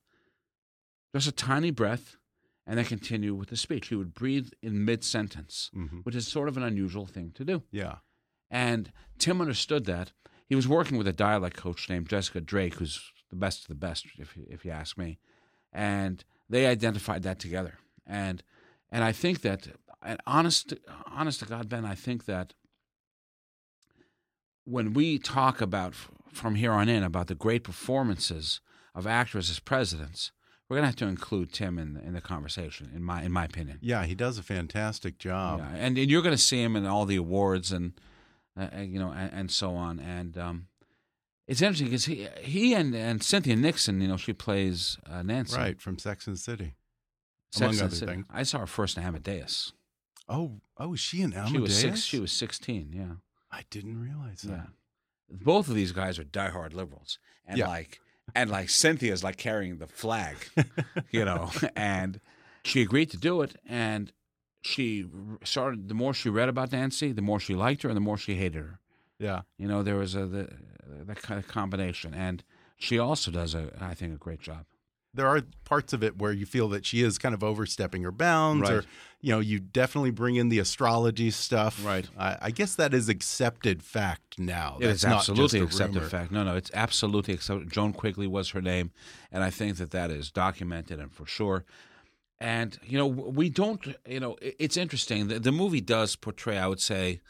just 1.13 1.27
a 1.27 1.31
tiny 1.31 1.71
breath, 1.71 2.15
and 2.65 2.77
then 2.77 2.85
continue 2.85 3.35
with 3.35 3.49
the 3.49 3.57
speech. 3.57 3.89
He 3.89 3.95
would 3.95 4.13
breathe 4.13 4.49
in 4.61 4.85
mid 4.85 5.03
sentence, 5.03 5.69
hmm 5.73 5.99
which 6.03 6.15
is 6.15 6.27
sort 6.27 6.47
of 6.47 6.55
an 6.55 6.63
unusual 6.63 7.05
thing 7.05 7.31
to 7.35 7.43
do. 7.43 7.63
Yeah. 7.71 7.95
And 8.49 8.91
Tim 9.17 9.41
understood 9.41 9.85
that. 9.85 10.11
He 10.47 10.55
was 10.55 10.67
working 10.67 10.97
with 10.97 11.07
a 11.07 11.13
dialect 11.13 11.57
coach 11.57 11.89
named 11.89 12.07
Jessica 12.07 12.39
Drake, 12.39 12.75
who's 12.75 13.11
the 13.29 13.35
best 13.35 13.61
of 13.63 13.67
the 13.67 13.75
best, 13.75 14.05
if 14.17 14.37
you- 14.37 14.47
if 14.49 14.63
you 14.63 14.71
ask 14.71 14.97
me. 14.97 15.17
And 15.73 16.23
they 16.49 16.65
identified 16.67 17.23
that 17.23 17.39
together. 17.39 17.79
And 18.05 18.43
and 18.91 19.03
I 19.03 19.11
think 19.11 19.41
that, 19.41 19.69
and 20.03 20.21
honest, 20.27 20.75
honest 21.07 21.39
to 21.39 21.45
God, 21.47 21.67
Ben, 21.67 21.83
I 21.83 21.95
think 21.95 22.25
that 22.25 22.53
when 24.65 24.93
we 24.93 25.17
talk 25.19 25.61
about 25.61 25.93
from 26.31 26.55
here 26.55 26.71
on 26.71 26.89
in 26.89 27.03
about 27.03 27.27
the 27.27 27.35
great 27.35 27.63
performances 27.63 28.61
of 28.95 29.05
actors 29.07 29.49
as 29.49 29.59
presidents, 29.59 30.31
we're 30.69 30.77
going 30.77 30.83
to 30.83 30.87
have 30.87 30.95
to 30.97 31.07
include 31.07 31.51
Tim 31.51 31.77
in 31.77 31.97
in 31.97 32.13
the 32.13 32.21
conversation. 32.21 32.91
In 32.95 33.03
my 33.03 33.23
in 33.23 33.31
my 33.31 33.45
opinion. 33.45 33.79
Yeah, 33.81 34.05
he 34.05 34.15
does 34.15 34.37
a 34.37 34.43
fantastic 34.43 35.17
job. 35.19 35.59
Yeah, 35.59 35.77
and, 35.77 35.97
and 35.97 36.09
you're 36.09 36.21
going 36.21 36.35
to 36.35 36.41
see 36.41 36.61
him 36.61 36.75
in 36.75 36.85
all 36.85 37.05
the 37.05 37.17
awards 37.17 37.71
and 37.71 37.93
uh, 38.59 38.67
uh, 38.75 38.81
you 38.81 38.99
know 38.99 39.11
and, 39.11 39.31
and 39.33 39.51
so 39.51 39.75
on. 39.75 39.99
And 39.99 40.37
um, 40.37 40.67
it's 41.47 41.61
interesting 41.61 41.87
because 41.87 42.05
he 42.05 42.27
he 42.41 42.73
and, 42.73 42.95
and 42.95 43.21
Cynthia 43.21 43.55
Nixon, 43.55 44.01
you 44.01 44.07
know, 44.07 44.17
she 44.17 44.33
plays 44.33 44.97
uh, 45.09 45.21
Nancy. 45.21 45.57
Right 45.57 45.81
from 45.81 45.99
Sex 45.99 46.27
and 46.27 46.35
the 46.35 46.39
City. 46.39 46.75
Sex 47.51 47.61
among 47.61 47.73
and 47.73 47.81
other 47.83 47.95
City. 47.95 48.11
things. 48.11 48.25
I 48.31 48.43
saw 48.43 48.59
her 48.59 48.67
first 48.67 48.97
in 48.97 49.03
Amadeus. 49.03 49.73
Oh, 50.29 50.61
oh, 50.77 50.95
she 50.95 51.21
in 51.21 51.33
Amadeus? 51.33 51.51
She 51.51 51.59
was 51.59 51.77
six. 51.77 51.99
She 52.01 52.19
was 52.19 52.31
sixteen. 52.31 52.93
Yeah. 52.93 53.15
I 53.53 53.61
didn't 53.69 54.01
realize 54.01 54.41
that. 54.41 54.51
Yeah. 54.51 54.65
Both 55.29 55.67
of 55.69 55.75
these 55.75 55.91
guys 55.91 56.19
are 56.19 56.23
diehard 56.23 56.73
liberals, 56.73 57.19
and 57.45 57.57
Yeah. 57.57 57.67
like, 57.67 57.99
and 58.35 58.49
like 58.49 58.69
Cynthia's 58.69 59.23
like 59.23 59.37
carrying 59.37 59.77
the 59.77 59.87
flag, 59.87 60.35
you 61.11 61.23
know, 61.25 61.51
and 61.75 62.19
she 62.63 62.81
agreed 62.81 63.09
to 63.11 63.17
do 63.17 63.41
it, 63.41 63.55
and 63.65 64.11
she 64.61 65.05
started. 65.43 65.87
The 65.89 65.93
more 65.95 66.13
she 66.13 66.29
read 66.29 66.49
about 66.49 66.71
Nancy, 66.71 67.11
the 67.11 67.21
more 67.21 67.39
she 67.39 67.53
liked 67.55 67.83
her, 67.83 67.89
and 67.89 67.95
the 67.95 68.01
more 68.01 68.17
she 68.17 68.35
hated 68.35 68.59
her. 68.61 68.79
Yeah. 69.19 69.41
You 69.57 69.67
know, 69.67 69.83
there 69.83 69.95
was 69.97 70.15
a 70.15 70.25
the, 70.25 70.49
that 71.05 71.21
kind 71.21 71.39
of 71.39 71.47
combination, 71.47 72.13
and 72.13 72.43
she 72.77 72.97
also 72.99 73.31
does 73.31 73.53
a, 73.55 73.71
I 73.79 73.93
think, 73.93 74.13
a 74.13 74.17
great 74.17 74.39
job. 74.41 74.65
There 75.13 75.27
are 75.27 75.41
parts 75.63 75.93
of 75.93 76.03
it 76.03 76.17
where 76.17 76.31
you 76.31 76.45
feel 76.45 76.67
that 76.69 76.85
she 76.87 77.01
is 77.03 77.17
kind 77.19 77.35
of 77.35 77.43
overstepping 77.43 78.01
her 78.03 78.11
bounds, 78.11 78.69
or 78.69 78.75
Right. 78.77 78.85
You 79.23 79.31
know, 79.31 79.39
you 79.39 79.57
definitely 79.57 80.11
bring 80.11 80.35
in 80.35 80.49
the 80.49 80.59
astrology 80.59 81.31
stuff. 81.31 81.83
Right. 81.85 82.05
I, 82.19 82.37
I 82.41 82.51
guess 82.51 82.75
that 82.75 82.93
is 82.93 83.07
accepted 83.07 83.81
fact 83.81 84.37
now. 84.37 84.77
It 84.81 84.87
is 84.87 85.01
That's 85.01 85.11
not 85.11 85.19
absolutely 85.19 85.61
accepted 85.61 85.95
rumor. 85.95 86.09
fact. 86.09 86.31
No, 86.33 86.43
no, 86.43 86.57
it's 86.57 86.69
absolutely 86.73 87.33
accepted. 87.33 87.71
Joan 87.71 87.93
Quigley 87.93 88.27
was 88.27 88.49
her 88.49 88.61
name, 88.61 88.91
and 89.31 89.41
I 89.41 89.49
think 89.49 89.77
that 89.77 89.91
that 89.91 90.11
is 90.11 90.29
documented 90.29 90.99
and 90.99 91.09
for 91.09 91.25
sure. 91.25 91.63
And 92.41 92.77
you 92.83 92.97
know, 92.97 93.07
we 93.07 93.49
don't. 93.49 93.95
You 94.05 94.19
know, 94.19 94.35
it's 94.41 94.75
interesting. 94.75 95.29
The, 95.29 95.39
the 95.39 95.53
movie 95.53 95.79
does 95.79 96.17
portray, 96.17 96.57
I 96.57 96.67
would 96.67 96.81
say, 96.81 97.21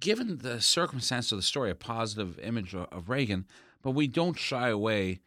given 0.00 0.38
the 0.38 0.60
circumstance 0.60 1.30
of 1.30 1.38
the 1.38 1.42
story, 1.42 1.70
a 1.70 1.76
positive 1.76 2.36
image 2.40 2.74
of, 2.74 2.88
of 2.90 3.08
Reagan, 3.08 3.46
but 3.80 3.92
we 3.92 4.08
don't 4.08 4.36
shy 4.36 4.70
away 4.70 5.20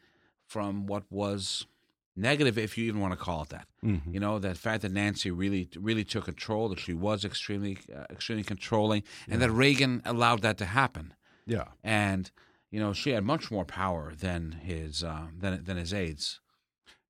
from 0.46 0.88
what 0.88 1.04
was 1.10 1.68
negative, 2.17 2.58
if 2.58 2.77
you 2.77 2.86
even 2.88 2.99
want 2.99 3.13
to 3.13 3.17
call 3.17 3.43
it 3.43 3.49
that. 3.49 3.67
Mhm. 3.84 4.13
You 4.13 4.19
know, 4.19 4.39
that 4.39 4.58
fact 4.58 4.82
that 4.82 4.91
Nancy 4.91 5.30
really, 5.32 5.69
really 5.77 6.03
took 6.03 6.25
control, 6.25 6.67
that 6.69 6.80
she 6.80 6.93
was 6.93 7.23
extremely, 7.23 7.77
uh, 7.95 8.06
extremely 8.10 8.43
controlling, 8.43 9.03
and 9.30 9.41
that 9.41 9.51
Reagan 9.51 10.01
allowed 10.03 10.41
that 10.41 10.58
to 10.58 10.65
happen 10.65 11.13
Yeah. 11.45 11.65
and 11.84 12.32
you 12.71 12.80
know 12.82 12.91
she 12.91 13.12
had 13.12 13.23
much 13.23 13.49
more 13.51 13.63
power 13.63 14.13
than 14.13 14.51
his 14.63 15.03
uh, 15.03 15.27
than 15.39 15.63
than 15.63 15.77
his 15.77 15.93
aides. 15.93 16.39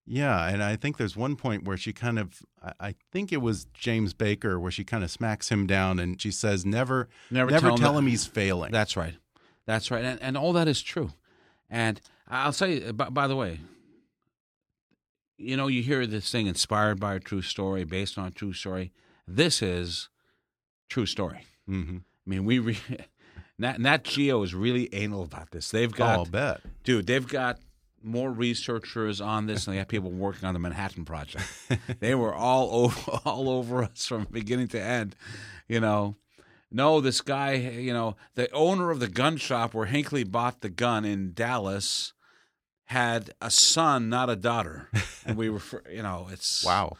Yeah, 0.10 0.48
and 0.48 0.64
I 0.64 0.76
think 0.78 0.96
there's 0.98 1.18
one 1.18 1.36
point 1.36 1.66
where 1.66 1.76
she 1.76 1.92
kind 1.92 2.18
of, 2.18 2.42
I- 2.80 2.96
think 3.12 3.34
it 3.34 3.42
was 3.42 3.66
James 3.74 4.14
Baker, 4.14 4.58
where 4.58 4.72
she 4.72 4.86
kind 4.86 5.04
of 5.04 5.12
smacks 5.12 5.50
him 5.50 5.68
down 5.68 6.00
and 6.00 6.22
she 6.22 6.32
says, 6.32 6.66
"Never, 6.66 7.10
Never 7.30 7.52
never, 7.52 7.62
tell 7.68 7.74
him 7.76 7.80
tell 7.82 7.98
him 7.98 8.08
he's 8.08 8.26
failing." 8.26 8.72
That's 8.72 8.96
right, 8.96 9.16
that's 9.66 9.90
right, 9.92 10.06
and 10.06 10.22
and 10.22 10.38
all 10.38 10.54
that 10.54 10.68
is 10.68 10.82
true. 10.82 11.12
And 11.70 12.00
I'll 12.30 12.54
say, 12.54 12.92
by, 12.94 13.10
by 13.10 13.28
the 13.28 13.36
way, 13.36 13.60
you 15.38 15.56
know, 15.58 15.68
you 15.68 15.84
hear 15.84 16.06
this 16.08 16.32
thing 16.32 16.48
inspired 16.48 17.00
by 17.00 17.16
a 17.16 17.20
true 17.20 17.42
story, 17.42 17.84
based 17.84 18.18
on 18.18 18.28
a 18.28 18.32
true 18.32 18.54
story. 18.54 18.92
This 19.28 19.62
is 19.62 20.10
true 20.90 21.06
story. 21.06 21.46
hmm 21.66 21.98
I 22.26 22.30
mean, 22.30 22.44
we 22.46 22.60
re- 22.60 22.80
Nat, 23.60 23.80
Nat 23.80 24.04
Geo 24.04 24.44
is 24.44 24.54
really 24.54 24.94
anal 24.94 25.24
about 25.24 25.52
this. 25.52 25.70
They've 25.72 25.92
Oh, 25.94 25.98
got 25.98 26.18
I'll 26.20 26.26
bet. 26.26 26.62
dude 26.84 27.08
they've 27.08 27.28
got 27.28 27.60
more 28.04 28.32
researchers 28.32 29.20
on 29.20 29.48
this 29.48 29.66
than 29.66 29.74
they 29.74 29.78
have 29.80 29.88
people 29.88 30.12
working 30.12 30.46
on 30.46 30.54
the 30.54 30.60
manhattan 30.60 31.04
project 31.04 31.44
they 32.00 32.14
were 32.14 32.34
all 32.34 32.70
over 32.86 33.12
all 33.26 33.50
over 33.50 33.84
us 33.84 34.06
from 34.06 34.28
beginning 34.32 34.68
to 34.68 34.80
end 34.80 35.16
you 35.68 35.80
know 35.80 36.16
no 36.72 37.02
this 37.02 37.22
guy 37.22 37.54
you 37.54 37.92
know 37.92 38.16
the 38.36 38.50
owner 38.52 38.92
of 38.92 39.00
the 39.00 39.08
gun 39.08 39.36
shop 39.36 39.74
where 39.74 39.88
hinckley 39.88 40.24
bought 40.24 40.62
the 40.62 40.70
gun 40.70 41.04
in 41.06 41.34
dallas 41.34 42.14
had 42.88 43.32
a 43.42 43.52
son 43.52 44.10
not 44.10 44.30
a 44.30 44.36
daughter 44.36 44.90
and 45.26 45.38
we 45.38 45.50
were 45.50 45.62
you 45.92 46.02
know 46.02 46.28
it's 46.32 46.64
Wow, 46.66 46.98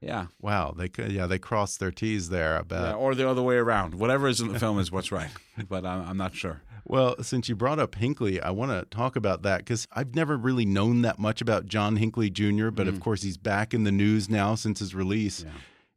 yeah, 0.00 0.26
wow. 0.40 0.74
They 0.76 0.88
could, 0.88 1.10
yeah, 1.10 1.26
they 1.26 1.38
crossed 1.38 1.80
their 1.80 1.90
T's 1.90 2.28
there. 2.28 2.58
I 2.58 2.62
bet. 2.62 2.80
yeah 2.82 2.94
or 2.94 3.14
the 3.14 3.28
other 3.28 3.42
way 3.42 3.56
around 3.56 3.94
whatever 3.94 4.28
is 4.28 4.40
in 4.40 4.52
the 4.52 4.58
film 4.58 4.78
is 4.78 4.92
what's 4.92 5.10
right 5.10 5.30
but 5.68 5.84
i'm, 5.84 6.08
I'm 6.08 6.16
not 6.16 6.34
sure 6.34 6.62
Well, 6.84 7.16
since 7.22 7.48
you 7.50 7.54
brought 7.56 7.78
up 7.78 7.96
Hinckley, 7.96 8.40
I 8.40 8.50
want 8.50 8.70
to 8.72 8.86
talk 8.96 9.14
about 9.14 9.42
that 9.42 9.58
because 9.58 9.86
I've 9.92 10.14
never 10.14 10.38
really 10.38 10.64
known 10.64 11.02
that 11.02 11.18
much 11.18 11.42
about 11.42 11.66
John 11.66 11.96
Hinckley 11.96 12.30
Jr., 12.30 12.70
but 12.70 12.88
of 12.88 12.94
mm. 12.94 13.00
course 13.00 13.20
he's 13.22 13.36
back 13.36 13.74
in 13.74 13.84
the 13.84 13.92
news 13.92 14.30
now 14.30 14.54
since 14.54 14.78
his 14.78 14.94
release. 14.94 15.44
Yeah. 15.44 15.50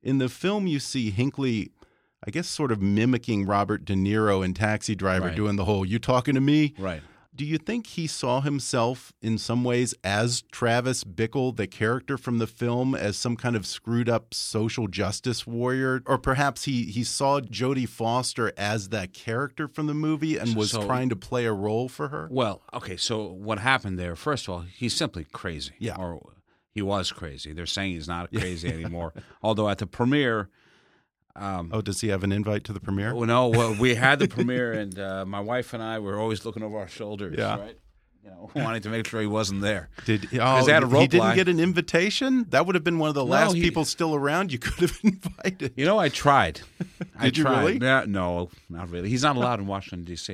In 0.04 0.18
the 0.18 0.28
film, 0.28 0.68
you 0.68 0.80
see 0.80 1.10
Hinckley, 1.10 1.72
I 2.28 2.32
guess, 2.32 2.50
sort 2.50 2.74
of 2.74 2.82
mimicking 2.82 3.46
Robert 3.46 3.86
De 3.86 3.94
Niro 3.94 4.44
in 4.44 4.54
Taxi 4.54 4.94
Driver, 4.94 5.28
Right. 5.28 5.36
doing 5.36 5.56
the 5.56 5.64
whole 5.64 5.86
"You 5.86 5.98
talking 5.98 6.36
to 6.36 6.42
me?" 6.42 6.74
right 6.78 7.02
Do 7.34 7.46
you 7.46 7.58
think 7.58 7.88
he 7.88 8.08
saw 8.08 8.41
himself 8.41 9.13
in 9.22 9.38
some 9.38 9.63
ways 9.63 9.94
as 10.04 10.41
Travis 10.52 11.06
Bickle, 11.06 11.56
the 11.56 11.65
character 11.65 12.17
from 12.17 12.39
the 12.39 12.48
film, 12.48 12.94
as 12.94 13.15
some 13.15 13.38
kind 13.38 13.56
of 13.56 13.65
screwed 13.65 14.10
up 14.10 14.34
social 14.34 14.88
justice 14.88 15.48
warrior? 15.48 16.04
Or 16.06 16.17
perhaps 16.17 16.65
he, 16.65 16.84
he 16.84 17.06
saw 17.06 17.39
Jodie 17.39 17.88
Foster 17.88 18.52
as 18.58 18.89
that 18.89 19.13
character 19.13 19.70
from 19.70 19.88
the 19.88 19.94
movie 19.94 20.38
and 20.38 20.56
was 20.58 20.72
So- 20.72 20.86
trying 20.86 21.08
to 21.08 21.15
play 21.15 21.46
a 21.46 21.54
role 21.54 21.88
for 21.88 22.10
her? 22.10 22.28
Well, 22.30 22.63
okay, 22.74 22.98
so 22.98 23.24
what 23.28 23.60
happened 23.60 23.98
there? 23.98 24.17
First 24.17 24.48
of 24.50 24.54
all, 24.54 24.60
he's 24.62 24.94
simply 24.94 25.26
crazy. 25.32 25.72
Yeah. 25.80 25.96
Or 25.96 26.34
he 26.74 26.82
was 26.82 27.13
crazy. 27.13 27.54
They're 27.54 27.65
saying 27.65 27.94
he's 27.94 28.10
not 28.10 28.30
crazy 28.34 28.67
anymore. 28.67 29.13
Although 29.41 29.70
at 29.70 29.78
the 29.78 29.88
premiere, 29.88 30.50
um, 31.36 31.70
Oh, 31.74 31.82
does 31.82 32.02
he 32.02 32.10
have 32.10 32.24
an 32.24 32.32
invite 32.32 32.63
to 32.65 32.74
the 32.74 32.80
premiere? 32.80 33.13
well, 33.15 33.28
no, 33.28 33.48
well, 33.48 33.74
we 33.80 33.96
had 34.08 34.20
the 34.20 34.28
premiere, 34.28 34.74
and 34.74 34.98
uh, 35.00 35.26
my 35.26 35.39
wife 35.39 35.74
and 35.74 35.82
I 35.84 36.00
were 36.00 36.20
always 36.20 36.46
looking 36.46 36.63
over 36.63 36.78
our 36.78 36.88
shoulders, 36.88 37.36
Yeah. 37.38 37.60
right? 37.60 37.78
You 38.24 38.30
know, 38.30 38.52
wanting 38.56 38.84
to 38.84 38.89
make 38.89 39.08
sure 39.08 39.20
he 39.20 39.26
wasn't 39.28 39.62
there. 39.62 39.89
Did 40.06 40.28
oh, 40.39 40.63
they 40.65 40.72
had 40.74 40.84
a 40.84 40.88
he 41.00 41.08
didn't 41.08 41.20
line. 41.22 41.36
get 41.36 41.48
an 41.48 41.60
invitation? 41.60 42.46
That 42.50 42.65
would 42.67 42.76
have 42.76 42.84
been 42.84 43.00
one 43.00 43.10
of 43.10 43.15
the 43.15 43.24
No, 43.26 43.32
last 43.32 43.56
he- 43.56 43.62
people 43.62 43.84
still 43.84 44.13
around 44.13 44.52
you 44.52 44.60
could 44.60 44.80
have 44.89 45.00
invited. 45.04 45.74
You 45.76 45.86
know, 45.86 45.98
I 45.98 46.10
tried. 46.10 46.62
I 47.17 47.26
Did 47.26 47.38
you 47.38 47.44
tried. 47.46 47.60
really? 47.62 47.80
Yeah, 47.82 48.06
no, 48.08 48.50
not 48.70 48.89
really. 48.91 49.10
He's 49.10 49.24
not 49.24 49.36
allowed 49.38 49.60
in 49.60 49.65
Washington 49.67 50.06
D.C. 50.06 50.34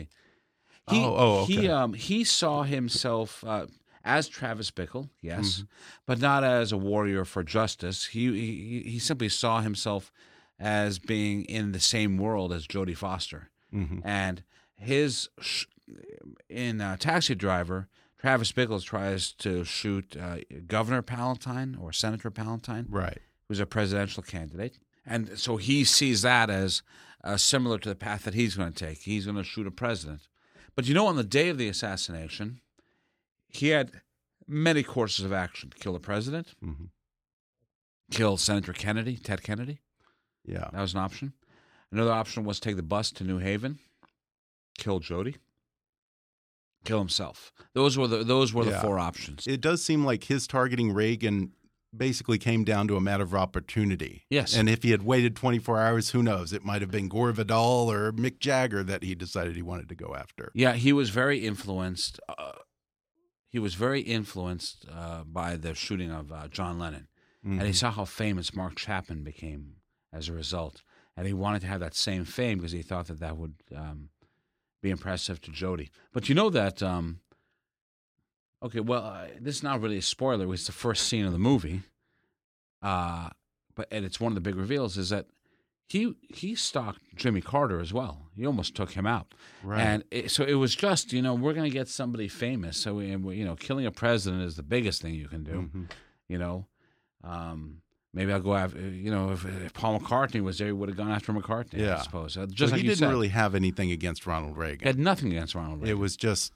He, 0.89 0.99
Oh, 1.03 1.15
oh, 1.17 1.45
He 1.45 1.69
um 1.69 1.93
he 1.93 2.23
saw 2.23 2.63
himself 2.63 3.43
uh, 3.47 3.67
as 4.03 4.27
Travis 4.29 4.71
Bickle, 4.71 5.10
yes, 5.21 5.57
Mm-hmm. 5.60 5.63
but 6.05 6.19
not 6.19 6.43
as 6.43 6.71
a 6.73 6.77
warrior 6.77 7.23
for 7.25 7.43
justice. 7.43 8.05
He, 8.07 8.31
he 8.33 8.89
he 8.91 8.99
simply 8.99 9.29
saw 9.29 9.62
himself 9.62 10.12
as 10.60 11.00
being 11.00 11.43
in 11.46 11.72
the 11.72 11.80
same 11.80 12.17
world 12.17 12.52
as 12.52 12.65
Jodie 12.67 12.98
Foster, 12.98 13.50
Mhm. 13.74 14.02
and 14.04 14.43
his 14.76 15.30
sh- 15.39 15.65
in 16.50 16.82
uh, 16.82 16.98
Taxi 16.98 17.36
Driver. 17.36 17.88
Travis 18.20 18.52
Bickle 18.52 18.84
tries 18.84 19.32
to 19.34 19.63
shoot 19.63 20.17
uh, 20.17 20.38
Governor 20.65 21.04
Palantine 21.04 21.78
or 21.80 21.93
Senator 21.93 22.32
Palantine 22.32 22.88
Right. 22.89 23.20
who's 23.48 23.60
a 23.60 23.65
presidential 23.67 24.24
candidate. 24.24 24.80
And 25.06 25.38
so 25.38 25.58
he 25.58 25.84
sees 25.84 26.24
that 26.24 26.50
as 26.50 26.82
uh, 27.24 27.38
similar 27.38 27.78
to 27.80 27.89
the 27.89 27.96
path 27.96 28.24
that 28.24 28.34
he's 28.34 28.56
going 28.56 28.74
to 28.74 28.86
take. 28.86 29.00
He's 29.04 29.26
going 29.26 29.38
to 29.38 29.43
shoot 29.43 29.67
a 29.67 29.72
president. 29.72 30.28
But 30.76 30.88
you 30.88 30.93
know, 30.96 31.06
on 31.08 31.15
the 31.15 31.24
day 31.24 31.50
of 31.50 31.58
the 31.58 31.70
assassination, 31.70 32.60
he 33.50 33.67
had 33.70 34.02
many 34.48 34.82
courses 34.84 35.24
of 35.24 35.32
action 35.34 35.72
kill 35.80 35.93
the 35.93 36.00
president, 36.00 36.56
Mhm. 36.63 36.89
kill 38.12 38.38
Senator 38.38 38.74
Kennedy, 38.74 39.17
Ted 39.17 39.43
Kennedy. 39.43 39.80
Yeah. 40.47 40.69
That 40.73 40.81
was 40.81 40.93
an 40.93 40.99
option. 41.01 41.33
Another 41.91 42.12
option 42.12 42.43
was 42.43 42.60
take 42.60 42.75
the 42.75 42.83
bus 42.83 43.12
to 43.13 43.23
New 43.23 43.38
Haven, 43.38 43.79
kill 44.77 44.99
Jodie, 44.99 45.36
kill 46.86 46.99
himself. 46.99 47.51
Those 47.73 47.97
were 47.97 48.07
the 48.07 48.23
those 48.23 48.53
were 48.53 48.65
the 48.65 48.77
four 48.79 48.97
options. 48.99 49.45
It 49.47 49.62
does 49.62 49.83
seem 49.83 50.03
like 50.05 50.25
his 50.25 50.47
targeting 50.47 50.91
Reagan 50.93 51.51
basically 51.95 52.38
came 52.38 52.63
down 52.63 52.88
to 52.89 52.95
a 52.97 53.01
matter 53.01 53.23
of 53.23 53.33
opportunity. 53.33 54.25
Yes. 54.29 54.55
And 54.55 54.67
if 54.69 54.83
he 54.83 54.91
had 54.91 55.03
waited 55.03 55.36
24 55.36 55.79
hours, 55.79 56.10
who 56.10 56.21
knows? 56.21 56.51
It 56.51 56.63
might 56.65 56.81
have 56.81 56.91
been 56.91 57.07
Gore 57.07 57.31
Vidal 57.31 57.89
or 57.91 58.12
Mick 58.12 58.39
Jagger 58.39 58.83
that 58.83 59.03
he 59.03 59.15
decided 59.15 59.55
he 59.55 59.62
wanted 59.62 59.88
to 59.89 59.95
go 59.95 60.13
after. 60.13 60.51
Yeah, 60.53 60.73
he 60.73 60.91
was 60.91 61.10
very 61.10 61.39
influenced. 61.45 62.19
Uh, 62.27 62.51
he 63.49 63.57
was 63.57 63.73
very 63.75 64.01
influenced 64.01 64.86
uh, 64.93 65.23
by 65.23 65.55
the 65.55 65.73
shooting 65.73 66.12
of 66.12 66.31
uh, 66.31 66.49
John 66.49 66.77
Lennon, 66.77 67.07
and 67.43 67.62
he 67.62 67.69
Mhm. 67.69 67.75
saw 67.75 67.91
how 67.91 68.03
famous 68.05 68.53
Mark 68.53 68.75
Chapman 68.75 69.23
became 69.23 69.76
as 70.13 70.30
a 70.30 70.34
result, 70.34 70.82
and 71.15 71.28
he 71.28 71.34
wanted 71.34 71.62
to 71.62 71.67
have 71.67 71.80
that 71.82 71.96
same 71.96 72.26
fame 72.26 72.58
because 72.58 72.72
he 72.72 72.82
thought 72.82 73.08
that 73.08 73.20
that 73.20 73.38
would 73.38 73.56
um, 73.76 74.10
be 74.82 74.89
impressive 74.89 75.41
to 75.41 75.52
Jodie. 75.52 75.89
But 76.13 76.30
you 76.30 76.36
know 76.36 76.50
that. 76.50 76.82
Um, 76.84 77.20
okay, 78.63 78.80
well, 78.80 79.04
uh, 79.04 79.28
this 79.39 79.56
is 79.58 79.63
not 79.63 79.82
really 79.82 79.98
a 79.98 80.02
spoiler. 80.02 80.52
It's 80.54 80.65
the 80.65 80.72
first 80.72 81.08
scene 81.08 81.26
of 81.26 81.32
the 81.34 81.39
movie, 81.39 81.82
uh, 82.82 83.30
but 83.76 83.88
and 83.91 84.06
it's 84.06 84.20
one 84.20 84.32
of 84.32 84.36
the 84.36 84.41
big 84.41 84.56
reveals 84.56 84.98
is 84.98 85.10
that. 85.10 85.28
He 85.89 86.15
he 86.28 86.54
stalked 86.54 87.00
Jimmy 87.15 87.39
Carter 87.39 87.80
as 87.80 87.93
well. 87.93 88.28
He 88.36 88.46
almost 88.46 88.76
took 88.76 88.91
him 88.91 89.08
out. 89.08 89.34
Right. 89.63 89.80
And 89.80 90.04
it, 90.12 90.32
so 90.32 90.43
it 90.43 90.56
was 90.56 90.76
just, 90.76 91.13
you 91.13 91.22
know, 91.22 91.34
we're 91.34 91.54
going 91.54 91.63
to 91.72 91.74
get 91.74 91.88
somebody 91.88 92.28
famous. 92.28 92.76
So, 92.76 92.96
we, 92.96 93.15
we- 93.15 93.38
you 93.38 93.46
know, 93.46 93.56
killing 93.56 93.86
a 93.86 93.91
president 93.91 94.43
is 94.43 94.58
the 94.58 94.63
biggest 94.63 95.02
thing 95.02 95.13
you 95.13 95.30
can 95.30 95.46
do. 95.46 95.70
Mhm. 95.74 95.89
You 96.28 96.39
know, 96.39 96.67
um, 97.24 97.78
maybe 98.13 98.32
I'll 98.34 98.39
go 98.39 98.56
after, 98.56 98.80
you 98.80 99.12
know, 99.12 99.32
if, 99.32 99.46
if 99.46 99.74
Paul 99.74 100.00
McCartney 100.00 100.41
was 100.41 100.58
there, 100.58 100.67
he 100.67 100.74
would 100.74 100.89
have 100.89 100.98
gone 100.98 101.12
after 101.12 101.32
McCartney, 101.34 101.80
Yeah. 101.80 101.98
I 101.98 102.02
suppose. 102.04 102.38
Uh, 102.38 102.41
So 102.48 102.54
just 102.54 102.72
like 102.72 102.82
he 102.82 102.88
didn't 102.88 103.00
said. 103.00 103.10
really 103.10 103.28
have 103.30 103.54
anything 103.56 103.91
against 103.91 104.26
Ronald 104.26 104.54
He 104.56 104.62
Reagan. 104.62 104.88
had 104.88 105.00
nothing 105.00 105.30
against 105.32 105.56
Ronald 105.56 105.82
Reagan. 105.82 105.98
It 105.98 106.00
was 106.00 106.15
just 106.17 106.54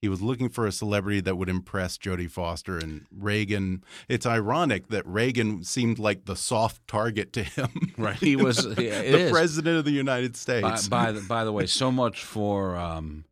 He 0.00 0.08
was 0.08 0.20
looking 0.20 0.48
for 0.50 0.66
a 0.66 0.72
celebrity 0.72 1.20
that 1.20 1.36
would 1.36 1.48
impress 1.48 1.96
Jodie 1.96 2.30
Foster 2.30 2.76
and 2.78 3.06
Reagan. 3.10 3.82
It's 4.08 4.26
ironic 4.26 4.88
that 4.88 5.06
Reagan 5.06 5.64
seemed 5.64 5.98
like 5.98 6.26
the 6.26 6.36
soft 6.36 6.86
target 6.86 7.32
to 7.34 7.42
him. 7.42 7.70
Right. 7.98 8.16
He 8.16 8.36
was 8.36 8.58
the 8.58 8.82
yeah, 8.84 9.00
it 9.00 9.14
is. 9.14 9.30
president 9.30 9.78
of 9.78 9.84
the 9.86 9.92
United 9.92 10.32
By, 10.32 10.36
States. 10.38 10.88
by 10.88 11.12
the 11.12 11.20
by 11.22 11.44
the 11.44 11.52
way, 11.52 11.64
so 11.82 11.90
much 11.92 12.22
for 12.24 12.76
um, 12.76 13.24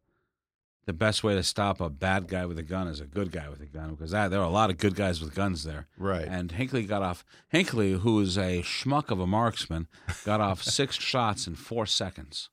the 0.85 0.93
best 0.93 1.23
way 1.23 1.35
to 1.35 1.43
stop 1.43 1.81
a 1.81 1.89
bad 1.89 2.27
guy 2.29 2.45
with 2.47 2.59
a 2.59 2.63
gun 2.63 2.89
is 2.89 3.01
a 3.01 3.07
good 3.07 3.31
guy 3.31 3.49
with 3.49 3.61
a 3.61 3.67
gun 3.67 3.91
because 3.91 4.11
that, 4.11 4.31
there 4.31 4.41
are 4.41 4.47
a 4.47 4.51
lot 4.51 4.69
of 4.71 4.79
good 4.79 4.95
guys 4.97 5.21
with 5.21 5.35
guns 5.35 5.63
there. 5.65 5.87
Right. 5.97 6.27
And 6.29 6.51
Hinckley 6.53 6.85
got 6.85 7.03
off. 7.03 7.25
Hinckley, 7.49 7.93
who 7.93 8.21
is 8.21 8.37
a 8.37 8.63
schmuck 8.63 9.11
of 9.11 9.21
a 9.21 9.27
marksman, 9.27 9.87
got 10.25 10.41
off 10.41 10.63
six 10.79 10.97
shots 10.97 11.47
in 11.47 11.55
four 11.55 11.87
seconds. 11.87 12.51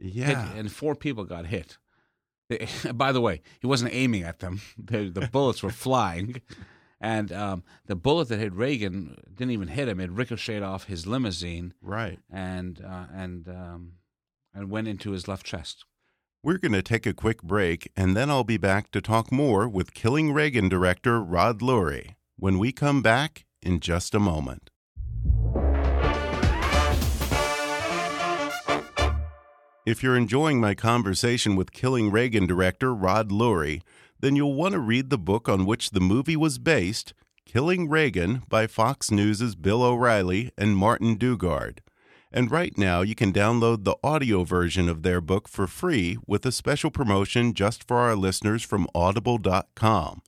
Hit- 0.00 0.12
yeah. 0.14 0.52
and 0.54 0.70
four 0.72 0.94
people 0.96 1.24
got 1.24 1.46
hit. 1.46 1.78
By 2.94 3.12
the 3.12 3.20
way, 3.22 3.40
he 3.60 3.66
wasn't 3.66 3.94
aiming 3.94 4.22
at 4.22 4.40
them; 4.40 4.60
the, 4.78 5.08
the 5.08 5.28
bullets 5.32 5.62
were 5.62 5.70
flying, 5.70 6.42
and 7.00 7.32
um, 7.32 7.62
the 7.86 7.96
bullet 7.96 8.28
that 8.28 8.38
hit 8.38 8.52
Reagan 8.52 9.16
didn't 9.32 9.52
even 9.52 9.68
hit 9.68 9.88
him; 9.88 9.98
it 9.98 10.10
ricocheted 10.10 10.62
off 10.62 10.84
his 10.84 11.06
limousine 11.06 11.72
Right. 11.80 12.18
and 12.30 12.84
uh, 12.84 13.06
and 13.14 13.48
um, 13.48 13.92
and 14.52 14.70
went 14.70 14.88
into 14.88 15.12
his 15.12 15.26
left 15.26 15.46
chest. 15.46 15.84
We're 16.44 16.58
going 16.58 16.72
to 16.72 16.82
take 16.82 17.06
a 17.06 17.14
quick 17.14 17.42
break, 17.42 17.90
and 17.96 18.14
then 18.14 18.28
I'll 18.28 18.44
be 18.44 18.58
back 18.58 18.90
to 18.90 19.00
talk 19.00 19.32
more 19.32 19.66
with 19.66 19.94
Killing 19.94 20.30
Reagan 20.30 20.68
director 20.68 21.22
Rod 21.22 21.60
Lurie 21.60 22.16
when 22.36 22.58
we 22.58 22.70
come 22.70 23.00
back 23.00 23.46
in 23.62 23.80
just 23.80 24.14
a 24.14 24.20
moment. 24.20 24.68
If 29.86 30.02
you're 30.02 30.18
enjoying 30.18 30.60
my 30.60 30.74
conversation 30.74 31.56
with 31.56 31.72
Killing 31.72 32.10
Reagan 32.10 32.46
director 32.46 32.94
Rod 32.94 33.30
Lurie, 33.30 33.80
then 34.20 34.36
you'll 34.36 34.52
want 34.52 34.72
to 34.72 34.80
read 34.80 35.08
the 35.08 35.16
book 35.16 35.48
on 35.48 35.64
which 35.64 35.92
the 35.92 36.00
movie 36.00 36.36
was 36.36 36.58
based, 36.58 37.14
Killing 37.46 37.88
Reagan 37.88 38.42
by 38.50 38.66
Fox 38.66 39.10
News' 39.10 39.54
Bill 39.54 39.82
O'Reilly 39.82 40.50
and 40.58 40.76
Martin 40.76 41.16
Dugard. 41.16 41.78
And 42.34 42.50
right 42.50 42.76
now, 42.76 43.00
you 43.02 43.14
can 43.14 43.32
download 43.32 43.84
the 43.84 43.94
audio 44.02 44.42
version 44.42 44.88
of 44.88 45.04
their 45.04 45.20
book 45.20 45.46
for 45.46 45.68
free 45.68 46.18
with 46.26 46.44
a 46.44 46.50
special 46.50 46.90
promotion 46.90 47.54
just 47.54 47.86
for 47.86 47.98
our 47.98 48.16
listeners 48.16 48.64
from 48.64 48.88
audible.com. 48.92 50.20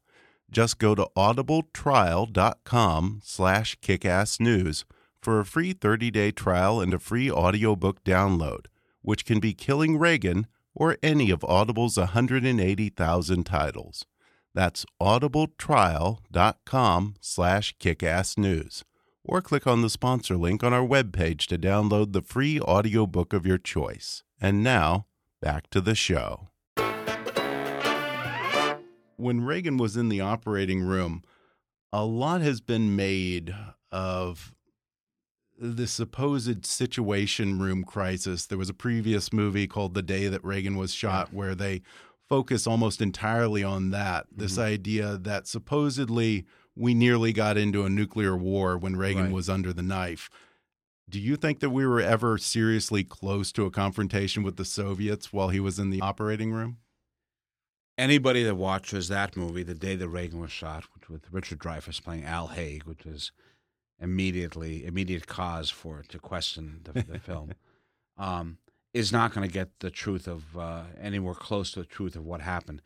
Just 0.48 0.78
go 0.78 0.94
to 0.94 1.08
audibletrial.com 1.16 3.20
slash 3.24 3.76
kickassnews 3.80 4.84
for 5.20 5.40
a 5.40 5.44
free 5.44 5.74
30-day 5.74 6.30
trial 6.30 6.80
and 6.80 6.94
a 6.94 7.00
free 7.00 7.28
audiobook 7.28 8.04
download, 8.04 8.66
which 9.02 9.24
can 9.24 9.40
be 9.40 9.52
Killing 9.52 9.98
Reagan 9.98 10.46
or 10.76 10.98
any 11.02 11.32
of 11.32 11.42
Audible's 11.42 11.96
180,000 11.96 13.44
titles. 13.44 14.06
That's 14.54 14.86
audibletrial.com 15.02 17.14
slash 17.20 17.76
kickassnews 17.78 18.84
or 19.26 19.42
click 19.42 19.66
on 19.66 19.82
the 19.82 19.90
sponsor 19.90 20.36
link 20.36 20.62
on 20.62 20.72
our 20.72 20.86
webpage 20.86 21.46
to 21.46 21.58
download 21.58 22.12
the 22.12 22.22
free 22.22 22.60
audiobook 22.60 23.32
of 23.32 23.44
your 23.44 23.58
choice. 23.58 24.22
And 24.40 24.62
now, 24.62 25.06
back 25.42 25.68
to 25.70 25.80
the 25.80 25.94
show. 25.94 26.48
When 29.16 29.40
Reagan 29.40 29.76
was 29.76 29.96
in 29.96 30.08
the 30.08 30.20
operating 30.20 30.82
room, 30.82 31.22
a 31.92 32.04
lot 32.04 32.40
has 32.40 32.60
been 32.60 32.94
made 32.94 33.54
of 33.90 34.54
the 35.58 35.86
supposed 35.86 36.66
situation 36.66 37.58
room 37.58 37.82
crisis. 37.82 38.46
There 38.46 38.58
was 38.58 38.68
a 38.68 38.74
previous 38.74 39.32
movie 39.32 39.66
called 39.66 39.94
The 39.94 40.02
Day 40.02 40.28
That 40.28 40.44
Reagan 40.44 40.76
Was 40.76 40.92
Shot 40.92 41.32
where 41.32 41.54
they 41.54 41.82
focus 42.28 42.66
almost 42.66 43.00
entirely 43.00 43.64
on 43.64 43.90
that. 43.90 44.26
This 44.30 44.52
mm-hmm. 44.52 44.72
idea 44.72 45.16
that 45.18 45.46
supposedly 45.46 46.44
we 46.76 46.94
nearly 46.94 47.32
got 47.32 47.56
into 47.56 47.84
a 47.84 47.90
nuclear 47.90 48.36
war 48.36 48.76
when 48.76 48.96
Reagan 48.96 49.24
Right. 49.24 49.32
was 49.32 49.48
under 49.48 49.72
the 49.72 49.82
knife. 49.82 50.28
Do 51.08 51.18
you 51.20 51.36
think 51.36 51.60
that 51.60 51.70
we 51.70 51.86
were 51.86 52.00
ever 52.00 52.36
seriously 52.36 53.02
close 53.04 53.50
to 53.52 53.64
a 53.64 53.70
confrontation 53.70 54.42
with 54.42 54.56
the 54.56 54.64
Soviets 54.64 55.32
while 55.32 55.48
he 55.48 55.60
was 55.60 55.78
in 55.78 55.90
the 55.90 56.00
operating 56.00 56.52
room? 56.52 56.78
Anybody 57.96 58.42
that 58.42 58.56
watches 58.56 59.08
that 59.08 59.36
movie, 59.36 59.62
the 59.62 59.74
day 59.74 59.96
that 59.96 60.08
Reagan 60.08 60.38
was 60.40 60.52
shot, 60.52 60.84
with 61.08 61.32
Richard 61.32 61.58
Dreyfuss 61.60 62.02
playing 62.02 62.24
Al 62.24 62.48
Haig, 62.48 62.82
which 62.84 63.04
was 63.06 63.32
immediately 63.98 64.84
immediate 64.84 65.26
cause 65.26 65.70
for 65.70 66.02
to 66.08 66.18
question 66.18 66.80
the, 66.84 67.02
the 67.04 67.18
film, 67.20 67.52
um, 68.18 68.58
is 68.92 69.12
not 69.12 69.32
going 69.32 69.46
to 69.48 69.52
get 69.52 69.78
the 69.80 69.90
truth 69.90 70.26
of 70.26 70.58
uh, 70.58 70.82
anywhere 71.00 71.34
close 71.34 71.70
to 71.70 71.80
the 71.80 71.86
truth 71.86 72.16
of 72.16 72.24
what 72.26 72.42
happened. 72.42 72.82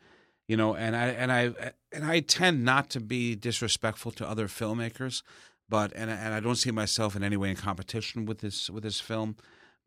You 0.47 0.57
know, 0.57 0.75
and 0.75 0.95
I 0.95 1.07
and 1.07 1.31
I 1.31 1.53
and 1.91 2.03
I 2.05 2.19
tend 2.19 2.65
not 2.65 2.89
to 2.91 2.99
be 2.99 3.35
disrespectful 3.35 4.11
to 4.13 4.27
other 4.27 4.47
filmmakers, 4.47 5.23
but 5.69 5.91
and 5.95 6.09
and 6.09 6.33
I 6.33 6.39
don't 6.39 6.55
see 6.55 6.71
myself 6.71 7.15
in 7.15 7.23
any 7.23 7.37
way 7.37 7.49
in 7.49 7.55
competition 7.55 8.25
with 8.25 8.39
this 8.39 8.69
with 8.69 8.83
this 8.83 8.99
film. 8.99 9.35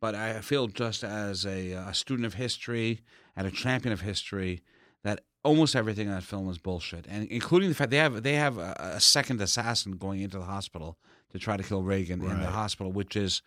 But 0.01 0.15
I 0.15 0.41
feel 0.41 0.67
just 0.69 1.03
as 1.05 1.45
a, 1.47 1.73
a 1.73 1.95
student 1.95 2.27
of 2.27 2.35
history 2.35 3.01
and 3.37 3.47
a 3.47 3.51
champion 3.51 3.93
of 3.93 4.03
history 4.03 4.63
that 5.03 5.21
almost 5.43 5.77
everything 5.77 6.09
in 6.09 6.15
that 6.15 6.23
film 6.23 6.49
is 6.49 6.59
bullshit, 6.59 7.07
and 7.09 7.27
including 7.29 7.69
the 7.69 7.75
fact 7.75 7.91
they 7.91 7.99
have 7.99 8.23
they 8.23 8.35
have 8.35 8.57
a, 8.59 8.75
a 8.97 9.01
second 9.01 9.41
assassin 9.41 9.93
going 9.93 10.21
into 10.21 10.39
the 10.39 10.45
hospital 10.45 10.99
to 11.33 11.39
try 11.39 11.57
to 11.57 11.63
kill 11.63 11.83
Reagan 11.83 12.23
in 12.23 12.41
the 12.41 12.47
hospital, 12.51 12.93
which 12.93 13.17
is 13.17 13.43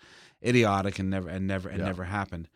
idiotic 0.46 1.00
and 1.00 1.10
never 1.10 1.30
and 1.30 1.48
never 1.48 1.70
and 1.70 1.80
Yeah. 1.80 1.86
never 1.86 2.04
happened. 2.04 2.48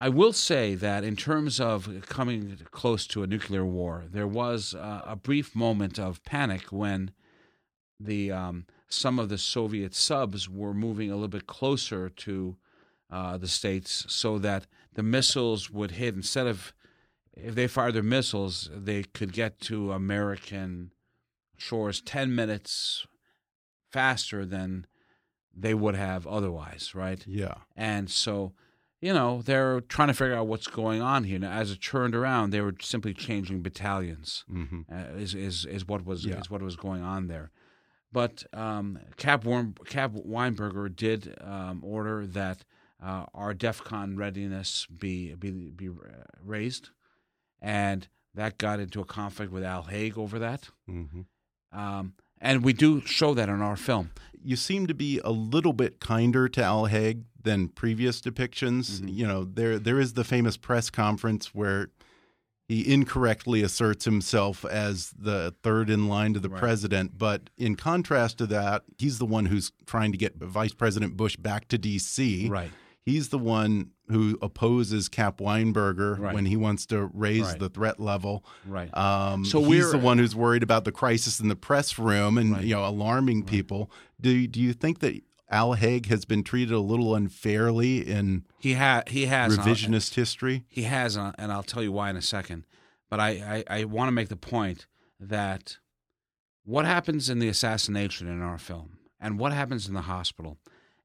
I 0.00 0.08
will 0.08 0.32
say 0.32 0.74
that 0.74 1.04
in 1.04 1.16
terms 1.16 1.60
of 1.60 2.06
coming 2.08 2.58
close 2.70 3.06
to 3.08 3.22
a 3.22 3.26
nuclear 3.26 3.64
war, 3.64 4.04
there 4.10 4.26
was 4.26 4.74
uh, 4.74 5.02
a 5.06 5.16
brief 5.16 5.54
moment 5.54 5.98
of 5.98 6.22
panic 6.24 6.72
when 6.72 7.12
the 7.98 8.30
um, 8.32 8.66
some 8.88 9.18
of 9.18 9.28
the 9.28 9.38
Soviet 9.38 9.94
subs 9.94 10.48
were 10.48 10.74
moving 10.74 11.10
a 11.10 11.14
little 11.14 11.28
bit 11.28 11.46
closer 11.46 12.08
to 12.08 12.56
uh, 13.10 13.38
the 13.38 13.48
states, 13.48 14.04
so 14.08 14.38
that 14.38 14.66
the 14.94 15.02
missiles 15.02 15.70
would 15.70 15.92
hit 15.92 16.14
instead 16.14 16.46
of 16.46 16.74
if 17.36 17.54
they 17.54 17.66
fired 17.66 17.94
their 17.94 18.02
missiles, 18.02 18.70
they 18.74 19.02
could 19.02 19.32
get 19.32 19.60
to 19.60 19.92
American 19.92 20.90
shores 21.56 22.00
ten 22.00 22.34
minutes 22.34 23.06
faster 23.90 24.44
than 24.44 24.86
they 25.56 25.74
would 25.74 25.94
have 25.94 26.26
otherwise, 26.26 26.94
right? 26.94 27.24
Yeah. 27.26 27.54
And 27.76 28.10
so, 28.10 28.52
you 29.06 29.12
know, 29.12 29.42
they're 29.42 29.80
trying 29.94 30.08
to 30.08 30.14
figure 30.14 30.34
out 30.38 30.46
what's 30.46 30.66
going 30.66 31.02
on 31.02 31.24
here. 31.24 31.38
Now, 31.38 31.52
as 31.62 31.70
it 31.70 31.80
turned 31.92 32.14
around, 32.14 32.50
they 32.50 32.62
were 32.66 32.74
simply 32.80 33.12
changing 33.26 33.58
battalions. 33.62 34.44
hmm 34.48 34.80
Uh, 34.90 35.22
is 35.24 35.34
is 35.34 35.56
is 35.76 35.82
what 35.90 36.00
was 36.10 36.24
Yeah. 36.24 36.40
is 36.40 36.48
what 36.50 36.62
was 36.62 36.76
going 36.76 37.02
on 37.14 37.26
there. 37.28 37.50
But 38.12 38.34
um, 38.64 38.98
Cap 39.16 39.44
Warm, 39.44 39.74
Cap 39.96 40.12
Weinberger 40.34 40.88
did 41.06 41.20
um, 41.54 41.76
order 41.96 42.26
that 42.40 42.58
uh, 43.02 43.26
our 43.34 43.52
DEFCON 43.54 44.16
readiness 44.16 44.86
be 44.86 45.34
be 45.34 45.50
be 45.80 45.88
raised, 46.54 46.90
and 47.60 48.08
that 48.34 48.56
got 48.58 48.80
into 48.80 49.00
a 49.00 49.04
conflict 49.04 49.52
with 49.52 49.64
Al 49.64 49.82
Haig 49.92 50.16
over 50.16 50.38
that. 50.38 50.70
hmm 50.86 51.22
Um, 51.72 52.14
and 52.44 52.62
we 52.64 52.72
do 52.72 53.00
show 53.00 53.34
that 53.34 53.48
in 53.48 53.60
our 53.60 53.76
film. 53.76 54.10
you 54.46 54.56
seem 54.56 54.86
to 54.86 54.94
be 54.94 55.18
a 55.24 55.30
little 55.30 55.72
bit 55.72 55.98
kinder 56.00 56.48
to 56.50 56.62
Al 56.62 56.84
Haig 56.86 57.24
than 57.42 57.68
previous 57.68 58.20
depictions. 58.20 59.00
Mm-hmm. 59.00 59.08
You 59.08 59.26
know, 59.26 59.44
there 59.44 59.78
there 59.78 59.98
is 59.98 60.12
the 60.12 60.24
famous 60.24 60.56
press 60.56 60.90
conference 60.90 61.54
where 61.54 61.88
he 62.68 62.90
incorrectly 62.92 63.62
asserts 63.62 64.04
himself 64.06 64.64
as 64.64 65.10
the 65.18 65.54
third 65.62 65.90
in 65.90 66.08
line 66.08 66.32
to 66.34 66.40
the 66.40 66.48
Right. 66.48 66.58
president, 66.60 67.18
but 67.18 67.50
in 67.58 67.74
contrast 67.76 68.38
to 68.38 68.46
that, 68.46 68.84
he's 68.96 69.18
the 69.18 69.26
one 69.26 69.46
who's 69.46 69.70
trying 69.86 70.12
to 70.12 70.18
get 70.18 70.36
Vice 70.36 70.72
President 70.72 71.14
Bush 71.16 71.36
back 71.36 71.68
to 71.68 71.76
D.C. 71.76 72.48
Right. 72.48 72.70
He's 73.04 73.28
the 73.28 73.38
one 73.38 73.90
who 74.10 74.38
opposes 74.40 75.08
Cap 75.08 75.38
Weinberger 75.38 76.18
Right. 76.18 76.34
when 76.34 76.46
he 76.46 76.56
wants 76.56 76.86
to 76.86 77.06
raise 77.12 77.42
Right. 77.42 77.58
the 77.58 77.68
threat 77.68 78.00
level. 78.00 78.44
Right. 78.66 78.94
Um, 78.96 79.44
So 79.44 79.62
he's 79.64 79.90
the 79.92 79.98
one 79.98 80.18
who's 80.18 80.34
worried 80.34 80.62
about 80.62 80.84
the 80.84 80.92
crisis 80.92 81.38
in 81.40 81.48
the 81.48 81.56
press 81.56 81.98
room 81.98 82.38
and 82.38 82.52
Right. 82.52 82.64
you 82.64 82.74
know 82.74 82.86
alarming 82.86 83.44
people. 83.44 83.90
Do 84.20 84.46
do 84.46 84.60
you 84.60 84.72
think 84.72 85.00
that 85.00 85.20
Al 85.50 85.74
Haig 85.74 86.06
has 86.06 86.24
been 86.24 86.42
treated 86.42 86.72
a 86.72 86.80
little 86.80 87.14
unfairly 87.14 87.98
in 88.06 88.44
He 88.58 88.72
ha- 88.74 89.02
he 89.06 89.26
has 89.26 89.52
and 89.52 89.60
I'll- 89.62 89.68
revisionist 89.68 90.14
history? 90.14 90.64
He 90.68 90.82
has, 90.84 91.16
uh, 91.18 91.32
and 91.38 91.52
I'll 91.52 91.62
tell 91.62 91.82
you 91.82 91.92
why 91.92 92.08
in 92.10 92.16
a 92.16 92.22
second. 92.22 92.66
But 93.10 93.20
I, 93.20 93.64
I, 93.68 93.80
I 93.80 93.84
want 93.84 94.08
to 94.08 94.12
make 94.12 94.28
the 94.30 94.36
point 94.36 94.86
that 95.20 95.76
what 96.64 96.86
happens 96.86 97.28
in 97.28 97.38
the 97.38 97.48
assassination 97.48 98.26
in 98.28 98.40
our 98.40 98.58
film 98.58 98.98
and 99.20 99.38
what 99.38 99.52
happens 99.52 99.86
in 99.86 99.92
the 99.94 100.02
hospital, 100.02 100.58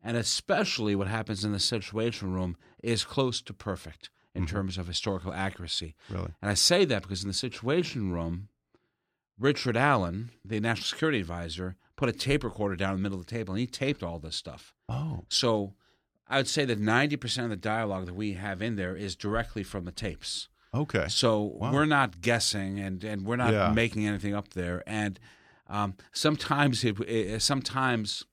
and 0.04 0.16
especially 0.18 0.96
what 0.96 1.08
happens 1.08 1.44
in 1.44 1.52
the 1.52 1.60
situation 1.60 2.32
room, 2.34 2.56
is 2.84 3.04
close 3.04 3.42
to 3.42 3.54
perfect 3.54 4.10
in 4.36 4.46
terms 4.46 4.78
of 4.78 4.88
historical 4.88 5.34
accuracy. 5.34 5.96
Really? 6.10 6.32
And 6.42 6.50
I 6.50 6.54
say 6.54 6.86
that 6.86 7.02
because 7.02 7.24
in 7.24 7.28
the 7.28 7.34
situation 7.34 8.12
room, 8.12 8.48
Richard 9.38 9.78
Allen, 9.78 10.32
the 10.46 10.60
national 10.60 10.86
security 10.86 11.20
advisor, 11.20 11.76
put 11.96 12.10
a 12.10 12.14
tape 12.14 12.44
recorder 12.44 12.76
down 12.76 12.92
in 12.92 12.98
the 12.98 13.04
middle 13.04 13.20
of 13.20 13.26
the 13.26 13.32
table 13.32 13.54
and 13.54 13.60
he 13.60 13.68
taped 13.68 14.04
all 14.04 14.20
this 14.20 14.36
stuff. 14.36 14.74
Oh, 14.88 15.26
So 15.30 15.74
I 16.28 16.38
would 16.38 16.48
say 16.48 16.64
that 16.66 16.80
90% 16.80 17.44
of 17.46 17.50
the 17.50 17.56
dialogue 17.56 18.06
that 18.06 18.14
we 18.16 18.34
have 18.34 18.62
in 18.62 18.76
there 18.76 18.96
is 18.96 19.16
directly 19.16 19.64
from 19.64 19.86
the 19.86 19.92
tapes. 19.92 20.48
Okay. 20.74 21.08
So 21.10 21.42
Wow. 21.42 21.72
we're 21.74 21.86
not 21.86 22.22
guessing, 22.22 22.80
and, 22.80 23.04
and 23.04 23.26
we're 23.26 23.36
not 23.38 23.52
Yeah. 23.54 23.72
making 23.74 24.06
anything 24.06 24.36
up 24.36 24.50
there. 24.50 24.84
And 24.86 25.20
um, 25.68 25.96
sometimes, 26.12 26.84
it, 26.84 27.00
it, 27.02 27.42
sometimes 27.42 28.26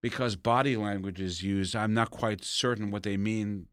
because 0.00 0.36
body 0.36 0.76
language 0.76 1.20
is 1.20 1.42
used, 1.42 1.74
I'm 1.76 1.94
not 1.94 2.10
quite 2.10 2.44
certain 2.44 2.90
what 2.90 3.02
they 3.02 3.16
mean, 3.16 3.66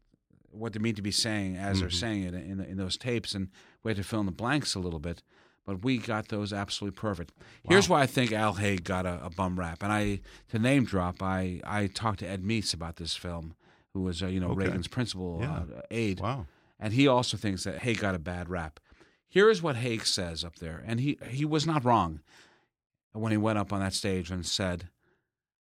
what 0.50 0.72
they 0.72 0.78
mean 0.78 0.94
to 0.96 1.02
be 1.02 1.10
saying 1.10 1.56
as 1.56 1.80
they're 1.80 1.88
Mm-hmm. 1.88 1.96
saying 1.98 2.22
it 2.24 2.34
in, 2.34 2.60
in 2.60 2.76
those 2.76 2.96
tapes, 2.96 3.34
and 3.34 3.48
we 3.82 3.90
had 3.90 3.96
to 3.98 4.02
fill 4.04 4.20
in 4.20 4.26
the 4.26 4.32
blanks 4.32 4.74
a 4.74 4.80
little 4.80 4.98
bit. 5.00 5.22
But 5.64 5.82
we 5.84 5.98
got 5.98 6.28
those 6.28 6.52
absolutely 6.52 6.96
perfect. 6.96 7.32
Here's 7.68 7.88
why 7.88 8.02
I 8.02 8.06
think 8.06 8.30
Al 8.32 8.52
Haig 8.54 8.84
got 8.84 9.04
a, 9.04 9.20
a 9.24 9.30
bum 9.30 9.58
rap, 9.58 9.82
and 9.82 9.92
I 9.92 10.20
to 10.50 10.58
name 10.60 10.84
drop, 10.84 11.20
I 11.22 11.60
I 11.64 11.88
talked 11.88 12.20
to 12.20 12.28
Ed 12.28 12.42
Meese 12.44 12.72
about 12.72 12.96
this 12.96 13.16
film, 13.16 13.54
who 13.92 14.02
was 14.02 14.22
uh, 14.22 14.26
you 14.28 14.38
know 14.38 14.50
Okay. 14.50 14.66
Reagan's 14.66 14.86
principal 14.86 15.38
Yeah. 15.40 15.52
uh, 15.56 15.82
aide 15.90 16.20
Wow. 16.20 16.46
and 16.78 16.92
he 16.92 17.08
also 17.08 17.36
thinks 17.36 17.64
that 17.64 17.80
Haig 17.80 17.98
got 17.98 18.14
a 18.14 18.20
bad 18.20 18.48
rap. 18.48 18.78
Here 19.28 19.50
is 19.50 19.60
what 19.60 19.74
Haig 19.76 20.06
says 20.06 20.44
up 20.44 20.54
there, 20.56 20.84
and 20.86 21.00
he 21.00 21.18
he 21.28 21.44
was 21.44 21.66
not 21.66 21.84
wrong 21.84 22.20
when 23.12 23.32
he 23.32 23.38
went 23.38 23.58
up 23.58 23.72
on 23.72 23.80
that 23.80 23.92
stage 23.94 24.30
and 24.30 24.46
said, 24.46 24.88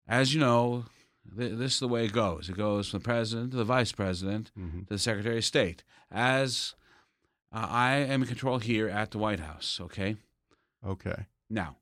"As 0.08 0.34
you 0.34 0.40
know, 0.40 0.86
th- 1.38 1.58
this 1.58 1.74
is 1.76 1.80
the 1.80 1.88
way 1.88 2.06
it 2.06 2.14
goes. 2.14 2.50
It 2.50 2.56
goes 2.58 2.90
from 2.90 3.00
the 3.00 3.04
president 3.04 3.52
to 3.52 3.58
the 3.58 3.64
vice 3.64 3.92
president 3.92 4.52
Mhm. 4.58 4.88
to 4.88 4.94
the 4.94 5.00
secretary 5.00 5.38
of 5.38 5.46
state. 5.46 5.84
As 6.12 6.76
uh, 7.52 7.68
I 7.70 7.96
am 7.98 8.24
in 8.24 8.28
control 8.28 8.58
here 8.60 8.90
at 8.90 9.12
the 9.12 9.18
White 9.20 9.40
House. 9.40 9.80
Okay, 9.82 10.18
Okay. 10.86 11.28
now." 11.50 11.78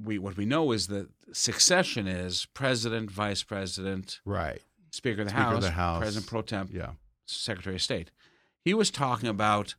We, 0.00 0.16
what 0.18 0.36
we 0.36 0.46
know 0.46 0.70
is 0.70 0.86
that 0.88 1.08
succession 1.32 2.06
is 2.06 2.46
president, 2.46 3.10
vice 3.10 3.42
president, 3.42 4.20
Right. 4.24 4.62
speaker 4.92 5.22
of 5.22 5.26
the, 5.26 5.30
Speaker 5.30 5.42
of 5.46 5.52
House, 5.54 5.62
the 5.64 5.70
House. 5.72 5.98
president 6.00 6.26
pro 6.28 6.42
temp, 6.42 6.70
Yeah. 6.72 6.92
Secretary 7.26 7.74
of 7.76 7.82
State. 7.82 8.12
He 8.64 8.74
was 8.74 8.90
talking 8.92 9.28
about 9.28 9.74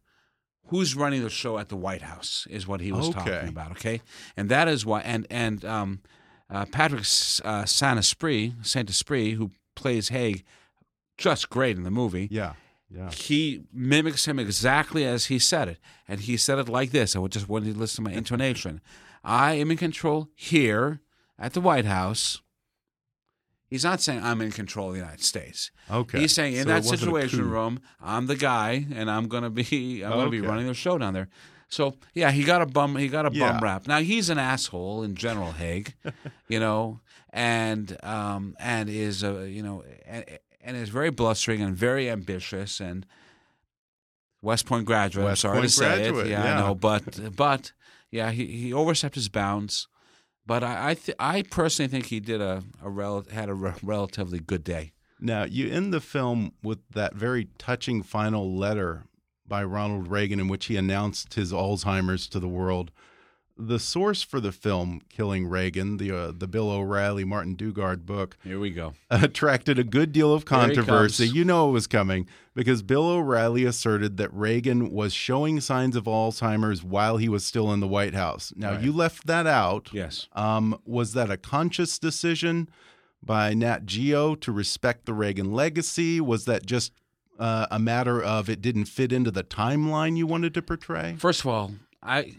who's 0.66 0.94
running 0.94 1.24
the 1.24 1.30
show 1.30 1.58
at 1.58 1.70
the 1.70 1.78
White 1.78 2.02
House 2.02 2.46
is 2.50 2.68
what 2.68 2.82
he 2.82 2.92
was 2.92 3.10
Okay. 3.10 3.32
talking 3.32 3.50
about. 3.50 3.72
Okay, 3.72 4.02
and 4.36 4.50
that 4.50 4.68
is 4.68 4.86
why. 4.86 5.00
And 5.02 5.26
and 5.30 5.64
um, 5.64 6.02
uh, 6.50 6.66
Patrick 6.66 7.02
uh, 7.44 7.66
Saint 7.66 8.00
Esprit, 8.00 8.54
Saint 8.62 8.90
Esprit, 8.90 9.34
who 9.34 9.52
plays 9.76 10.10
Haig, 10.10 10.44
just 11.18 11.50
great 11.50 11.78
in 11.78 11.84
the 11.84 11.92
movie. 11.92 12.28
Yeah. 12.32 12.54
Yeah. 12.90 13.12
He 13.12 13.66
mimics 13.72 14.28
him 14.28 14.40
exactly 14.40 15.06
as 15.06 15.26
he 15.26 15.38
said 15.38 15.68
it, 15.68 15.78
and 16.08 16.22
he 16.22 16.38
said 16.38 16.58
it 16.58 16.68
like 16.68 16.90
this. 16.90 17.16
I 17.16 17.20
would 17.20 17.32
just 17.32 17.48
want 17.48 17.66
you 17.66 17.74
to 17.74 17.80
listen 17.80 18.04
to 18.04 18.10
my 18.10 18.18
intonation. 18.18 18.82
I 19.24 19.54
am 19.54 19.70
in 19.70 19.78
control 19.78 20.30
here 20.34 21.02
at 21.38 21.54
the 21.54 21.62
White 21.62 21.86
House. 21.86 22.42
He's 23.70 23.84
not 23.84 24.02
saying 24.02 24.24
I'm 24.24 24.42
in 24.42 24.52
control 24.52 24.88
of 24.88 24.94
the 24.94 25.02
United 25.02 25.24
States. 25.24 25.70
Okay. 25.92 26.22
He's 26.22 26.34
saying 26.34 26.56
in 26.56 26.64
So 26.64 26.70
that 26.70 26.78
it 26.78 26.86
wasn't 26.86 26.94
a 26.94 27.06
situation 27.06 27.50
room, 27.50 27.80
I'm 28.02 28.26
the 28.26 28.36
guy, 28.36 28.88
and 28.96 29.12
I'm 29.12 29.28
gonna 29.28 29.52
be 29.52 30.04
I'm 30.04 30.12
gonna 30.12 30.32
be 30.32 30.42
running 30.42 30.66
the 30.66 30.74
show 30.74 30.98
down 30.98 31.14
there. 31.14 31.30
So 31.70 31.94
yeah, 32.14 32.32
he 32.32 32.44
got 32.44 32.62
a 32.62 32.66
bum 32.66 32.96
he 32.98 33.08
got 33.08 33.26
a 33.26 33.30
Yeah. 33.32 33.52
bum 33.54 33.64
rap. 33.64 33.88
Now 33.88 34.00
he's 34.00 34.30
an 34.30 34.38
asshole 34.40 35.04
in 35.04 35.16
general, 35.16 35.52
Haig, 35.54 35.94
you 36.48 36.60
know, 36.60 37.00
and 37.32 37.96
um 38.04 38.56
and 38.60 38.90
is 38.90 39.24
a 39.24 39.48
you 39.50 39.62
know 39.64 39.84
and, 40.06 40.26
and 40.62 40.76
is 40.76 40.90
very 40.90 41.12
blustering 41.12 41.62
and 41.62 41.76
very 41.76 42.10
ambitious 42.10 42.80
and 42.80 43.06
West 44.42 44.66
Point 44.66 44.86
graduate. 44.86 45.26
West 45.26 45.46
I'm 45.46 45.50
sorry 45.50 45.58
Point 45.60 45.70
to 45.70 45.76
say 45.76 45.86
graduate, 45.98 46.28
it. 46.28 46.30
Yeah, 46.32 46.44
yeah. 46.44 46.56
I 46.56 46.60
know, 46.68 46.76
but 46.76 47.36
but 47.36 47.72
yeah, 48.12 48.32
he 48.32 48.46
he 48.48 48.74
overstepped 48.74 49.16
his 49.16 49.30
bounds. 49.30 49.88
But 50.46 50.64
I 50.64 50.90
I, 50.90 50.94
th- 50.96 51.16
I 51.20 51.44
personally 51.44 51.90
think 51.90 52.08
he 52.08 52.20
did 52.20 52.42
a, 52.42 52.64
a 52.82 52.90
rel- 52.90 53.26
had 53.32 53.50
a 53.50 53.54
re- 53.54 53.74
relatively 53.84 54.40
good 54.40 54.64
day. 54.64 54.94
Now, 55.20 55.44
you 55.44 55.70
end 55.70 55.94
the 55.94 56.00
film 56.00 56.54
with 56.64 56.80
that 56.94 57.14
very 57.14 57.50
touching 57.58 58.02
final 58.02 58.56
letter 58.58 59.04
by 59.50 59.64
Ronald 59.64 60.08
Reagan 60.08 60.40
in 60.40 60.48
which 60.48 60.68
he 60.68 60.78
announced 60.78 61.34
his 61.34 61.52
Alzheimer's 61.52 62.28
to 62.30 62.40
the 62.40 62.48
world. 62.48 62.92
The 63.62 63.78
source 63.80 64.22
for 64.22 64.40
the 64.40 64.54
film 64.54 65.02
Killing 65.10 65.46
Reagan, 65.46 65.98
the 65.98 66.12
uh, 66.18 66.32
the 66.34 66.48
Bill 66.48 66.70
O'Reilly 66.72 67.26
Martin 67.26 67.58
Dugard 67.58 68.06
book, 68.06 68.38
Here 68.42 68.58
we 68.58 68.70
go. 68.70 68.94
attracted 69.10 69.78
a 69.78 69.84
good 69.84 70.14
deal 70.14 70.34
of 70.34 70.46
controversy. 70.46 71.28
You 71.28 71.44
know 71.44 71.68
it 71.68 71.74
was 71.74 71.86
coming 71.86 72.26
because 72.56 72.82
Bill 72.84 73.06
O'Reilly 73.06 73.66
asserted 73.66 74.16
that 74.16 74.34
Reagan 74.34 74.92
was 74.92 75.12
showing 75.14 75.60
signs 75.60 75.98
of 75.98 76.06
Alzheimer's 76.06 76.86
while 76.86 77.18
he 77.18 77.28
was 77.28 77.44
still 77.44 77.74
in 77.74 77.82
the 77.82 77.88
White 77.88 78.14
House. 78.14 78.54
Now, 78.56 78.72
Right. 78.76 78.82
you 78.82 78.94
left 78.94 79.28
that 79.28 79.46
out. 79.46 79.90
Yes. 79.92 80.30
Um, 80.32 80.80
was 80.86 81.12
that 81.12 81.30
a 81.30 81.36
conscious 81.36 82.00
decision 82.00 82.70
by 83.22 83.54
Nat 83.54 83.86
Geo 83.86 84.36
to 84.36 84.54
respect 84.54 85.06
the 85.06 85.14
Reagan 85.14 85.52
legacy? 85.52 86.22
Was 86.22 86.46
that 86.46 86.66
just 86.66 86.94
uh, 87.40 87.68
a 87.72 87.80
matter 87.80 88.22
of 88.22 88.50
it 88.50 88.62
didn't 88.62 88.86
fit 88.86 89.12
into 89.12 89.32
the 89.32 89.44
timeline 89.44 90.18
you 90.18 90.28
wanted 90.28 90.54
to 90.54 90.62
portray? 90.62 91.16
First 91.18 91.42
of 91.42 91.48
all, 91.48 91.72
I 92.04 92.36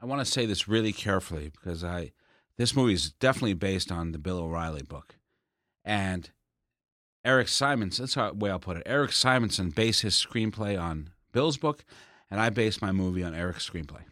I 0.00 0.06
want 0.06 0.24
to 0.24 0.30
say 0.30 0.46
this 0.46 0.66
really 0.66 0.92
carefully 0.92 1.50
because 1.50 1.84
I 1.84 2.12
this 2.56 2.74
movie 2.74 2.94
is 2.94 3.10
definitely 3.10 3.54
based 3.54 3.92
on 3.92 4.12
the 4.12 4.18
Bill 4.18 4.38
O'Reilly 4.38 4.82
book, 4.82 5.16
and 5.84 6.30
Eric 7.24 7.48
Simonson. 7.48 8.04
That's 8.04 8.14
how 8.14 8.32
way 8.32 8.50
I'll 8.50 8.58
put 8.58 8.76
it. 8.76 8.82
Eric 8.86 9.12
Simonson 9.12 9.70
based 9.70 10.02
his 10.02 10.14
screenplay 10.14 10.80
on 10.80 11.10
Bill's 11.32 11.56
book, 11.56 11.84
and 12.30 12.40
I 12.40 12.50
based 12.50 12.82
my 12.82 12.92
movie 12.92 13.22
on 13.22 13.34
Eric's 13.34 13.68
screenplay. 13.68 14.02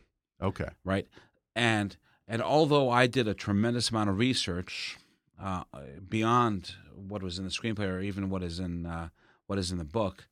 Okay. 0.42 0.68
right? 0.84 1.06
And 1.54 1.96
and 2.26 2.42
although 2.42 2.90
I 2.90 3.06
did 3.06 3.28
a 3.28 3.34
tremendous 3.34 3.90
amount 3.90 4.10
of 4.10 4.18
research 4.18 4.98
uh, 5.40 5.64
beyond 6.08 6.74
what 6.94 7.22
was 7.22 7.38
in 7.38 7.44
the 7.44 7.50
screenplay 7.50 7.88
or 7.88 8.00
even 8.00 8.30
what 8.30 8.42
is 8.42 8.58
in 8.58 8.86
uh, 8.86 9.08
what 9.52 9.58
is 9.58 9.70
in 9.70 9.76
the 9.76 9.84
book, 9.84 10.28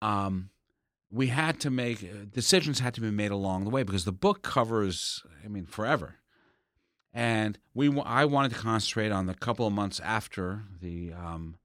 um, 0.00 0.48
we 1.10 1.26
had 1.26 1.60
to 1.60 1.68
make 1.68 2.02
uh, 2.02 2.24
decisions 2.32 2.80
had 2.80 2.94
to 2.94 3.02
be 3.02 3.10
made 3.10 3.30
along 3.30 3.64
the 3.64 3.68
way 3.68 3.82
because 3.82 4.06
the 4.06 4.10
book 4.10 4.40
covers, 4.40 5.22
I 5.44 5.48
mean, 5.48 5.66
forever. 5.66 6.14
And 7.12 7.58
we, 7.74 7.94
I 8.00 8.24
wanted 8.24 8.52
to 8.52 8.56
concentrate 8.56 9.12
on 9.12 9.26
the 9.26 9.34
couple 9.34 9.66
of 9.66 9.74
months 9.74 10.00
after 10.00 10.62
the, 10.80 11.12
um, 11.12 11.56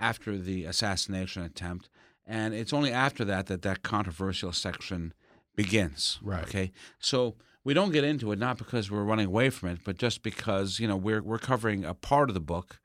after 0.00 0.38
the 0.38 0.64
assassination 0.64 1.42
attempt, 1.42 1.90
and 2.26 2.54
it's 2.54 2.72
only 2.72 2.90
after 2.90 3.22
that 3.26 3.48
that 3.48 3.60
that 3.60 3.82
controversial 3.82 4.50
section 4.52 5.12
begins. 5.54 6.18
Right. 6.22 6.44
Okay. 6.44 6.72
So 7.00 7.34
we 7.64 7.74
don't 7.74 7.92
get 7.92 8.02
into 8.02 8.32
it 8.32 8.38
not 8.38 8.56
because 8.56 8.90
we're 8.90 9.04
running 9.04 9.26
away 9.26 9.50
from 9.50 9.68
it, 9.68 9.80
but 9.84 9.98
just 9.98 10.22
because 10.22 10.80
you 10.80 10.88
know 10.88 10.96
we're 10.96 11.22
we're 11.22 11.36
covering 11.36 11.84
a 11.84 11.92
part 11.92 12.30
of 12.30 12.34
the 12.34 12.40
book 12.40 12.80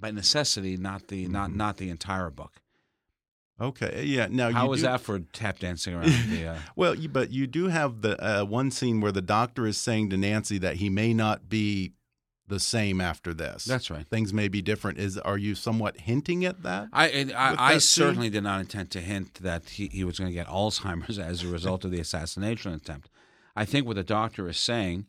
by 0.00 0.10
necessity, 0.10 0.76
not 0.76 1.08
the 1.08 1.26
not 1.28 1.54
not 1.54 1.76
the 1.76 1.90
entire 1.90 2.30
book. 2.30 2.52
Okay. 3.60 4.04
Yeah. 4.04 4.28
Now 4.30 4.50
How 4.50 4.66
do- 4.74 4.82
that 4.82 5.00
for 5.00 5.18
tap 5.18 5.58
dancing 5.60 5.94
around 5.94 6.12
the? 6.30 6.48
Uh, 6.48 6.58
Well, 6.76 6.94
you, 6.94 7.08
but 7.08 7.30
you 7.30 7.46
do 7.46 7.68
have 7.68 8.02
the 8.02 8.22
uh, 8.22 8.44
one 8.44 8.70
scene 8.70 9.00
where 9.00 9.12
the 9.12 9.22
doctor 9.22 9.66
is 9.66 9.78
saying 9.78 10.10
to 10.10 10.16
Nancy 10.18 10.58
that 10.58 10.76
he 10.76 10.90
may 10.90 11.14
not 11.14 11.48
be 11.48 11.92
the 12.48 12.60
same 12.60 13.00
after 13.00 13.32
this. 13.32 13.64
That's 13.64 13.90
right. 13.90 14.06
Things 14.06 14.32
may 14.34 14.48
be 14.48 14.60
different. 14.60 14.98
Is 14.98 15.16
are 15.18 15.38
you 15.38 15.54
somewhat 15.54 16.00
hinting 16.00 16.44
at 16.44 16.62
that? 16.64 16.88
I 16.92 17.06
I, 17.08 17.24
With 17.24 17.32
I 17.34 17.74
that 17.74 17.80
certainly 17.80 18.28
did 18.30 18.42
not 18.44 18.60
intend 18.60 18.90
to 18.90 19.00
hint 19.00 19.34
that 19.42 19.70
he, 19.70 19.88
he 19.88 20.04
was 20.04 20.18
going 20.18 20.30
to 20.30 20.34
get 20.34 20.46
Alzheimer's 20.48 21.18
as 21.30 21.42
a 21.42 21.48
result 21.48 21.84
of 21.86 21.90
the 21.90 21.98
assassination 22.00 22.72
attempt. 22.74 23.08
I 23.56 23.64
think 23.64 23.86
what 23.86 23.96
the 23.96 24.04
doctor 24.04 24.48
is 24.50 24.58
saying, 24.58 25.06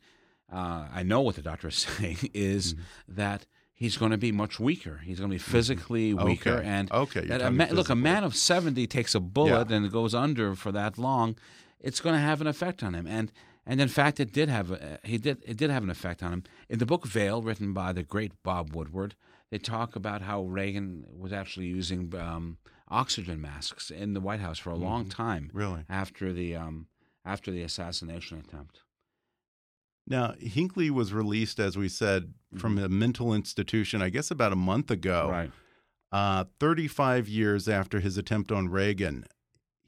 uh, 0.51 0.87
I 0.93 1.03
know 1.03 1.19
what 1.19 1.35
the 1.35 1.41
doctor 1.41 1.67
is 1.67 1.75
saying, 1.99 2.29
is 2.33 2.73
Mm-hmm. 2.75 3.15
that 3.17 3.45
he's 3.83 3.95
going 4.01 4.11
to 4.11 4.17
be 4.17 4.31
much 4.43 4.59
weaker. 4.59 4.95
He's 5.07 5.19
going 5.19 5.29
to 5.31 5.35
be 5.35 5.45
physically 5.55 6.13
weaker, 6.13 6.55
Okay. 6.59 6.67
and 6.67 6.91
Okay, 6.91 7.25
a 7.29 7.51
ma- 7.51 7.71
look, 7.71 7.89
a 7.89 7.95
man 7.95 8.23
of 8.23 8.33
seventy 8.35 8.85
takes 8.87 9.13
a 9.15 9.19
bullet 9.37 9.69
Yeah. 9.69 9.75
and 9.77 9.91
goes 9.91 10.13
under 10.13 10.55
for 10.55 10.71
that 10.73 10.97
long. 10.97 11.35
It's 11.79 12.01
going 12.01 12.15
to 12.15 12.21
have 12.29 12.41
an 12.41 12.47
effect 12.47 12.83
on 12.83 12.93
him, 12.95 13.07
and 13.07 13.31
and 13.69 13.79
in 13.81 13.87
fact, 13.99 14.19
it 14.19 14.31
did 14.33 14.49
have 14.49 14.71
a, 14.71 14.99
he 15.03 15.17
did 15.17 15.37
it 15.45 15.57
did 15.57 15.69
have 15.69 15.83
an 15.83 15.89
effect 15.97 16.19
on 16.23 16.31
him. 16.33 16.43
In 16.69 16.79
the 16.79 16.85
book 16.85 17.05
Veil, 17.07 17.41
written 17.41 17.73
by 17.73 17.93
the 17.93 18.03
great 18.03 18.31
Bob 18.43 18.75
Woodward, 18.75 19.15
they 19.51 19.57
talk 19.59 19.95
about 19.95 20.21
how 20.23 20.43
Reagan 20.43 21.05
was 21.23 21.31
actually 21.31 21.67
using 21.67 22.13
um, 22.15 22.57
oxygen 22.89 23.39
masks 23.41 23.89
in 23.91 24.13
the 24.13 24.21
White 24.21 24.39
House 24.39 24.59
for 24.59 24.71
a 24.71 24.75
long 24.89 25.05
time 25.09 25.43
Mm-hmm. 25.49 25.57
Really? 25.57 25.83
after 25.89 26.33
the 26.33 26.55
um, 26.55 26.87
after 27.25 27.51
the 27.51 27.61
assassination 27.61 28.39
attempt. 28.39 28.79
Now, 30.07 30.33
Hinckley 30.39 30.89
was 30.89 31.11
released, 31.13 31.59
as 31.59 31.77
we 31.77 31.89
said, 31.89 32.33
from 32.57 32.77
a 32.77 32.87
mental 32.87 33.33
institution, 33.33 34.01
I 34.01 34.09
guess 34.09 34.31
about 34.31 34.53
a 34.53 34.55
month 34.55 34.89
ago. 34.89 35.23
Mm-hmm. 35.23 35.31
Right. 35.31 35.51
Uh, 36.09 36.45
35 36.61 37.27
years 37.27 37.67
after 37.67 37.99
his 37.99 38.17
attempt 38.17 38.51
on 38.51 38.69
Reagan. 38.69 39.25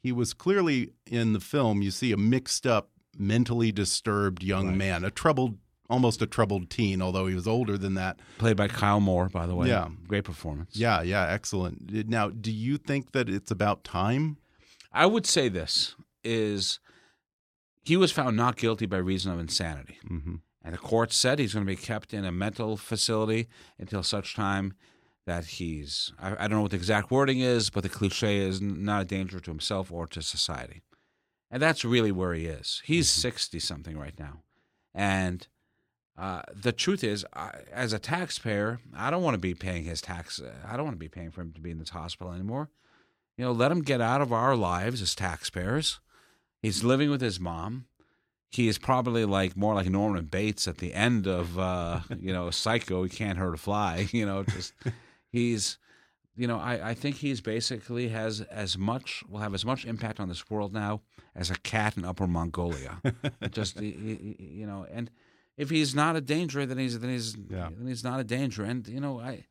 He 0.01 0.11
was 0.11 0.33
clearly 0.33 0.91
in 1.05 1.31
the 1.33 1.39
film, 1.39 1.81
you 1.81 1.91
see 1.91 2.11
a 2.11 2.17
mixed 2.17 2.67
up, 2.67 2.89
mentally 3.17 3.71
disturbed 3.71 4.43
young 4.43 4.67
Right. 4.67 4.77
man, 4.77 5.03
a 5.05 5.11
troubled, 5.11 5.57
almost 5.89 6.21
a 6.21 6.27
troubled 6.27 6.69
teen, 6.69 7.01
although 7.01 7.25
he 7.27 7.35
was 7.35 7.47
older 7.47 7.77
than 7.77 7.93
that. 7.95 8.19
Played 8.37 8.57
by 8.57 8.67
Kyle 8.67 8.99
More, 8.99 9.29
by 9.29 9.47
the 9.47 9.55
way. 9.55 9.69
Yeah. 9.69 9.87
Great 10.07 10.25
performance. 10.25 10.75
Yeah, 10.75 11.01
yeah, 11.01 11.25
excellent. 11.27 12.09
Now, 12.09 12.29
do 12.29 12.51
you 12.51 12.77
think 12.77 13.13
that 13.13 13.29
it's 13.29 13.51
about 13.51 13.83
time? 13.85 14.37
I 14.91 15.05
would 15.05 15.25
say 15.25 15.47
this 15.47 15.95
is 16.23 16.79
he 17.89 17.97
was 17.97 18.11
found 18.11 18.37
not 18.37 18.55
guilty 18.55 18.85
by 18.85 18.97
reason 18.97 19.31
of 19.31 19.39
insanity. 19.39 19.97
Mm-hmm. 20.05 20.35
And 20.63 20.73
the 20.73 20.77
court 20.77 21.11
said 21.11 21.39
he's 21.39 21.53
going 21.53 21.65
to 21.65 21.75
be 21.75 21.75
kept 21.75 22.13
in 22.13 22.25
a 22.25 22.31
mental 22.31 22.77
facility 22.77 23.47
until 23.77 24.03
such 24.03 24.35
time 24.35 24.73
that 25.25 25.45
he's 25.45 26.13
I, 26.19 26.31
I 26.31 26.47
don't 26.47 26.57
know 26.57 26.61
what 26.61 26.71
the 26.71 26.77
exact 26.77 27.11
wording 27.11 27.39
is, 27.39 27.69
but 27.69 27.83
the 27.83 27.89
cliche 27.89 28.37
is 28.37 28.61
not 28.61 29.01
a 29.03 29.05
danger 29.05 29.39
to 29.39 29.51
himself 29.51 29.91
or 29.91 30.07
to 30.07 30.21
society, 30.21 30.81
and 31.51 31.61
that's 31.61 31.85
really 31.85 32.11
where 32.11 32.33
he 32.33 32.45
is. 32.45 32.81
He's 32.85 33.09
sixty 33.09 33.59
something 33.59 33.97
right 33.97 34.17
now, 34.17 34.43
and 34.93 35.47
uh, 36.17 36.41
the 36.53 36.71
truth 36.71 37.03
is, 37.03 37.25
I, 37.33 37.51
as 37.71 37.93
a 37.93 37.99
taxpayer, 37.99 38.79
I 38.95 39.09
don't 39.09 39.23
want 39.23 39.35
to 39.35 39.39
be 39.39 39.53
paying 39.53 39.85
his 39.85 40.01
tax. 40.01 40.41
I 40.67 40.75
don't 40.75 40.85
want 40.85 40.95
to 40.95 41.05
be 41.05 41.09
paying 41.09 41.31
for 41.31 41.41
him 41.41 41.53
to 41.53 41.61
be 41.61 41.71
in 41.71 41.79
this 41.79 41.91
hospital 41.91 42.33
anymore. 42.33 42.69
You 43.37 43.45
know, 43.45 43.51
let 43.53 43.71
him 43.71 43.81
get 43.81 44.01
out 44.01 44.21
of 44.21 44.33
our 44.33 44.55
lives 44.55 45.01
as 45.01 45.15
taxpayers. 45.15 45.99
He's 46.61 46.83
living 46.83 47.09
with 47.09 47.21
his 47.21 47.39
mom. 47.39 47.85
He 48.51 48.67
is 48.67 48.77
probably 48.79 49.25
like 49.25 49.55
more 49.55 49.75
like 49.75 49.87
Norman 49.87 50.25
Bates 50.25 50.67
at 50.67 50.79
the 50.79 50.93
end 50.93 51.27
of 51.27 51.57
uh, 51.59 52.01
you 52.19 52.33
know 52.33 52.49
Psycho. 52.49 53.03
He 53.03 53.09
can't 53.09 53.37
hurt 53.37 53.53
a 53.53 53.57
fly. 53.57 54.07
You 54.13 54.25
know, 54.25 54.43
just 54.43 54.73
he's 55.31 55.77
you 56.35 56.47
know 56.47 56.57
I, 56.59 56.89
I 56.89 56.93
think 56.95 57.17
he's 57.17 57.41
basically 57.41 58.07
has 58.09 58.41
as 58.41 58.77
much 58.77 59.23
will 59.29 59.39
have 59.39 59.53
as 59.53 59.65
much 59.65 59.85
impact 59.85 60.19
on 60.19 60.27
this 60.29 60.49
world 60.49 60.73
now 60.73 61.01
as 61.35 61.49
a 61.51 61.55
cat 61.59 61.95
in 61.97 62.05
Upper 62.05 62.27
Mongolia. 62.27 62.99
Just 63.51 63.79
he- 63.79 63.91
he- 64.37 64.45
you 64.59 64.65
know, 64.65 64.85
and 64.91 65.11
if 65.57 65.69
he's 65.69 65.93
not 65.93 66.15
a 66.15 66.21
danger, 66.21 66.65
then 66.65 66.77
he's 66.79 66.99
then 66.99 67.09
he's 67.11 67.37
Yeah. 67.49 67.69
then 67.77 67.87
he's 67.87 68.03
not 68.03 68.19
a 68.19 68.23
danger. 68.23 68.63
And 68.63 68.87
you 68.87 68.99
know, 68.99 69.19
I 69.19 69.45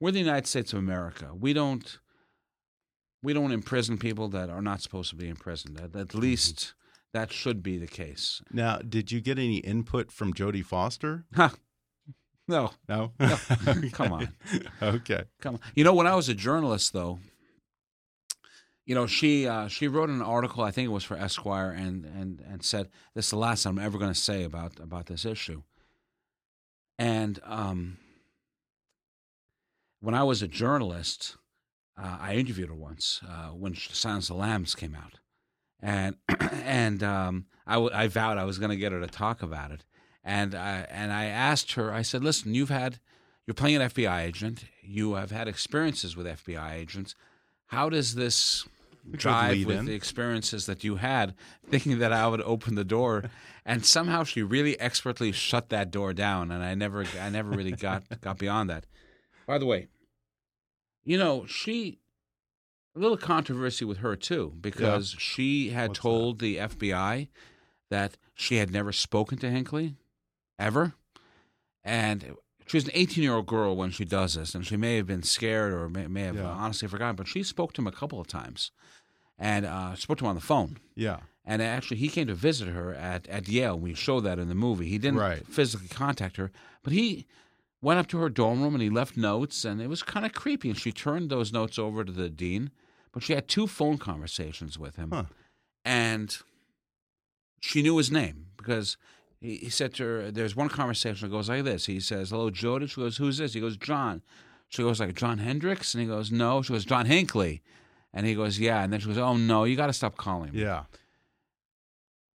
we're 0.00 0.10
the 0.10 0.18
United 0.18 0.46
States 0.46 0.72
of 0.72 0.78
America. 0.78 1.30
We 1.38 1.52
don't 1.52 1.98
we 3.24 3.32
don't 3.32 3.52
imprison 3.52 3.96
people 3.96 4.28
that 4.28 4.50
are 4.50 4.60
not 4.62 4.82
supposed 4.82 5.08
to 5.10 5.16
be 5.16 5.28
imprisoned. 5.28 5.80
At, 5.80 5.96
at 5.96 6.14
least 6.14 6.74
that 7.14 7.32
should 7.32 7.62
be 7.62 7.78
the 7.78 7.86
case. 7.86 8.42
Now, 8.52 8.78
did 8.78 9.10
you 9.10 9.20
get 9.20 9.38
any 9.38 9.56
input 9.56 10.12
from 10.12 10.34
Jodie 10.34 10.64
Foster? 10.64 11.24
Huh. 11.34 11.48
No, 12.46 12.72
No. 12.86 13.12
come 13.92 14.12
on. 14.12 14.28
okay. 14.82 15.24
Come 15.40 15.54
on. 15.54 15.60
You 15.74 15.82
know, 15.84 15.94
when 15.94 16.06
I 16.06 16.14
was 16.14 16.28
a 16.28 16.34
journalist, 16.34 16.92
though, 16.92 17.18
you 18.84 18.94
know, 18.94 19.06
she 19.06 19.48
uh, 19.48 19.68
she 19.68 19.88
wrote 19.88 20.10
an 20.10 20.20
article. 20.20 20.62
I 20.62 20.70
think 20.70 20.84
it 20.84 20.92
was 20.92 21.04
for 21.04 21.16
Esquire, 21.16 21.70
and 21.70 22.04
and 22.04 22.40
and 22.46 22.62
said 22.62 22.90
this 23.14 23.26
is 23.26 23.30
the 23.30 23.38
last 23.38 23.64
I'm 23.64 23.78
ever 23.78 23.96
going 23.96 24.12
to 24.12 24.20
say 24.20 24.44
about 24.44 24.78
about 24.78 25.06
this 25.06 25.24
issue. 25.24 25.62
And 26.98 27.40
um, 27.44 27.96
when 30.00 30.14
I 30.14 30.22
was 30.22 30.42
a 30.42 30.48
journalist, 30.48 31.38
uh, 31.96 32.18
I 32.20 32.34
interviewed 32.34 32.68
her 32.68 32.74
once 32.74 33.20
uh, 33.28 33.48
when 33.48 33.74
Silence 33.74 34.28
of 34.30 34.36
the 34.36 34.40
Lambs 34.40 34.74
came 34.74 34.94
out, 34.94 35.18
and 35.80 36.16
and 36.64 37.02
um, 37.02 37.46
I, 37.66 37.74
w- 37.74 37.92
I 37.94 38.08
vowed 38.08 38.38
I 38.38 38.44
was 38.44 38.58
going 38.58 38.70
to 38.70 38.76
get 38.76 38.92
her 38.92 39.00
to 39.00 39.06
talk 39.06 39.42
about 39.42 39.70
it, 39.70 39.84
and 40.24 40.54
I 40.54 40.86
and 40.90 41.12
I 41.12 41.26
asked 41.26 41.72
her. 41.74 41.92
I 41.92 42.02
said, 42.02 42.24
"Listen, 42.24 42.54
you've 42.54 42.70
had 42.70 42.98
you're 43.46 43.54
playing 43.54 43.76
an 43.76 43.88
FBI 43.90 44.22
agent. 44.22 44.64
You 44.82 45.14
have 45.14 45.30
had 45.30 45.46
experiences 45.46 46.16
with 46.16 46.26
FBI 46.26 46.72
agents. 46.74 47.14
How 47.66 47.88
does 47.88 48.14
this 48.14 48.66
drive 49.10 49.64
with 49.64 49.78
in. 49.78 49.84
the 49.84 49.94
experiences 49.94 50.66
that 50.66 50.82
you 50.82 50.96
had, 50.96 51.34
thinking 51.68 51.98
that 51.98 52.12
I 52.12 52.26
would 52.26 52.42
open 52.42 52.74
the 52.74 52.84
door?" 52.84 53.24
And 53.66 53.82
somehow 53.82 54.24
she 54.24 54.42
really 54.42 54.78
expertly 54.78 55.32
shut 55.32 55.70
that 55.70 55.90
door 55.90 56.12
down, 56.12 56.50
and 56.50 56.62
I 56.62 56.74
never, 56.74 57.06
I 57.18 57.30
never 57.30 57.48
really 57.48 57.72
got 57.72 58.02
got 58.20 58.36
beyond 58.36 58.68
that. 58.68 58.84
By 59.46 59.56
the 59.56 59.64
way, 59.64 59.88
you 61.04 61.18
know 61.18 61.44
she 61.46 61.98
a 62.96 62.98
little 62.98 63.16
controversy 63.16 63.84
with 63.84 63.98
her 63.98 64.14
too 64.16 64.54
because 64.60 65.14
she 65.18 65.70
had 65.70 65.88
What's 65.90 65.98
that? 65.98 66.02
told 66.02 66.38
the 66.38 66.56
FBI 66.58 67.28
that 67.90 68.16
she 68.34 68.56
had 68.56 68.70
never 68.70 68.92
spoken 68.92 69.38
to 69.38 69.50
Hinckley 69.50 69.96
ever, 70.58 70.94
and 71.82 72.36
she 72.66 72.76
was 72.76 72.84
an 72.84 72.92
18 72.94 73.22
year 73.22 73.34
old 73.34 73.46
girl 73.46 73.76
when 73.76 73.90
she 73.90 74.04
does 74.04 74.34
this, 74.34 74.54
and 74.54 74.66
she 74.66 74.76
may 74.76 74.96
have 74.96 75.06
been 75.06 75.22
scared 75.22 75.72
or 75.72 75.88
may, 75.88 76.06
may 76.06 76.22
have 76.22 76.36
Yeah. 76.36 76.46
honestly 76.48 76.88
forgotten, 76.88 77.16
but 77.16 77.28
she 77.28 77.42
spoke 77.42 77.72
to 77.74 77.82
him 77.82 77.86
a 77.86 77.92
couple 77.92 78.20
of 78.20 78.26
times, 78.26 78.70
and 79.38 79.66
uh, 79.66 79.94
spoke 79.96 80.18
to 80.18 80.24
him 80.24 80.30
on 80.30 80.34
the 80.36 80.40
phone. 80.40 80.78
Yeah. 80.94 81.18
And 81.44 81.60
actually, 81.60 81.98
he 81.98 82.08
came 82.08 82.26
to 82.28 82.34
visit 82.34 82.68
her 82.68 82.94
at, 82.94 83.26
at 83.28 83.48
Yale. 83.48 83.78
We 83.78 83.92
show 83.92 84.18
that 84.20 84.38
in 84.38 84.48
the 84.48 84.54
movie. 84.54 84.88
He 84.88 84.96
didn't 84.96 85.18
Right. 85.20 85.46
physically 85.46 85.88
contact 85.88 86.36
her, 86.38 86.50
but 86.82 86.92
he 86.94 87.26
went 87.84 88.00
up 88.00 88.06
to 88.08 88.18
her 88.18 88.28
dorm 88.28 88.62
room 88.62 88.74
and 88.74 88.82
he 88.82 88.90
left 88.90 89.16
notes, 89.16 89.64
and 89.64 89.80
it 89.80 89.88
was 89.88 90.02
kind 90.02 90.24
of 90.26 90.32
creepy. 90.32 90.70
And 90.70 90.78
she 90.78 90.90
turned 90.92 91.30
those 91.30 91.52
notes 91.52 91.78
over 91.78 92.02
to 92.04 92.10
the 92.12 92.28
dean, 92.30 92.70
but 93.12 93.22
she 93.22 93.34
had 93.34 93.46
two 93.46 93.66
phone 93.66 93.98
conversations 93.98 94.78
with 94.78 94.96
him, 94.96 95.10
Huh. 95.12 95.24
and 95.84 96.36
she 97.60 97.82
knew 97.82 97.96
his 97.96 98.10
name 98.10 98.46
because 98.56 98.96
he, 99.40 99.56
he 99.58 99.68
said 99.70 99.94
to 99.94 100.02
her, 100.04 100.30
"There's 100.30 100.56
one 100.56 100.68
conversation 100.68 101.28
that 101.28 101.34
goes 101.36 101.48
like 101.48 101.64
this." 101.64 101.86
He 101.86 102.00
says, 102.00 102.30
"Hello, 102.30 102.50
Jodie." 102.50 102.88
She 102.88 102.96
goes, 103.00 103.16
"Who's 103.18 103.38
this?" 103.38 103.52
He 103.54 103.60
goes, 103.60 103.76
"John." 103.76 104.22
She 104.68 104.82
goes, 104.82 104.98
"Like 105.00 105.14
John 105.14 105.38
Hendricks?" 105.38 105.94
And 105.94 106.00
he 106.02 106.08
goes, 106.08 106.32
"No." 106.32 106.62
She 106.62 106.72
goes, 106.72 106.84
"John 106.84 107.06
Hinckley." 107.06 107.62
And 108.12 108.26
he 108.26 108.34
goes, 108.34 108.58
"Yeah." 108.58 108.82
And 108.82 108.92
then 108.92 109.00
she 109.00 109.06
goes, 109.08 109.18
"Oh 109.18 109.36
no, 109.36 109.64
you 109.64 109.76
got 109.76 109.86
to 109.88 109.92
stop 109.92 110.16
calling 110.16 110.52
me." 110.52 110.60
Yeah. 110.62 110.84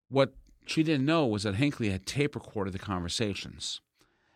What 0.08 0.34
she 0.66 0.82
didn't 0.82 1.06
know 1.06 1.26
was 1.26 1.42
that 1.42 1.56
Hinckley 1.56 1.90
had 1.90 2.06
tape 2.06 2.34
recorded 2.34 2.72
the 2.74 2.78
conversations, 2.78 3.80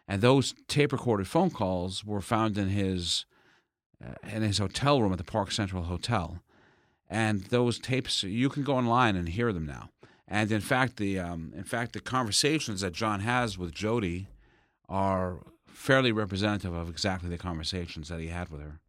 and 0.09 0.21
those 0.21 0.55
tape 0.69 0.93
recorded 0.93 1.29
phone 1.29 1.51
calls 1.51 2.05
were 2.05 2.21
found 2.21 2.59
in 2.59 2.69
his 2.69 3.25
uh, 4.05 4.15
in 4.29 4.43
his 4.43 4.59
hotel 4.59 5.01
room 5.01 5.13
at 5.13 5.19
the 5.19 5.25
Park 5.25 5.53
Central 5.53 5.85
Hotel. 5.85 6.43
And 7.09 7.43
those 7.45 7.79
tapes, 7.79 8.23
you 8.23 8.49
can 8.49 8.63
go 8.63 8.75
online 8.75 9.17
and 9.17 9.29
hear 9.29 9.53
them 9.53 9.67
now. 9.67 9.91
And 10.27 10.51
in 10.51 10.61
fact, 10.61 10.97
the 10.97 11.19
um, 11.19 11.53
in 11.55 11.65
fact 11.65 11.93
the 11.93 12.01
conversations 12.01 12.81
that 12.81 12.95
John 12.95 13.21
has 13.21 13.59
with 13.59 13.75
Jodie 13.75 14.27
are 14.89 15.41
fairly 15.67 16.13
representative 16.13 16.75
of 16.75 16.89
exactly 16.89 17.29
the 17.29 17.39
conversations 17.39 18.09
that 18.09 18.21
he 18.21 18.29
had 18.29 18.49
with 18.49 18.61
her. 18.61 18.81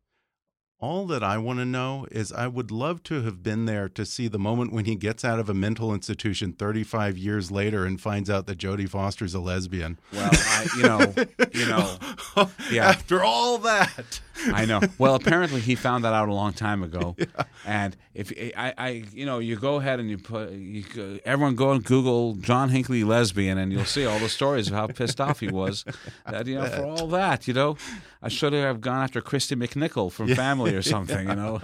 All 0.83 1.05
that 1.05 1.23
I 1.23 1.37
want 1.37 1.59
to 1.59 1.65
know 1.65 2.07
is 2.11 2.33
I 2.33 2.47
would 2.47 2.69
love 2.69 3.03
to 3.03 3.21
have 3.21 3.41
been 3.41 3.63
there 3.63 3.87
to 3.87 4.05
see 4.05 4.27
the 4.27 4.37
moment 4.37 4.73
when 4.73 4.83
he 4.83 4.95
gets 4.95 5.23
out 5.23 5.39
of 5.39 5.47
a 5.47 5.53
mental 5.53 5.93
institution 5.93 6.51
35 6.51 7.17
years 7.17 7.49
later 7.49 7.85
and 7.85 8.01
finds 8.01 8.29
out 8.29 8.47
that 8.47 8.57
Jodie 8.57 8.89
Foster's 8.89 9.33
a 9.33 9.39
lesbian. 9.39 9.97
Well, 10.11 10.29
I, 10.33 10.67
you 10.75 10.83
know, 10.83 11.13
you 11.53 11.65
know, 11.67 12.49
yeah. 12.69 12.89
After 12.89 13.23
all 13.23 13.59
that. 13.59 14.19
I 14.47 14.65
know. 14.65 14.81
Well, 14.97 15.15
apparently 15.15 15.61
he 15.61 15.75
found 15.75 16.03
that 16.03 16.13
out 16.13 16.27
a 16.27 16.33
long 16.33 16.51
time 16.51 16.83
ago. 16.83 17.15
And 17.65 17.95
if 18.13 18.33
I, 18.57 18.73
I, 18.77 18.89
you 19.13 19.25
know, 19.25 19.39
you 19.39 19.55
go 19.55 19.77
ahead 19.77 20.01
and 20.01 20.09
you 20.09 20.17
put, 20.17 20.51
you, 20.51 20.83
everyone 21.23 21.55
go 21.55 21.71
and 21.71 21.81
Google 21.81 22.33
John 22.33 22.67
Hinckley 22.67 23.05
lesbian, 23.05 23.57
and 23.57 23.71
you'll 23.71 23.85
see 23.85 24.05
all 24.05 24.19
the 24.19 24.27
stories 24.27 24.67
of 24.67 24.73
how 24.73 24.87
pissed 24.87 25.21
off 25.21 25.39
he 25.39 25.47
was. 25.47 25.85
That 26.29 26.45
you 26.47 26.55
know, 26.55 26.65
for 26.65 26.83
all 26.83 27.07
that, 27.07 27.47
you 27.47 27.53
know, 27.53 27.77
I 28.23 28.29
should 28.29 28.53
have 28.53 28.79
gone 28.79 29.03
after 29.03 29.21
Kristy 29.21 29.61
McNichol 29.61 30.11
from 30.11 30.33
Family 30.33 30.73
or 30.73 30.81
something. 30.95 31.27
You 31.27 31.35
know, 31.35 31.61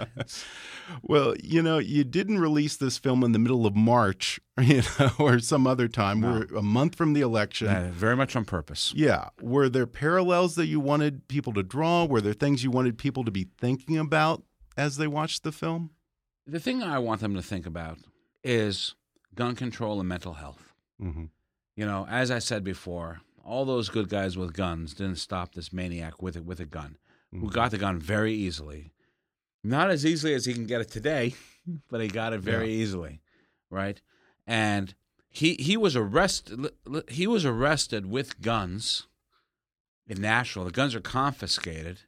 Well, 1.02 1.34
you 1.42 1.62
know, 1.62 1.78
you 1.78 2.04
didn't 2.04 2.38
release 2.38 2.76
this 2.76 2.98
film 2.98 3.22
in 3.22 3.32
the 3.32 3.38
middle 3.38 3.66
of 3.66 3.74
March, 3.76 4.40
you 4.60 4.82
know, 4.98 5.10
or 5.18 5.38
some 5.38 5.66
other 5.66 5.88
time. 5.88 6.20
We're 6.20 6.44
a 6.56 6.62
month 6.62 6.96
from 6.96 7.12
the 7.12 7.20
election. 7.20 7.68
Uh, 7.68 7.90
very 7.92 8.16
much 8.16 8.36
on 8.36 8.44
purpose. 8.44 8.92
Yeah. 8.94 9.28
Were 9.40 9.68
there 9.68 9.86
parallels 9.86 10.54
that 10.56 10.66
you 10.66 10.80
wanted 10.80 11.28
people 11.28 11.52
to 11.54 11.62
draw? 11.62 12.04
Were 12.04 12.20
there 12.20 12.32
things 12.32 12.64
you 12.64 12.70
wanted 12.70 12.98
people 12.98 13.24
to 13.24 13.30
be 13.30 13.48
thinking 13.58 13.98
about 13.98 14.42
as 14.76 14.96
they 14.96 15.06
watched 15.06 15.42
the 15.42 15.52
film? 15.52 15.90
The 16.46 16.60
thing 16.60 16.82
I 16.82 16.98
want 16.98 17.20
them 17.20 17.34
to 17.34 17.42
think 17.42 17.66
about 17.66 17.98
is 18.42 18.94
gun 19.34 19.54
control 19.54 20.00
and 20.00 20.08
mental 20.08 20.34
health. 20.34 20.72
Mm-hmm. 21.00 21.26
You 21.76 21.86
know, 21.86 22.06
as 22.10 22.30
I 22.30 22.40
said 22.40 22.64
before, 22.64 23.20
all 23.44 23.64
those 23.64 23.88
good 23.88 24.08
guys 24.08 24.36
with 24.36 24.52
guns 24.52 24.94
didn't 24.94 25.16
stop 25.16 25.54
this 25.54 25.72
maniac 25.72 26.22
with 26.22 26.36
it 26.36 26.44
with 26.44 26.60
a 26.60 26.66
gun, 26.66 26.96
who 27.32 27.50
got 27.50 27.70
the 27.70 27.78
gun 27.78 27.98
very 27.98 28.34
easily. 28.34 28.92
Not 29.62 29.90
as 29.90 30.06
easily 30.06 30.34
as 30.34 30.46
he 30.46 30.54
can 30.54 30.66
get 30.66 30.80
it 30.80 30.90
today, 30.90 31.34
but 31.90 32.00
he 32.00 32.08
got 32.08 32.32
it 32.32 32.40
very 32.40 32.70
easily, 32.72 33.20
right? 33.70 34.00
And 34.46 34.94
he 35.28 35.54
he 35.54 35.76
was 35.76 35.96
arrested. 35.96 36.70
He 37.08 37.26
was 37.26 37.44
arrested 37.44 38.06
with 38.06 38.40
guns 38.40 39.06
in 40.06 40.20
Nashville. 40.20 40.64
The 40.64 40.70
guns 40.70 40.94
are 40.94 41.00
confiscated. 41.00 42.00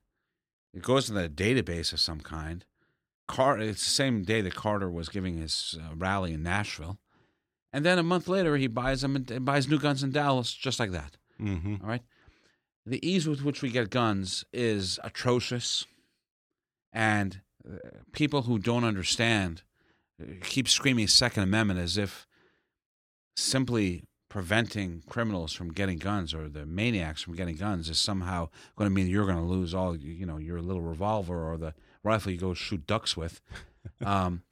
It 0.74 0.82
goes 0.82 1.10
in 1.10 1.16
a 1.16 1.28
database 1.28 1.92
of 1.92 2.00
some 2.00 2.20
kind. 2.20 2.64
Car- 3.28 3.58
it's 3.58 3.84
the 3.84 3.90
same 3.90 4.24
day 4.24 4.40
that 4.40 4.54
Carter 4.54 4.90
was 4.90 5.08
giving 5.08 5.36
his 5.36 5.78
uh, 5.80 5.94
rally 5.94 6.32
in 6.32 6.42
Nashville. 6.42 6.98
And 7.72 7.84
then 7.86 7.98
a 7.98 8.02
month 8.02 8.28
later, 8.28 8.56
he 8.56 8.66
buys 8.66 9.00
them 9.00 9.16
and 9.16 9.44
buys 9.44 9.68
new 9.68 9.78
guns 9.78 10.02
in 10.02 10.10
Dallas, 10.10 10.52
just 10.52 10.80
like 10.80 10.90
that. 10.90 11.16
Mm-hmm. 11.40 11.76
All 11.82 11.88
right. 11.88 12.02
The 12.84 13.06
ease 13.06 13.28
with 13.28 13.42
which 13.42 13.62
we 13.62 13.70
get 13.70 13.90
guns 13.90 14.44
is 14.52 14.98
atrocious, 15.04 15.86
and 16.92 17.40
uh, 17.68 17.76
people 18.12 18.42
who 18.42 18.58
don't 18.58 18.84
understand 18.84 19.62
uh, 20.20 20.26
keep 20.42 20.68
screaming 20.68 21.06
Second 21.06 21.44
Amendment 21.44 21.78
as 21.78 21.96
if 21.96 22.26
simply 23.36 24.02
preventing 24.28 25.02
criminals 25.08 25.52
from 25.52 25.72
getting 25.72 25.98
guns 25.98 26.32
or 26.32 26.48
the 26.48 26.64
maniacs 26.64 27.22
from 27.22 27.34
getting 27.34 27.54
guns 27.54 27.90
is 27.90 28.00
somehow 28.00 28.48
going 28.76 28.88
to 28.88 28.94
mean 28.94 29.06
you're 29.06 29.26
going 29.26 29.36
to 29.36 29.42
lose 29.44 29.74
all 29.74 29.94
you 29.94 30.24
know 30.24 30.38
your 30.38 30.60
little 30.60 30.80
revolver 30.82 31.48
or 31.50 31.58
the 31.58 31.74
rifle 32.02 32.32
you 32.32 32.38
go 32.38 32.54
shoot 32.54 32.86
ducks 32.86 33.16
with. 33.16 33.40
Um, 34.04 34.42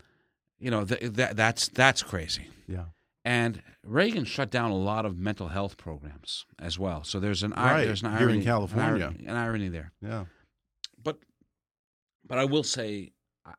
you 0.59 0.73
know 0.73 0.85
th- 0.85 1.13
that 1.13 1.37
that's 1.37 1.69
that's 1.69 2.03
crazy. 2.03 2.49
Yeah. 2.67 2.87
And 3.25 3.63
Reagan 3.85 4.25
shut 4.25 4.51
down 4.51 4.71
a 4.71 4.77
lot 4.77 5.05
of 5.05 5.19
mental 5.19 5.49
health 5.49 5.77
programs 5.77 6.47
as 6.59 6.79
well. 6.79 7.05
So 7.05 7.21
there's 7.21 7.43
an 7.43 7.53
Right, 7.53 7.85
there's 7.85 8.03
an 8.03 8.11
here 8.11 8.19
in 8.19 8.25
irony, 8.25 8.39
an 8.39 8.45
California. 8.45 9.05
irony- 9.07 9.27
an 9.27 9.37
irony 9.37 9.69
there. 9.69 9.93
Yeah. 10.01 10.25
But 11.03 11.19
but 12.25 12.39
I 12.39 12.45
will 12.47 12.63
say, 12.63 13.13
I- 13.45 13.53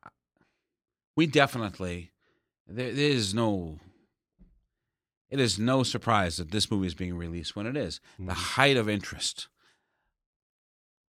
we 1.16 1.26
definitely 1.26 2.10
there, 2.66 2.92
there 2.92 3.10
is 3.10 3.34
no. 3.34 3.78
It 5.30 5.40
is 5.40 5.58
no 5.58 5.82
surprise 5.82 6.36
that 6.36 6.50
this 6.50 6.70
movie 6.70 6.86
is 6.86 6.94
being 6.94 7.16
released 7.16 7.56
when 7.56 7.66
it 7.66 7.76
is 7.76 8.00
the 8.18 8.24
mm-hmm. 8.24 8.32
height 8.32 8.76
of 8.76 8.86
interest. 8.88 9.48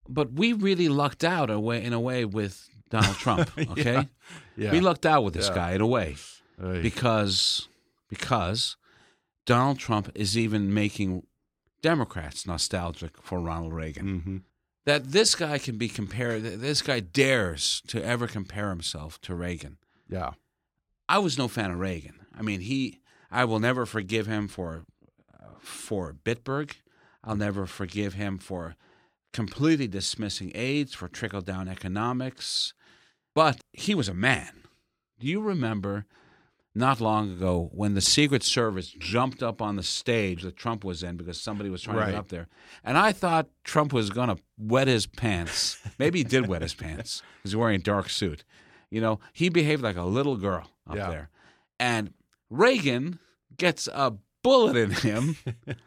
But 0.08 0.34
we 0.34 0.54
really 0.54 0.88
lucked 0.88 1.24
out 1.26 1.50
a 1.50 1.60
way, 1.60 1.84
in 1.84 1.92
a 1.92 2.00
way 2.00 2.24
with 2.24 2.70
Donald 2.90 3.18
Trump. 3.18 3.52
Okay, 3.58 4.08
Yeah. 4.56 4.72
we 4.72 4.80
lucked 4.80 5.06
out 5.06 5.24
with 5.24 5.34
this 5.34 5.50
Yeah. 5.50 5.56
guy 5.56 5.72
in 5.74 5.82
a 5.82 5.88
way 5.88 6.16
Oy. 6.64 6.82
because 6.82 7.68
because 8.14 8.78
Donald 9.46 9.80
Trump 9.80 10.12
is 10.16 10.38
even 10.38 10.74
making 10.74 11.26
Democrats 11.82 12.46
nostalgic 12.48 13.22
for 13.22 13.40
Ronald 13.40 13.74
Reagan. 13.74 14.22
Mhm. 14.22 14.42
That 14.86 15.12
this 15.12 15.36
guy 15.36 15.58
can 15.60 15.78
be 15.78 15.88
compared. 15.90 16.44
This 16.44 16.82
guy 16.82 17.00
dares 17.00 17.82
to 17.88 18.04
ever 18.04 18.28
compare 18.28 18.70
himself 18.70 19.20
to 19.22 19.34
Reagan. 19.36 19.78
Yeah. 20.10 20.32
I 21.08 21.20
was 21.20 21.38
no 21.38 21.48
fan 21.48 21.72
of 21.72 21.80
Reagan. 21.80 22.26
I 22.38 22.42
mean, 22.42 22.62
he. 22.62 23.00
I 23.32 23.46
will 23.46 23.60
never 23.60 23.86
forgive 23.86 24.28
him 24.28 24.48
for 24.48 24.86
uh, 25.34 25.48
for 25.60 26.14
Bitburg. 26.14 26.74
I'll 27.24 27.36
never 27.36 27.66
forgive 27.66 28.14
him 28.14 28.38
for 28.38 28.76
completely 29.32 29.88
dismissing 29.88 30.52
AIDS, 30.54 30.94
for 30.94 31.08
trickle 31.08 31.42
down 31.42 31.68
economics. 31.68 32.74
But 33.34 33.62
he 33.72 33.96
was 33.96 34.08
a 34.10 34.14
man. 34.14 34.64
Do 35.20 35.28
you 35.28 35.42
remember 35.42 36.06
not 36.76 37.00
long 37.00 37.32
ago 37.32 37.70
when 37.74 37.94
the 37.94 38.02
Secret 38.02 38.42
Service 38.44 38.88
jumped 38.98 39.44
up 39.44 39.62
on 39.62 39.76
the 39.76 39.84
stage 39.84 40.42
that 40.42 40.56
Trump 40.56 40.84
was 40.84 41.04
in 41.04 41.18
because 41.18 41.40
somebody 41.40 41.70
was 41.70 41.82
trying 41.84 42.00
to 42.00 42.06
get 42.12 42.16
up 42.16 42.28
there? 42.30 42.48
And 42.84 42.98
I 42.98 43.12
thought 43.12 43.48
Trump 43.64 43.94
was 43.94 44.10
going 44.10 44.30
to 44.30 44.38
wet 44.58 44.88
his 44.88 45.06
pants. 45.06 45.78
Maybe 46.00 46.20
he 46.20 46.24
did 46.24 46.48
wet 46.48 46.62
his 46.64 46.74
pants 46.74 47.22
because 47.38 47.52
he's 47.52 47.56
wearing 47.56 47.76
a 47.76 47.84
dark 47.84 48.10
suit. 48.10 48.44
You 48.90 49.02
know, 49.02 49.20
he 49.34 49.50
behaved 49.50 49.82
like 49.84 49.98
a 49.98 50.04
little 50.04 50.36
girl 50.38 50.70
up 50.90 50.96
Yeah. 50.96 51.10
there. 51.10 51.30
And 51.80 52.14
Reagan 52.50 53.20
gets 53.58 53.88
a 53.94 54.14
bullet 54.44 54.76
in 54.76 54.92
him. 54.92 55.38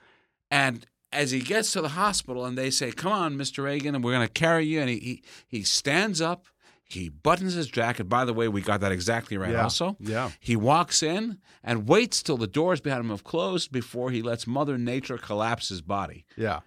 and 0.51 0.87
as 1.13 1.31
he 1.31 1.41
gets 1.41 1.73
to 1.73 1.81
the 1.81 1.91
hospital 1.91 2.45
and 2.45 2.57
they 2.59 2.71
say, 2.71 2.91
Come 2.93 3.13
on, 3.13 3.37
Mr. 3.37 3.65
Reagan, 3.65 3.95
and 3.95 4.05
we're 4.05 4.13
going 4.13 4.27
to 4.27 4.33
carry 4.33 4.67
you. 4.67 4.81
And 4.81 4.91
he, 4.91 4.99
he, 4.99 5.23
he 5.49 5.63
stands 5.63 6.21
up, 6.21 6.47
he 6.89 7.09
buttons 7.09 7.55
his 7.55 7.67
jacket. 7.69 8.05
By 8.09 8.25
the 8.25 8.33
way, 8.33 8.47
we 8.49 8.61
got 8.61 8.81
that 8.81 8.93
exactly 8.93 9.37
right 9.37 9.53
Yeah. 9.53 9.65
also. 9.65 9.97
Yeah. 9.99 10.31
He 10.41 10.55
walks 10.57 11.03
in 11.03 11.39
and 11.65 11.89
waits 11.89 12.23
till 12.23 12.37
the 12.37 12.47
doors 12.47 12.81
behind 12.81 13.01
him 13.05 13.11
have 13.11 13.25
closed 13.25 13.73
before 13.73 14.11
he 14.11 14.23
lets 14.23 14.47
Mother 14.47 14.79
Nature 14.79 15.19
collapse 15.19 15.69
his 15.69 15.83
body. 15.83 16.25
Yeah. 16.37 16.61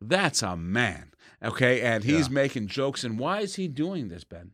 That's 0.00 0.42
a 0.42 0.56
man. 0.56 1.12
Okay. 1.42 1.82
And 1.82 2.04
he's 2.04 2.28
Yeah. 2.28 2.34
making 2.34 2.68
jokes. 2.68 3.04
And 3.04 3.18
why 3.18 3.40
is 3.40 3.56
he 3.56 3.68
doing 3.68 4.08
this, 4.08 4.24
Ben? 4.24 4.52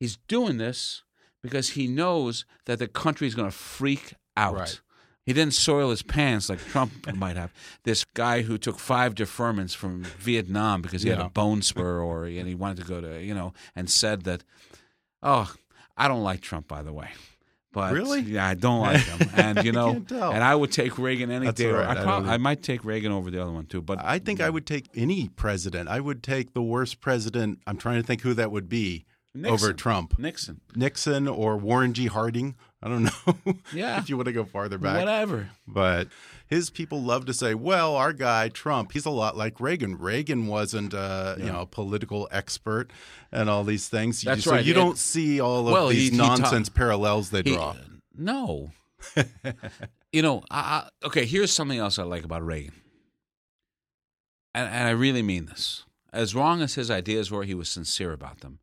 He's 0.00 0.16
doing 0.28 0.56
this 0.58 1.02
because 1.42 1.70
he 1.70 1.86
knows 1.86 2.44
that 2.64 2.78
the 2.78 2.88
country 2.88 3.26
is 3.26 3.34
going 3.34 3.50
to 3.50 3.56
freak 3.56 4.14
out. 4.36 4.54
Right. 4.54 4.80
He 5.28 5.34
didn't 5.34 5.52
soil 5.52 5.90
his 5.90 6.02
pants 6.02 6.48
like 6.48 6.58
Trump 6.58 6.90
might 7.14 7.36
have. 7.36 7.52
This 7.84 8.06
guy 8.14 8.40
who 8.40 8.56
took 8.56 8.78
five 8.78 9.14
deferments 9.14 9.76
from 9.76 10.04
Vietnam 10.04 10.80
because 10.80 11.02
he 11.02 11.10
had 11.10 11.18
a 11.18 11.28
bone 11.28 11.60
spur 11.60 12.00
or 12.00 12.24
and 12.24 12.48
he 12.48 12.54
wanted 12.54 12.78
to 12.78 12.84
go 12.84 13.02
to, 13.02 13.22
you 13.22 13.34
know, 13.34 13.52
and 13.76 13.90
said 13.90 14.22
that, 14.22 14.42
oh, 15.22 15.52
I 15.98 16.08
don't 16.08 16.22
like 16.22 16.40
Trump, 16.40 16.66
by 16.66 16.82
the 16.82 16.94
way. 16.94 17.10
But 17.74 17.92
Really? 17.92 18.20
Yeah, 18.20 18.48
I 18.48 18.54
don't 18.54 18.80
like 18.80 19.00
him. 19.00 19.28
And, 19.36 19.64
you 19.64 19.72
know, 19.72 20.02
can't 20.08 20.12
and 20.12 20.42
I 20.42 20.54
would 20.54 20.72
take 20.72 20.96
Reagan 20.96 21.30
any 21.30 21.44
That's 21.44 21.60
day. 21.60 21.72
right. 21.72 21.94
I, 21.94 22.04
I 22.04 22.34
I 22.34 22.36
might 22.38 22.62
take 22.62 22.82
Reagan 22.82 23.12
over 23.12 23.30
the 23.30 23.42
other 23.42 23.52
one, 23.52 23.66
too. 23.66 23.82
But 23.82 24.02
I 24.02 24.20
think 24.20 24.40
I 24.40 24.48
would 24.48 24.64
take 24.64 24.86
any 24.94 25.28
president. 25.28 25.90
I 25.90 26.00
would 26.00 26.22
take 26.22 26.54
the 26.54 26.62
worst 26.62 27.02
president. 27.02 27.58
I'm 27.66 27.76
trying 27.76 28.00
to 28.00 28.06
think 28.06 28.22
who 28.22 28.32
that 28.32 28.50
would 28.50 28.70
be 28.70 29.04
over 29.44 29.74
Trump. 29.74 30.18
Nixon. 30.18 30.62
Nixon 30.74 31.28
or 31.28 31.58
Warren 31.58 31.92
G. 31.92 32.06
Harding. 32.06 32.56
I 32.82 32.88
don't 32.88 33.02
know. 33.04 33.56
Yeah. 33.74 33.98
if 33.98 34.08
you 34.08 34.16
want 34.16 34.26
to 34.26 34.32
go 34.32 34.44
farther 34.44 34.78
back. 34.78 34.98
Whatever. 34.98 35.50
But 35.66 36.08
his 36.46 36.70
people 36.70 37.02
love 37.02 37.26
to 37.26 37.34
say, 37.34 37.54
"Well, 37.54 37.96
our 37.96 38.12
guy 38.12 38.48
Trump, 38.50 38.92
he's 38.92 39.04
a 39.04 39.10
lot 39.10 39.36
like 39.36 39.60
Reagan. 39.60 39.98
Reagan 39.98 40.46
wasn't, 40.46 40.94
uh, 40.94 41.34
you 41.38 41.46
know, 41.46 41.62
a 41.62 41.66
political 41.66 42.28
expert 42.30 42.90
and 43.32 43.50
all 43.50 43.64
these 43.64 43.88
things. 43.88 44.22
That's 44.22 44.44
so 44.44 44.52
right. 44.52 44.64
you 44.64 44.72
And- 44.74 44.80
don't 44.80 44.98
see 44.98 45.40
all 45.40 45.66
of 45.66 45.72
Well, 45.72 45.88
these 45.88 46.04
he- 46.04 46.10
he 46.10 46.16
nonsense 46.16 46.68
parallels 46.68 47.30
they 47.30 47.42
He- 47.42 47.54
draw. 47.54 47.74
no. 48.16 48.70
you 50.12 50.22
know, 50.22 50.42
I, 50.50 50.88
okay, 51.04 51.24
here's 51.24 51.52
something 51.52 51.78
else 51.78 51.98
I 51.98 52.02
like 52.04 52.24
about 52.24 52.44
Reagan. 52.44 52.72
And, 54.54 54.68
and 54.68 54.88
I 54.88 54.90
really 54.90 55.22
mean 55.22 55.46
this. 55.46 55.84
As 56.12 56.34
wrong 56.34 56.62
as 56.62 56.74
his 56.74 56.90
ideas 56.90 57.30
were, 57.30 57.44
he 57.44 57.54
was 57.54 57.68
sincere 57.68 58.12
about 58.12 58.40
them. 58.40 58.58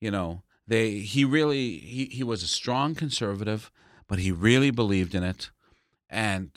You 0.00 0.10
know, 0.10 0.42
they 0.70 1.00
he 1.00 1.24
really 1.24 1.78
he, 1.78 2.04
he 2.06 2.22
was 2.24 2.42
a 2.44 2.46
strong 2.46 2.94
conservative, 2.94 3.70
but 4.06 4.20
he 4.20 4.30
really 4.30 4.70
believed 4.70 5.14
in 5.14 5.24
it. 5.24 5.50
And 6.08 6.50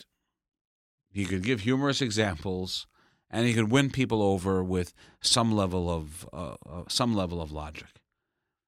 he 1.12 1.26
could 1.26 1.44
give 1.44 1.62
humorous 1.62 2.02
examples 2.02 2.88
and 3.30 3.48
he 3.48 3.54
could 3.54 3.72
win 3.72 3.90
people 3.90 4.22
over 4.22 4.64
with 4.64 4.94
some 5.22 5.52
level 5.52 5.90
of 5.90 6.30
uh, 6.32 6.56
uh, 6.70 6.84
some 6.88 7.16
level 7.16 7.42
of 7.42 7.52
logic. 7.52 7.88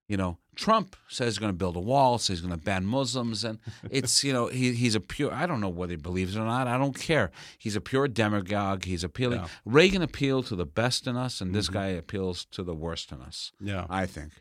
You 0.08 0.18
know, 0.18 0.38
Trump 0.56 0.96
says 1.08 1.34
he's 1.34 1.40
going 1.40 1.52
to 1.52 1.58
build 1.58 1.76
a 1.76 1.80
wall, 1.80 2.18
says 2.20 2.38
he's 2.38 2.42
going 2.46 2.60
to 2.60 2.64
ban 2.64 2.86
Muslims, 2.86 3.44
and 3.44 3.60
it's 3.90 4.24
you 4.24 4.34
know 4.34 4.48
he 4.48 4.74
he's 4.74 4.96
a 4.96 5.00
pure. 5.00 5.32
I 5.34 5.46
don't 5.48 5.62
know 5.62 5.70
whether 5.70 5.94
he 5.94 5.98
believes 5.98 6.36
it 6.36 6.40
or 6.40 6.46
not. 6.46 6.68
I 6.68 6.78
don't 6.78 6.98
care. 6.98 7.32
He's 7.60 7.76
a 7.76 7.82
pure 7.82 8.08
demagogue. 8.08 8.86
He's 8.86 9.04
appealing. 9.04 9.40
Yeah. 9.42 9.48
Reagan 9.66 10.02
appealed 10.02 10.48
to 10.48 10.56
the 10.56 10.66
best 10.66 11.08
in 11.08 11.16
us, 11.16 11.42
and 11.42 11.54
this 11.56 11.70
Mhm. 11.70 11.74
guy 11.74 11.88
appeals 11.88 12.46
to 12.52 12.64
the 12.64 12.76
worst 12.76 13.12
in 13.12 13.22
us. 13.22 13.52
Yeah, 13.60 13.86
I 13.90 14.06
think. 14.06 14.32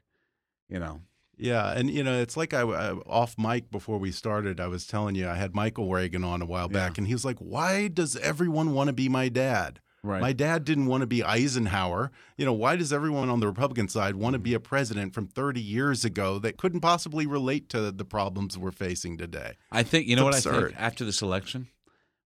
You 0.74 0.80
know. 0.80 1.00
yeah, 1.36 1.70
and 1.72 1.88
you 1.88 2.02
know, 2.02 2.20
it's 2.20 2.36
like 2.36 2.52
I, 2.52 2.62
I 2.62 2.90
off 3.06 3.36
mic 3.38 3.70
before 3.70 3.98
we 3.98 4.10
started. 4.10 4.58
I 4.60 4.66
was 4.66 4.86
telling 4.86 5.14
you 5.14 5.28
I 5.28 5.36
had 5.36 5.54
Michael 5.54 5.88
Reagan 5.88 6.24
on 6.24 6.42
a 6.42 6.46
while 6.46 6.68
back, 6.68 6.96
Yeah. 6.96 7.00
and 7.02 7.06
he 7.06 7.14
was 7.14 7.24
like, 7.24 7.38
"Why 7.38 7.86
does 7.88 8.16
everyone 8.16 8.74
want 8.74 8.88
to 8.88 8.92
be 8.92 9.08
my 9.08 9.28
dad?" 9.28 9.80
Right. 10.02 10.20
My 10.20 10.32
dad 10.34 10.64
didn't 10.64 10.86
want 10.86 11.00
to 11.00 11.06
be 11.06 11.22
Eisenhower. 11.22 12.10
You 12.36 12.44
know, 12.44 12.52
why 12.52 12.76
does 12.76 12.92
everyone 12.92 13.30
on 13.30 13.40
the 13.40 13.46
Republican 13.46 13.88
side 13.88 14.16
want 14.16 14.34
to 14.34 14.38
be 14.38 14.52
a 14.52 14.60
president 14.60 15.14
from 15.14 15.26
30 15.28 15.60
years 15.62 16.04
ago 16.04 16.38
that 16.40 16.58
couldn't 16.58 16.80
possibly 16.80 17.24
relate 17.24 17.70
to 17.70 17.90
the 17.90 18.04
problems 18.04 18.58
we're 18.58 18.70
facing 18.70 19.16
today? 19.16 19.54
I 19.72 19.82
think 19.82 20.06
you 20.08 20.16
know 20.16 20.24
what 20.24 20.34
It's 20.36 20.46
I 20.46 20.50
absurd. 20.50 20.68
think 20.72 20.80
after 20.80 21.04
this 21.06 21.22
election, 21.22 21.68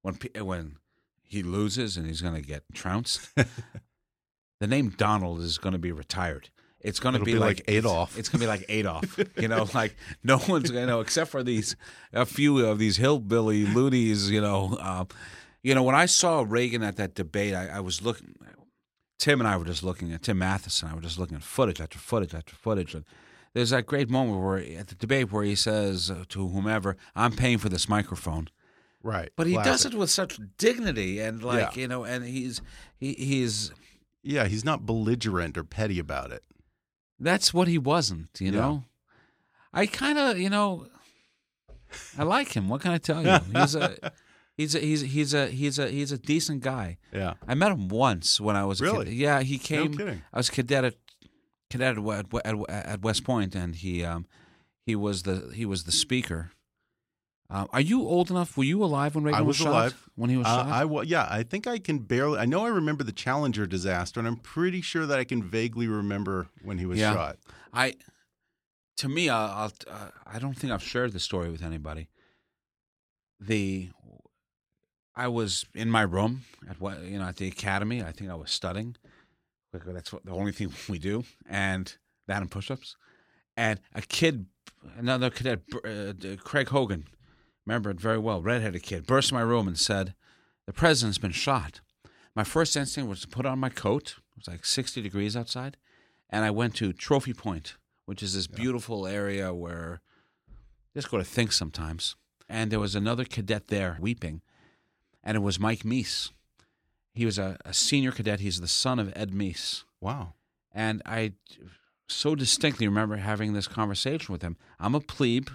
when 0.02 0.18
when 0.40 0.76
he 1.22 1.42
loses 1.42 1.96
and 1.98 2.06
he's 2.06 2.20
going 2.22 2.34
to 2.34 2.40
get 2.42 2.64
trounced, 2.74 3.20
the 4.60 4.66
name 4.66 4.90
Donald 4.90 5.40
is 5.40 5.58
going 5.58 5.74
to 5.74 5.78
be 5.78 5.92
retired. 5.92 6.50
It's 6.80 7.00
going 7.00 7.14
to 7.14 7.20
be, 7.24 7.32
be 7.32 7.38
like, 7.38 7.58
like 7.58 7.64
Adolf. 7.68 8.16
It's, 8.16 8.28
going 8.28 8.40
to 8.40 8.44
be 8.44 8.48
like 8.48 8.64
Adolf. 8.68 9.18
you 9.36 9.48
know, 9.48 9.66
like 9.74 9.96
no 10.22 10.40
one's 10.48 10.70
going 10.70 10.86
to 10.86 10.92
know 10.92 11.00
except 11.00 11.30
for 11.30 11.42
these 11.42 11.74
a 12.12 12.24
few 12.24 12.64
of 12.64 12.78
these 12.78 12.96
hillbilly 12.98 13.66
loonies. 13.66 14.30
You 14.30 14.40
know, 14.40 14.78
uh, 14.80 15.04
you 15.62 15.74
know 15.74 15.82
when 15.82 15.96
I 15.96 16.06
saw 16.06 16.44
Reagan 16.46 16.82
at 16.82 16.96
that 16.96 17.14
debate, 17.14 17.54
I, 17.54 17.68
I 17.68 17.80
was 17.80 18.02
looking. 18.02 18.34
Tim 19.18 19.40
and 19.40 19.48
I 19.48 19.56
were 19.56 19.64
just 19.64 19.82
looking 19.82 20.12
at 20.12 20.22
Tim 20.22 20.38
Matheson. 20.38 20.88
I 20.88 20.94
were 20.94 21.00
just 21.00 21.18
looking 21.18 21.36
at 21.36 21.42
footage 21.42 21.80
after 21.80 21.98
footage 21.98 22.34
after 22.34 22.54
footage, 22.54 22.94
and 22.94 23.04
there's 23.52 23.70
that 23.70 23.84
great 23.86 24.08
moment 24.08 24.40
where 24.40 24.58
at 24.58 24.86
the 24.86 24.94
debate 24.94 25.32
where 25.32 25.42
he 25.42 25.56
says 25.56 26.12
to 26.28 26.48
whomever, 26.48 26.96
"I'm 27.16 27.32
paying 27.32 27.58
for 27.58 27.68
this 27.68 27.88
microphone," 27.88 28.48
Right. 29.02 29.30
but 29.34 29.48
he 29.48 29.54
does 29.54 29.84
it 29.84 29.94
with 29.94 30.10
such 30.10 30.38
dignity 30.58 31.18
and 31.18 31.42
like 31.42 31.74
Yeah. 31.74 31.82
you 31.82 31.88
know, 31.88 32.04
and 32.04 32.24
he's 32.24 32.60
he, 32.96 33.14
he's 33.14 33.72
Yeah, 34.22 34.46
he's 34.46 34.64
not 34.64 34.86
belligerent 34.86 35.58
or 35.58 35.64
petty 35.64 35.98
about 35.98 36.30
it. 36.30 36.44
That's 37.20 37.52
what 37.54 37.68
he 37.68 37.78
wasn't. 37.78 38.28
You 38.40 38.52
Yeah. 38.52 38.60
know, 38.60 38.84
I 39.72 39.86
kind 39.86 40.18
of 40.18 40.38
you 40.38 40.50
know, 40.50 40.86
I 42.18 42.22
like 42.22 42.52
him. 42.56 42.68
What 42.68 42.80
can 42.80 42.92
I 42.92 42.98
tell 42.98 43.22
you? 43.24 43.38
He's 43.60 43.74
a 43.74 43.96
he's 44.56 44.74
a, 44.74 44.80
he's 44.80 45.00
he's 45.02 45.34
a 45.34 45.46
he's 45.48 45.78
a 45.78 45.88
he's 45.88 46.12
a 46.12 46.18
decent 46.18 46.62
guy. 46.62 46.98
Yeah. 47.12 47.34
I 47.46 47.54
met 47.54 47.72
him 47.72 47.88
once 47.88 48.40
when 48.40 48.56
I 48.56 48.64
was 48.64 48.80
a 48.80 48.84
Really? 48.84 49.04
kid. 49.06 49.14
Yeah, 49.14 49.40
he 49.42 49.58
came. 49.58 49.96
kidding. 49.96 50.22
I 50.32 50.36
was 50.38 50.50
cadet 50.50 50.84
at 50.84 50.94
cadet 51.70 51.96
at, 51.98 52.24
at, 52.44 52.54
at, 52.68 52.86
at 52.86 53.02
West 53.02 53.24
Point, 53.24 53.54
and 53.54 53.74
he 53.76 54.04
um 54.04 54.26
he 54.84 54.96
was 54.96 55.22
the 55.22 55.50
he 55.54 55.64
was 55.64 55.84
the 55.84 55.92
speaker. 55.92 56.50
Um, 57.50 57.66
are 57.72 57.80
you 57.80 58.02
old 58.02 58.30
enough? 58.30 58.56
Were 58.58 58.64
you 58.64 58.84
alive 58.84 59.14
when 59.14 59.24
Reagan 59.24 59.38
I 59.38 59.42
was 59.42 59.56
shot? 59.56 59.68
alive. 59.68 60.08
when 60.16 60.28
he 60.28 60.36
was 60.36 60.46
Uh, 60.46 60.56
shot. 60.64 60.66
I 60.66 61.02
yeah, 61.04 61.26
I 61.30 61.42
think 61.42 61.66
I 61.66 61.78
can 61.78 62.00
barely. 62.00 62.38
I 62.38 62.44
know 62.44 62.64
I 62.66 62.68
remember 62.68 63.04
the 63.04 63.12
Challenger 63.12 63.66
disaster, 63.66 64.20
and 64.20 64.26
I'm 64.26 64.36
pretty 64.36 64.82
sure 64.82 65.06
that 65.06 65.18
I 65.18 65.24
can 65.24 65.42
vaguely 65.42 65.88
remember 65.88 66.48
when 66.62 66.76
he 66.78 66.84
was 66.84 66.98
Yeah. 66.98 67.14
shot. 67.14 67.38
I, 67.72 67.94
to 68.98 69.08
me, 69.08 69.30
I'll, 69.30 69.50
I'll, 69.50 69.72
uh, 69.90 70.10
I 70.26 70.38
don't 70.38 70.54
think 70.54 70.72
I've 70.74 70.82
shared 70.82 71.12
the 71.12 71.20
story 71.20 71.50
with 71.50 71.62
anybody. 71.62 72.08
The, 73.40 73.90
I 75.14 75.28
was 75.28 75.64
in 75.74 75.90
my 75.90 76.02
room 76.02 76.42
at 76.68 76.80
what 76.80 77.02
you 77.02 77.18
know 77.18 77.24
at 77.26 77.36
the 77.36 77.48
academy. 77.48 78.02
I 78.02 78.12
think 78.12 78.30
I 78.30 78.34
was 78.34 78.50
studying. 78.50 78.96
That's 79.72 80.12
what, 80.12 80.24
the 80.24 80.32
only 80.32 80.52
thing 80.52 80.70
we 80.88 80.98
do, 80.98 81.24
and 81.48 81.96
that 82.26 82.42
and 82.42 82.50
push-ups. 82.50 82.96
And 83.56 83.80
a 83.94 84.02
kid, 84.02 84.46
another 84.98 85.30
cadet, 85.30 85.60
uh, 85.84 86.12
Craig 86.42 86.68
Hogan, 86.68 87.06
Remember 87.68 87.90
it 87.90 88.00
very 88.00 88.16
well. 88.16 88.40
Redheaded 88.40 88.82
kid 88.82 89.06
burst 89.06 89.30
in 89.30 89.34
my 89.36 89.42
room 89.42 89.68
and 89.68 89.78
said, 89.78 90.14
"The 90.64 90.72
president's 90.72 91.18
been 91.18 91.32
shot." 91.32 91.82
My 92.34 92.42
first 92.42 92.74
instinct 92.74 93.10
was 93.10 93.20
to 93.20 93.28
put 93.28 93.44
on 93.44 93.58
my 93.58 93.68
coat. 93.68 94.16
It 94.30 94.38
was 94.38 94.48
like 94.48 94.64
60 94.64 95.02
degrees 95.02 95.36
outside, 95.36 95.76
and 96.30 96.46
I 96.46 96.50
went 96.50 96.74
to 96.76 96.94
Trophy 96.94 97.34
Point, 97.34 97.76
which 98.06 98.22
is 98.22 98.32
this 98.32 98.46
beautiful 98.46 99.06
area 99.06 99.52
where 99.52 100.00
just 100.94 101.10
go 101.10 101.18
to 101.18 101.24
think 101.24 101.52
sometimes. 101.52 102.16
And 102.48 102.72
there 102.72 102.80
was 102.80 102.94
another 102.94 103.26
cadet 103.26 103.68
there 103.68 103.98
weeping, 104.00 104.40
and 105.22 105.36
it 105.36 105.40
was 105.40 105.60
Mike 105.60 105.82
Meese. 105.82 106.30
He 107.12 107.26
was 107.26 107.38
a, 107.38 107.58
a 107.66 107.74
senior 107.74 108.12
cadet. 108.12 108.40
He's 108.40 108.62
the 108.62 108.66
son 108.66 108.98
of 108.98 109.12
Ed 109.14 109.32
Meese. 109.32 109.84
Wow. 110.00 110.32
And 110.72 111.02
I 111.04 111.34
so 112.06 112.34
distinctly 112.34 112.88
remember 112.88 113.16
having 113.16 113.52
this 113.52 113.68
conversation 113.68 114.32
with 114.32 114.40
him. 114.40 114.56
I'm 114.80 114.94
a 114.94 115.00
plebe, 115.00 115.50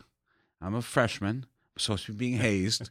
I'm 0.61 0.76
a 0.76 0.84
freshman, 0.84 1.47
supposed 1.78 2.05
to 2.05 2.13
be 2.13 2.17
being 2.30 2.38
hazed, 2.49 2.89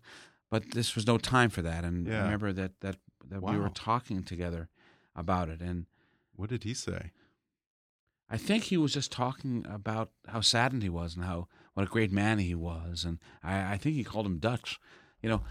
but 0.51 0.71
this 0.73 0.95
was 0.95 1.07
no 1.07 1.19
time 1.19 1.51
for 1.51 1.63
that. 1.63 1.85
And 1.85 2.13
I 2.13 2.23
remember 2.23 2.53
that 2.53 2.81
that, 2.81 2.97
that 3.29 3.43
we 3.43 3.57
were 3.59 3.69
talking 3.71 4.23
together 4.23 4.69
about 5.15 5.49
it. 5.49 5.61
And 5.61 5.87
What 6.37 6.49
did 6.51 6.65
he 6.65 6.75
say? 6.75 7.13
I 8.31 8.39
think 8.39 8.65
he 8.65 8.79
was 8.79 8.95
just 8.95 9.13
talking 9.13 9.67
about 9.69 10.11
how 10.27 10.41
saddened 10.41 10.83
he 10.83 10.89
was 10.89 11.15
and 11.17 11.25
how 11.25 11.49
what 11.75 11.85
a 11.87 11.91
great 11.91 12.11
man 12.13 12.39
he 12.39 12.55
was. 12.55 13.05
And 13.05 13.19
I, 13.43 13.75
I 13.75 13.77
think 13.79 13.95
he 13.97 14.05
called 14.05 14.27
him 14.27 14.39
Dutch. 14.39 14.81
You 15.23 15.29
know, 15.29 15.43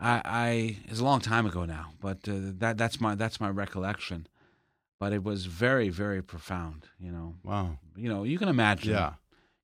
I, 0.00 0.20
I 0.24 0.76
it's 0.86 1.00
a 1.00 1.04
long 1.04 1.20
time 1.20 1.46
ago 1.46 1.64
now, 1.64 1.92
but 2.00 2.28
uh, 2.28 2.34
that 2.58 2.76
that's 2.76 3.00
my 3.00 3.14
that's 3.14 3.40
my 3.40 3.48
recollection. 3.48 4.26
But 5.00 5.12
it 5.12 5.22
was 5.24 5.46
very 5.46 5.88
very 5.90 6.22
profound. 6.22 6.88
You 6.98 7.12
know, 7.12 7.34
Wow. 7.42 7.78
you 7.96 8.08
know 8.08 8.24
you 8.24 8.38
can 8.38 8.48
imagine. 8.48 8.92
Yeah. 8.92 9.14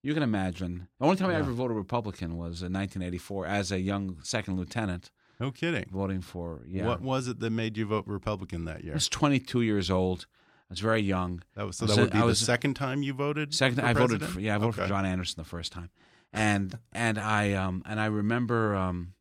You 0.03 0.15
can 0.15 0.23
imagine. 0.23 0.89
The 0.99 1.05
only 1.05 1.17
time 1.17 1.31
I 1.31 1.35
ever 1.35 1.53
voted 1.53 1.77
Republican 1.77 2.37
was 2.37 2.63
in 2.63 2.73
1984 2.73 3.47
as 3.47 3.71
a 3.71 3.81
young 3.81 4.19
second 4.23 4.57
lieutenant 4.57 5.11
No 5.39 5.51
kidding. 5.51 5.87
voting 5.93 6.21
for 6.23 6.63
yeah. 6.67 6.87
What 6.87 7.03
was 7.03 7.29
it 7.29 7.39
that 7.41 7.51
made 7.51 7.77
you 7.77 7.87
vote 7.87 8.07
Republican 8.07 8.65
that 8.65 8.83
year? 8.83 8.95
I 8.95 8.97
was 8.97 9.09
22 9.09 9.61
years 9.63 9.91
old. 9.91 10.27
I 10.71 10.73
was 10.73 10.81
very 10.81 11.03
young. 11.03 11.43
That 11.55 11.67
was 11.67 11.77
so 11.77 11.87
was 11.87 11.97
that 11.97 12.03
would 12.03 12.13
be 12.13 12.19
I 12.19 12.27
the 12.27 12.35
second 12.35 12.75
time 12.75 13.03
you 13.03 13.13
voted. 13.13 13.53
Second, 13.55 13.81
for 13.81 13.85
I 13.85 13.93
voted 13.93 14.23
for 14.25 14.41
yeah, 14.41 14.55
I 14.55 14.59
voted 14.59 14.75
Okay. 14.79 14.83
for 14.85 14.89
John 14.89 15.05
Anderson 15.05 15.35
the 15.43 15.49
first 15.49 15.73
time, 15.73 15.91
and 16.33 16.79
and 16.93 17.19
I 17.19 17.53
um 17.55 17.83
and 17.85 18.01
I 18.01 18.07
remember 18.07 18.75
um 18.77 19.15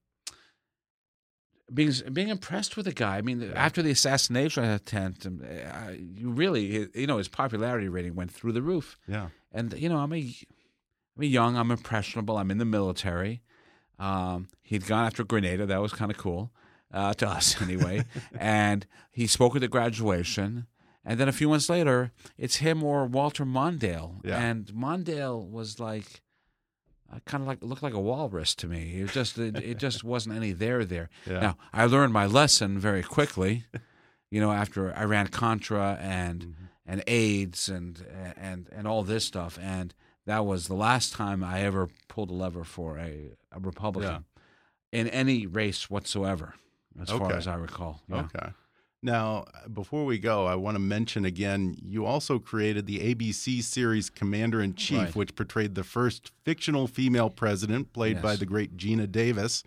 being 1.74 1.92
being 2.14 2.30
impressed 2.30 2.78
with 2.78 2.86
the 2.86 2.94
guy. 2.94 3.18
I 3.18 3.22
mean, 3.22 3.52
after 3.56 3.82
the 3.82 3.92
assassination 3.92 4.64
attempt, 4.64 5.26
um, 5.26 5.42
I, 5.44 6.00
you 6.16 6.30
really 6.32 6.88
you 6.96 7.06
know 7.08 7.18
his 7.18 7.28
popularity 7.28 7.90
rating 7.90 8.16
went 8.16 8.32
through 8.32 8.54
the 8.54 8.62
roof. 8.62 8.98
Yeah. 9.08 9.30
And 9.52 9.74
you 9.74 9.90
know, 9.90 9.98
I'm 9.98 10.14
a 10.14 10.32
I'm 11.20 11.30
young, 11.32 11.58
I'm 11.58 11.72
impressionable. 11.72 12.38
I'm 12.38 12.52
in 12.52 12.58
the 12.58 12.66
military. 12.66 13.42
Um, 13.98 14.48
he'd 14.62 14.86
gone 14.88 15.06
after 15.06 15.24
Grenada. 15.24 15.66
That 15.66 15.82
was 15.82 15.92
kind 15.94 16.10
of 16.12 16.18
cool 16.18 16.52
uh, 16.94 17.14
to 17.16 17.28
us, 17.28 17.62
anyway. 17.62 18.06
and 18.38 18.86
he 19.12 19.28
spoke 19.28 19.56
at 19.56 19.62
the 19.62 19.68
graduation. 19.68 20.68
And 21.06 21.20
then 21.20 21.28
a 21.28 21.32
few 21.34 21.50
months 21.50 21.70
later, 21.70 22.12
it's 22.38 22.58
him 22.58 22.84
or 22.84 23.06
Walter 23.06 23.46
Mondale. 23.46 24.20
Yeah. 24.24 24.40
And 24.42 24.68
Mondale 24.68 25.50
was 25.50 25.80
like, 25.80 26.22
uh, 27.12 27.20
kind 27.26 27.42
of 27.42 27.48
like 27.48 27.64
looked 27.64 27.82
like 27.84 27.94
a 27.94 28.00
walrus 28.00 28.54
to 28.56 28.68
me. 28.68 29.00
It 29.00 29.04
was 29.04 29.14
just 29.14 29.38
it, 29.40 29.56
it 29.58 29.78
just 29.80 30.04
wasn't 30.04 30.36
any 30.36 30.52
there 30.52 30.86
there. 30.86 31.10
Yeah. 31.26 31.40
Now 31.40 31.58
I 31.74 31.86
learned 31.86 32.14
my 32.14 32.28
lesson 32.28 32.78
very 32.78 33.02
quickly. 33.02 33.66
You 34.30 34.40
know, 34.40 34.52
after 34.52 34.96
Iran 34.96 35.28
Contra 35.28 35.98
and 36.00 36.42
Mm-hmm. 36.44 36.66
and 36.86 37.04
AIDS 37.08 37.70
and 37.70 38.06
and 38.38 38.68
and 38.72 38.88
all 38.88 39.02
this 39.04 39.26
stuff, 39.26 39.58
and 39.62 39.94
that 40.26 40.46
was 40.46 40.68
the 40.68 40.76
last 40.76 41.14
time 41.14 41.44
I 41.44 41.62
ever 41.62 41.90
pulled 42.08 42.30
a 42.30 42.34
lever 42.34 42.64
for 42.64 42.98
a, 42.98 43.32
a 43.52 43.60
Republican 43.60 44.26
in 44.92 45.08
any 45.08 45.46
race 45.48 45.90
whatsoever, 45.90 46.54
as 47.02 47.10
far 47.10 47.34
as 47.34 47.48
I 47.48 47.56
recall. 47.56 48.02
Yeah. 48.08 48.28
Okay. 48.34 48.50
Now, 49.02 49.46
before 49.74 50.04
we 50.04 50.20
go, 50.20 50.46
I 50.46 50.56
want 50.56 50.76
to 50.76 50.80
mention 50.80 51.24
again 51.24 51.78
you 51.82 52.06
also 52.06 52.38
created 52.38 52.86
the 52.86 53.00
ABC 53.16 53.64
series 53.64 54.10
Commander 54.10 54.62
in 54.62 54.74
Chief, 54.76 54.98
Right. 55.00 55.16
which 55.16 55.36
portrayed 55.36 55.76
the 55.76 55.86
first 55.86 56.32
fictional 56.44 56.86
female 56.86 57.30
president, 57.30 57.94
played 57.94 58.22
by 58.22 58.36
the 58.36 58.46
great 58.46 58.76
Geena 58.76 59.10
Davis. 59.10 59.64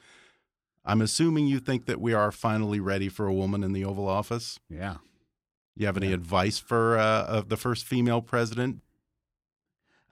I'm 0.85 1.01
assuming 1.01 1.47
you 1.47 1.61
think 1.61 1.87
that 1.87 2.01
we 2.01 2.13
are 2.13 2.31
finally 2.31 2.81
ready 2.81 3.09
for 3.09 3.27
a 3.27 3.33
woman 3.33 3.63
in 3.65 3.73
the 3.73 3.85
Oval 3.85 4.07
Office. 4.09 4.59
Yeah. 4.69 4.97
You 5.77 5.87
have 5.87 5.97
any 5.97 6.13
advice 6.13 6.59
for 6.59 6.99
uh, 6.99 7.43
the 7.47 7.57
first 7.57 7.87
female 7.87 8.21
president? 8.21 8.81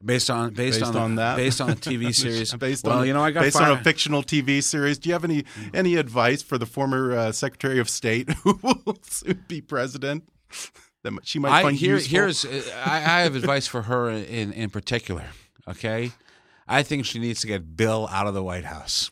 Based 0.03 0.31
on 0.31 0.55
based, 0.55 0.81
Based 0.81 0.95
on, 0.95 0.97
on 0.97 1.15
that? 1.17 1.37
based 1.37 1.61
on 1.61 1.71
a 1.71 1.75
TV 1.77 2.15
series. 2.23 2.55
based 2.55 2.85
well, 2.85 3.01
on 3.01 3.07
you 3.07 3.13
know, 3.13 3.23
I 3.23 3.33
got 3.33 3.43
based 3.43 3.61
on 3.61 3.71
a 3.71 3.83
fictional 3.83 4.23
TV 4.23 4.63
series. 4.63 4.99
Do 4.99 5.11
you 5.11 5.13
have 5.13 5.25
any 5.25 5.45
any 5.75 5.97
advice 5.97 6.43
for 6.43 6.57
the 6.57 6.65
former 6.67 7.13
uh, 7.15 7.33
Secretary 7.33 7.79
of 7.79 7.91
State 7.91 8.31
who 8.45 8.59
will 8.63 8.99
soon 9.03 9.45
be 9.47 9.61
president? 9.61 10.27
That 11.03 11.13
she 11.25 11.39
might 11.39 11.53
I, 11.53 11.63
find 11.63 11.77
here, 11.77 11.97
useful. 11.97 12.11
here's 12.11 12.45
I, 12.73 12.97
I 12.97 13.21
have 13.23 13.35
advice 13.37 13.67
for 13.67 13.83
her 13.83 14.09
in 14.11 14.53
in 14.53 14.71
particular. 14.71 15.27
Okay, 15.69 16.13
I 16.67 16.83
think 16.83 17.05
she 17.05 17.19
needs 17.19 17.43
to 17.43 17.47
get 17.47 17.77
Bill 17.77 18.09
out 18.11 18.27
of 18.27 18.33
the 18.33 18.43
White 18.43 18.65
House. 18.65 19.11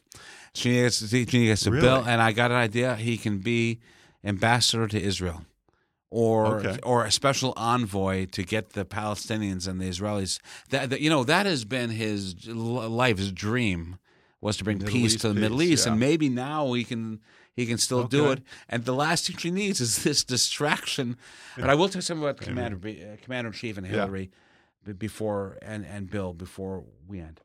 She 0.55 0.71
needs 0.71 1.01
to, 1.01 1.07
she 1.07 1.25
needs 1.39 1.61
to 1.63 1.71
Really? 1.71 1.83
Bill, 1.83 2.03
and 2.07 2.23
I 2.23 2.33
got 2.33 2.51
an 2.51 2.57
idea. 2.57 2.97
He 2.97 3.17
can 3.19 3.39
be 3.39 3.81
ambassador 4.25 4.89
to 4.89 5.01
Israel, 5.01 5.43
or 6.11 6.59
Okay. 6.61 6.79
or 6.83 7.05
a 7.05 7.11
special 7.13 7.53
envoy 7.57 8.27
to 8.27 8.43
get 8.43 8.71
the 8.71 8.85
Palestinians 8.85 9.69
and 9.69 9.81
the 9.81 9.89
Israelis. 9.89 10.39
That, 10.71 10.91
that 10.91 11.01
you 11.01 11.11
know 11.11 11.25
that 11.25 11.47
has 11.47 11.65
been 11.65 11.91
his 11.91 12.47
life's 12.47 13.31
dream 13.33 13.99
was 14.41 14.57
to 14.59 14.65
bring 14.65 14.79
Middle 14.79 14.93
peace 14.93 15.15
East 15.15 15.21
to 15.23 15.29
the 15.29 15.35
peace, 15.35 15.41
Middle 15.41 15.63
East, 15.63 15.87
and 15.87 15.99
maybe 16.01 16.29
now 16.29 16.73
he 16.73 16.85
can 16.85 17.21
he 17.55 17.67
can 17.67 17.77
still 17.79 18.05
do 18.05 18.31
it. 18.31 18.41
And 18.69 18.85
the 18.85 18.95
last 18.95 19.27
thing 19.27 19.37
she 19.37 19.51
needs 19.51 19.81
is 19.81 20.05
this 20.05 20.23
distraction. 20.25 21.17
But 21.57 21.69
I 21.71 21.75
will 21.75 21.89
tell 21.89 21.99
you 21.99 22.03
something 22.03 22.23
about 22.25 22.39
Commander 22.41 22.79
uh, 22.89 23.17
Commander 23.23 23.49
in 23.49 23.53
Chief 23.55 23.77
and 23.77 23.87
Hillary 23.87 24.31
b- 24.85 24.93
before 24.93 25.59
and 25.61 25.85
and 25.85 26.09
Bill 26.09 26.33
before 26.33 26.85
we 27.07 27.21
end. 27.21 27.41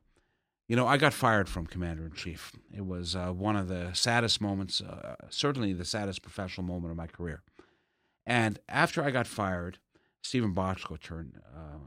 You 0.68 0.76
know, 0.76 0.86
I 0.86 0.96
got 0.96 1.12
fired 1.12 1.46
from 1.50 1.66
Commander 1.66 2.06
in 2.06 2.12
Chief. 2.12 2.52
It 2.72 2.86
was 2.86 3.14
uh, 3.14 3.32
one 3.32 3.54
of 3.54 3.68
the 3.68 3.90
saddest 3.92 4.40
moments, 4.40 4.80
uh, 4.80 5.16
certainly 5.28 5.74
the 5.74 5.84
saddest 5.84 6.22
professional 6.22 6.66
moment 6.66 6.90
of 6.90 6.96
my 6.96 7.06
career. 7.06 7.42
And 8.26 8.58
after 8.68 9.02
I 9.02 9.10
got 9.10 9.26
fired, 9.26 9.78
Steven 10.22 10.54
Bochco 10.54 10.98
turned 11.00 11.40
uh, 11.54 11.78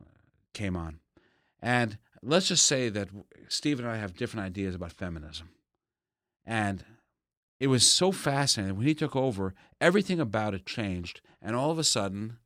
came 0.53 0.75
on, 0.75 0.99
and 1.61 1.97
let's 2.21 2.47
just 2.49 2.65
say 2.65 2.89
that 2.89 3.09
Steve 3.47 3.79
and 3.79 3.87
I 3.87 3.97
have 3.97 4.15
different 4.15 4.45
ideas 4.45 4.75
about 4.75 4.91
feminism, 4.91 5.49
and 6.45 6.83
it 7.59 7.67
was 7.67 7.87
so 7.89 8.11
fascinating 8.11 8.77
when 8.77 8.85
he 8.85 8.93
took 8.93 9.15
over. 9.15 9.55
Everything 9.81 10.19
about 10.19 10.53
it 10.53 10.65
changed, 10.65 11.21
and 11.41 11.55
all 11.55 11.71
of 11.71 11.79
a 11.79 11.83
sudden, 11.83 12.37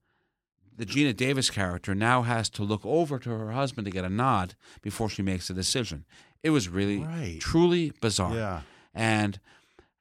the 0.78 0.86
Geena 0.86 1.16
Davis 1.16 1.50
character 1.50 1.94
now 1.94 2.22
has 2.22 2.50
to 2.52 2.64
look 2.64 2.86
over 2.86 3.20
to 3.20 3.30
her 3.30 3.52
husband 3.52 3.84
to 3.86 3.92
get 3.92 4.06
a 4.06 4.10
nod 4.10 4.56
before 4.82 5.10
she 5.10 5.22
makes 5.22 5.50
a 5.50 5.54
decision. 5.54 6.06
It 6.44 6.52
was 6.52 6.70
really, 6.70 7.00
Right. 7.00 7.40
truly 7.42 7.92
bizarre. 8.02 8.34
Yeah. 8.36 8.62
And 8.94 9.40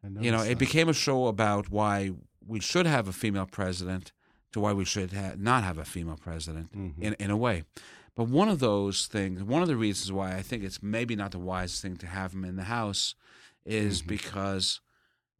you 0.03 0.31
know, 0.31 0.39
noticed 0.39 0.53
it 0.53 0.59
became 0.59 0.89
a 0.89 0.95
show 0.95 1.27
about 1.27 1.69
why 1.71 2.13
we 2.47 2.61
should 2.61 2.87
have 2.87 3.09
a 3.09 3.13
female 3.13 3.47
president 3.47 4.13
to 4.53 4.61
why 4.61 4.73
we 4.73 4.85
should 4.85 5.13
ha- 5.13 5.35
not 5.37 5.63
have 5.65 5.79
a 5.79 5.85
female 5.85 6.17
president 6.21 6.73
Mm-hmm. 6.77 7.03
in, 7.03 7.13
in 7.15 7.31
a 7.31 7.37
way. 7.37 7.65
But 8.17 8.25
one 8.29 8.49
of 8.49 8.59
those 8.59 9.07
things, 9.07 9.43
one 9.43 9.63
of 9.63 9.69
the 9.69 9.77
reasons 9.77 10.11
why 10.13 10.35
I 10.37 10.43
think 10.43 10.65
it's 10.65 10.83
maybe 10.83 11.15
not 11.17 11.31
the 11.31 11.39
wisest 11.39 11.83
thing 11.83 11.97
to 11.99 12.07
have 12.07 12.33
him 12.33 12.45
in 12.45 12.57
the 12.57 12.65
House 12.65 13.15
is 13.65 14.01
Mm-hmm. 14.01 14.09
because, 14.09 14.81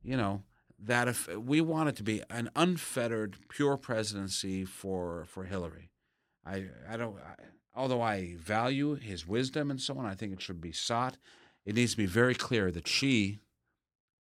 you 0.03 0.17
know, 0.17 0.43
that 0.79 1.09
if 1.09 1.29
we 1.37 1.61
want 1.61 1.89
it 1.91 1.97
to 1.97 2.03
be 2.03 2.23
an 2.31 2.49
unfettered, 2.57 3.37
pure 3.49 3.77
presidency 3.77 4.65
for 4.65 5.25
for 5.27 5.45
Hillary, 5.45 5.91
I 6.47 6.67
I 6.89 6.97
don't. 6.97 7.17
I, 7.19 7.35
although 7.75 8.01
I 8.01 8.35
value 8.39 8.95
his 8.95 9.27
wisdom 9.27 9.71
and 9.71 9.81
so 9.81 9.99
on, 9.99 10.07
I 10.07 10.15
think 10.15 10.33
it 10.33 10.41
should 10.41 10.61
be 10.61 10.73
sought. 10.73 11.19
It 11.67 11.75
needs 11.75 11.91
to 11.93 11.97
be 11.99 12.07
very 12.07 12.35
clear 12.35 12.71
that 12.71 12.89
she, 12.89 13.41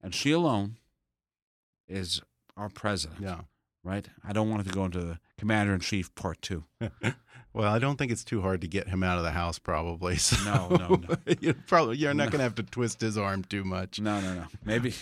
and 0.02 0.14
she 0.14 0.32
alone, 0.32 0.76
is 1.88 2.20
our 2.60 2.68
president. 2.68 3.20
Yeah. 3.20 3.40
Right. 3.82 4.06
I 4.22 4.32
don't 4.32 4.50
want 4.50 4.60
it 4.60 4.68
to 4.68 4.74
go 4.74 4.84
into 4.84 5.00
the 5.00 5.18
commander 5.38 5.72
in 5.72 5.80
chief 5.80 6.14
part 6.14 6.40
two. 6.42 6.64
Well, 7.52 7.72
I 7.72 7.80
don't 7.80 7.96
think 7.96 8.12
it's 8.12 8.22
too 8.22 8.42
hard 8.42 8.60
to 8.60 8.68
get 8.68 8.88
him 8.88 9.02
out 9.02 9.18
of 9.18 9.24
the 9.24 9.32
house, 9.32 9.58
probably. 9.58 10.16
So 10.18 10.36
No, 10.44 10.68
no, 10.76 10.88
no. 10.94 11.16
you're 11.40 11.54
probably 11.66 11.96
you're 11.96 12.14
not 12.14 12.30
going 12.30 12.38
to 12.38 12.44
have 12.44 12.54
to 12.56 12.62
twist 12.62 13.00
his 13.00 13.18
arm 13.18 13.42
too 13.42 13.64
much. 13.64 13.98
No, 14.00 14.20
no, 14.20 14.34
no. 14.34 14.44
Maybe. 14.64 14.94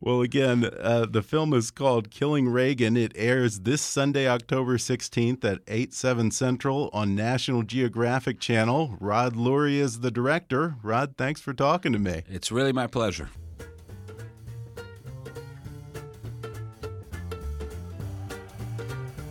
Well, 0.00 0.20
again, 0.20 0.64
uh, 0.78 1.06
the 1.06 1.22
film 1.22 1.52
is 1.52 1.72
called 1.72 2.10
Killing 2.10 2.48
Reagan. 2.48 2.96
It 2.96 3.10
airs 3.16 3.60
this 3.60 3.82
Sunday, 3.82 4.28
October 4.28 4.76
16th 4.78 5.44
at 5.44 5.62
8, 5.66 5.92
7 5.92 6.30
Central 6.30 6.90
on 6.92 7.16
National 7.16 7.64
Geographic 7.64 8.38
Channel. 8.38 8.96
Rod 9.00 9.34
Lurie 9.34 9.78
is 9.78 10.00
the 10.00 10.12
director. 10.12 10.76
Rod, 10.82 11.16
thanks 11.16 11.40
for 11.40 11.52
talking 11.52 11.92
to 11.92 11.98
me. 11.98 12.22
It's 12.28 12.52
really 12.52 12.72
my 12.72 12.86
pleasure. 12.86 13.30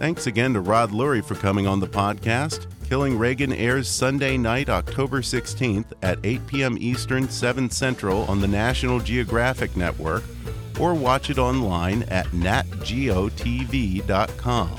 Thanks 0.04 0.28
again 0.28 0.54
to 0.54 0.60
Rod 0.60 0.92
Lurie 0.92 1.24
for 1.24 1.36
coming 1.36 1.66
on 1.66 1.80
the 1.80 1.88
podcast. 1.88 2.68
Killing 2.90 3.18
Reagan 3.18 3.54
airs 3.54 3.88
Sunday 3.88 4.36
night, 4.36 4.68
October 4.68 5.22
16th 5.22 5.94
at 6.02 6.20
8 6.26 6.46
p.m. 6.46 6.78
Eastern, 6.78 7.30
7 7.30 7.70
Central 7.70 8.26
on 8.26 8.42
the 8.42 8.48
National 8.48 9.00
Geographic 9.00 9.78
Network, 9.78 10.26
or 10.78 10.94
watch 10.94 11.30
it 11.30 11.38
online 11.38 12.04
at 12.10 12.26
natgeotv.com. 12.32 14.76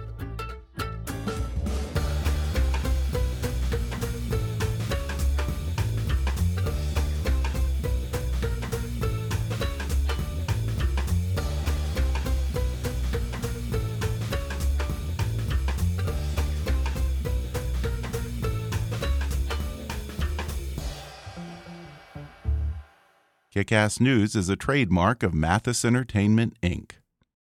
Kickass 23.59 23.99
News 23.99 24.37
is 24.37 24.47
a 24.47 24.55
trademark 24.55 25.21
of 25.21 25.33
Mathis 25.33 25.83
Entertainment, 25.83 26.55
Inc. 26.63 26.91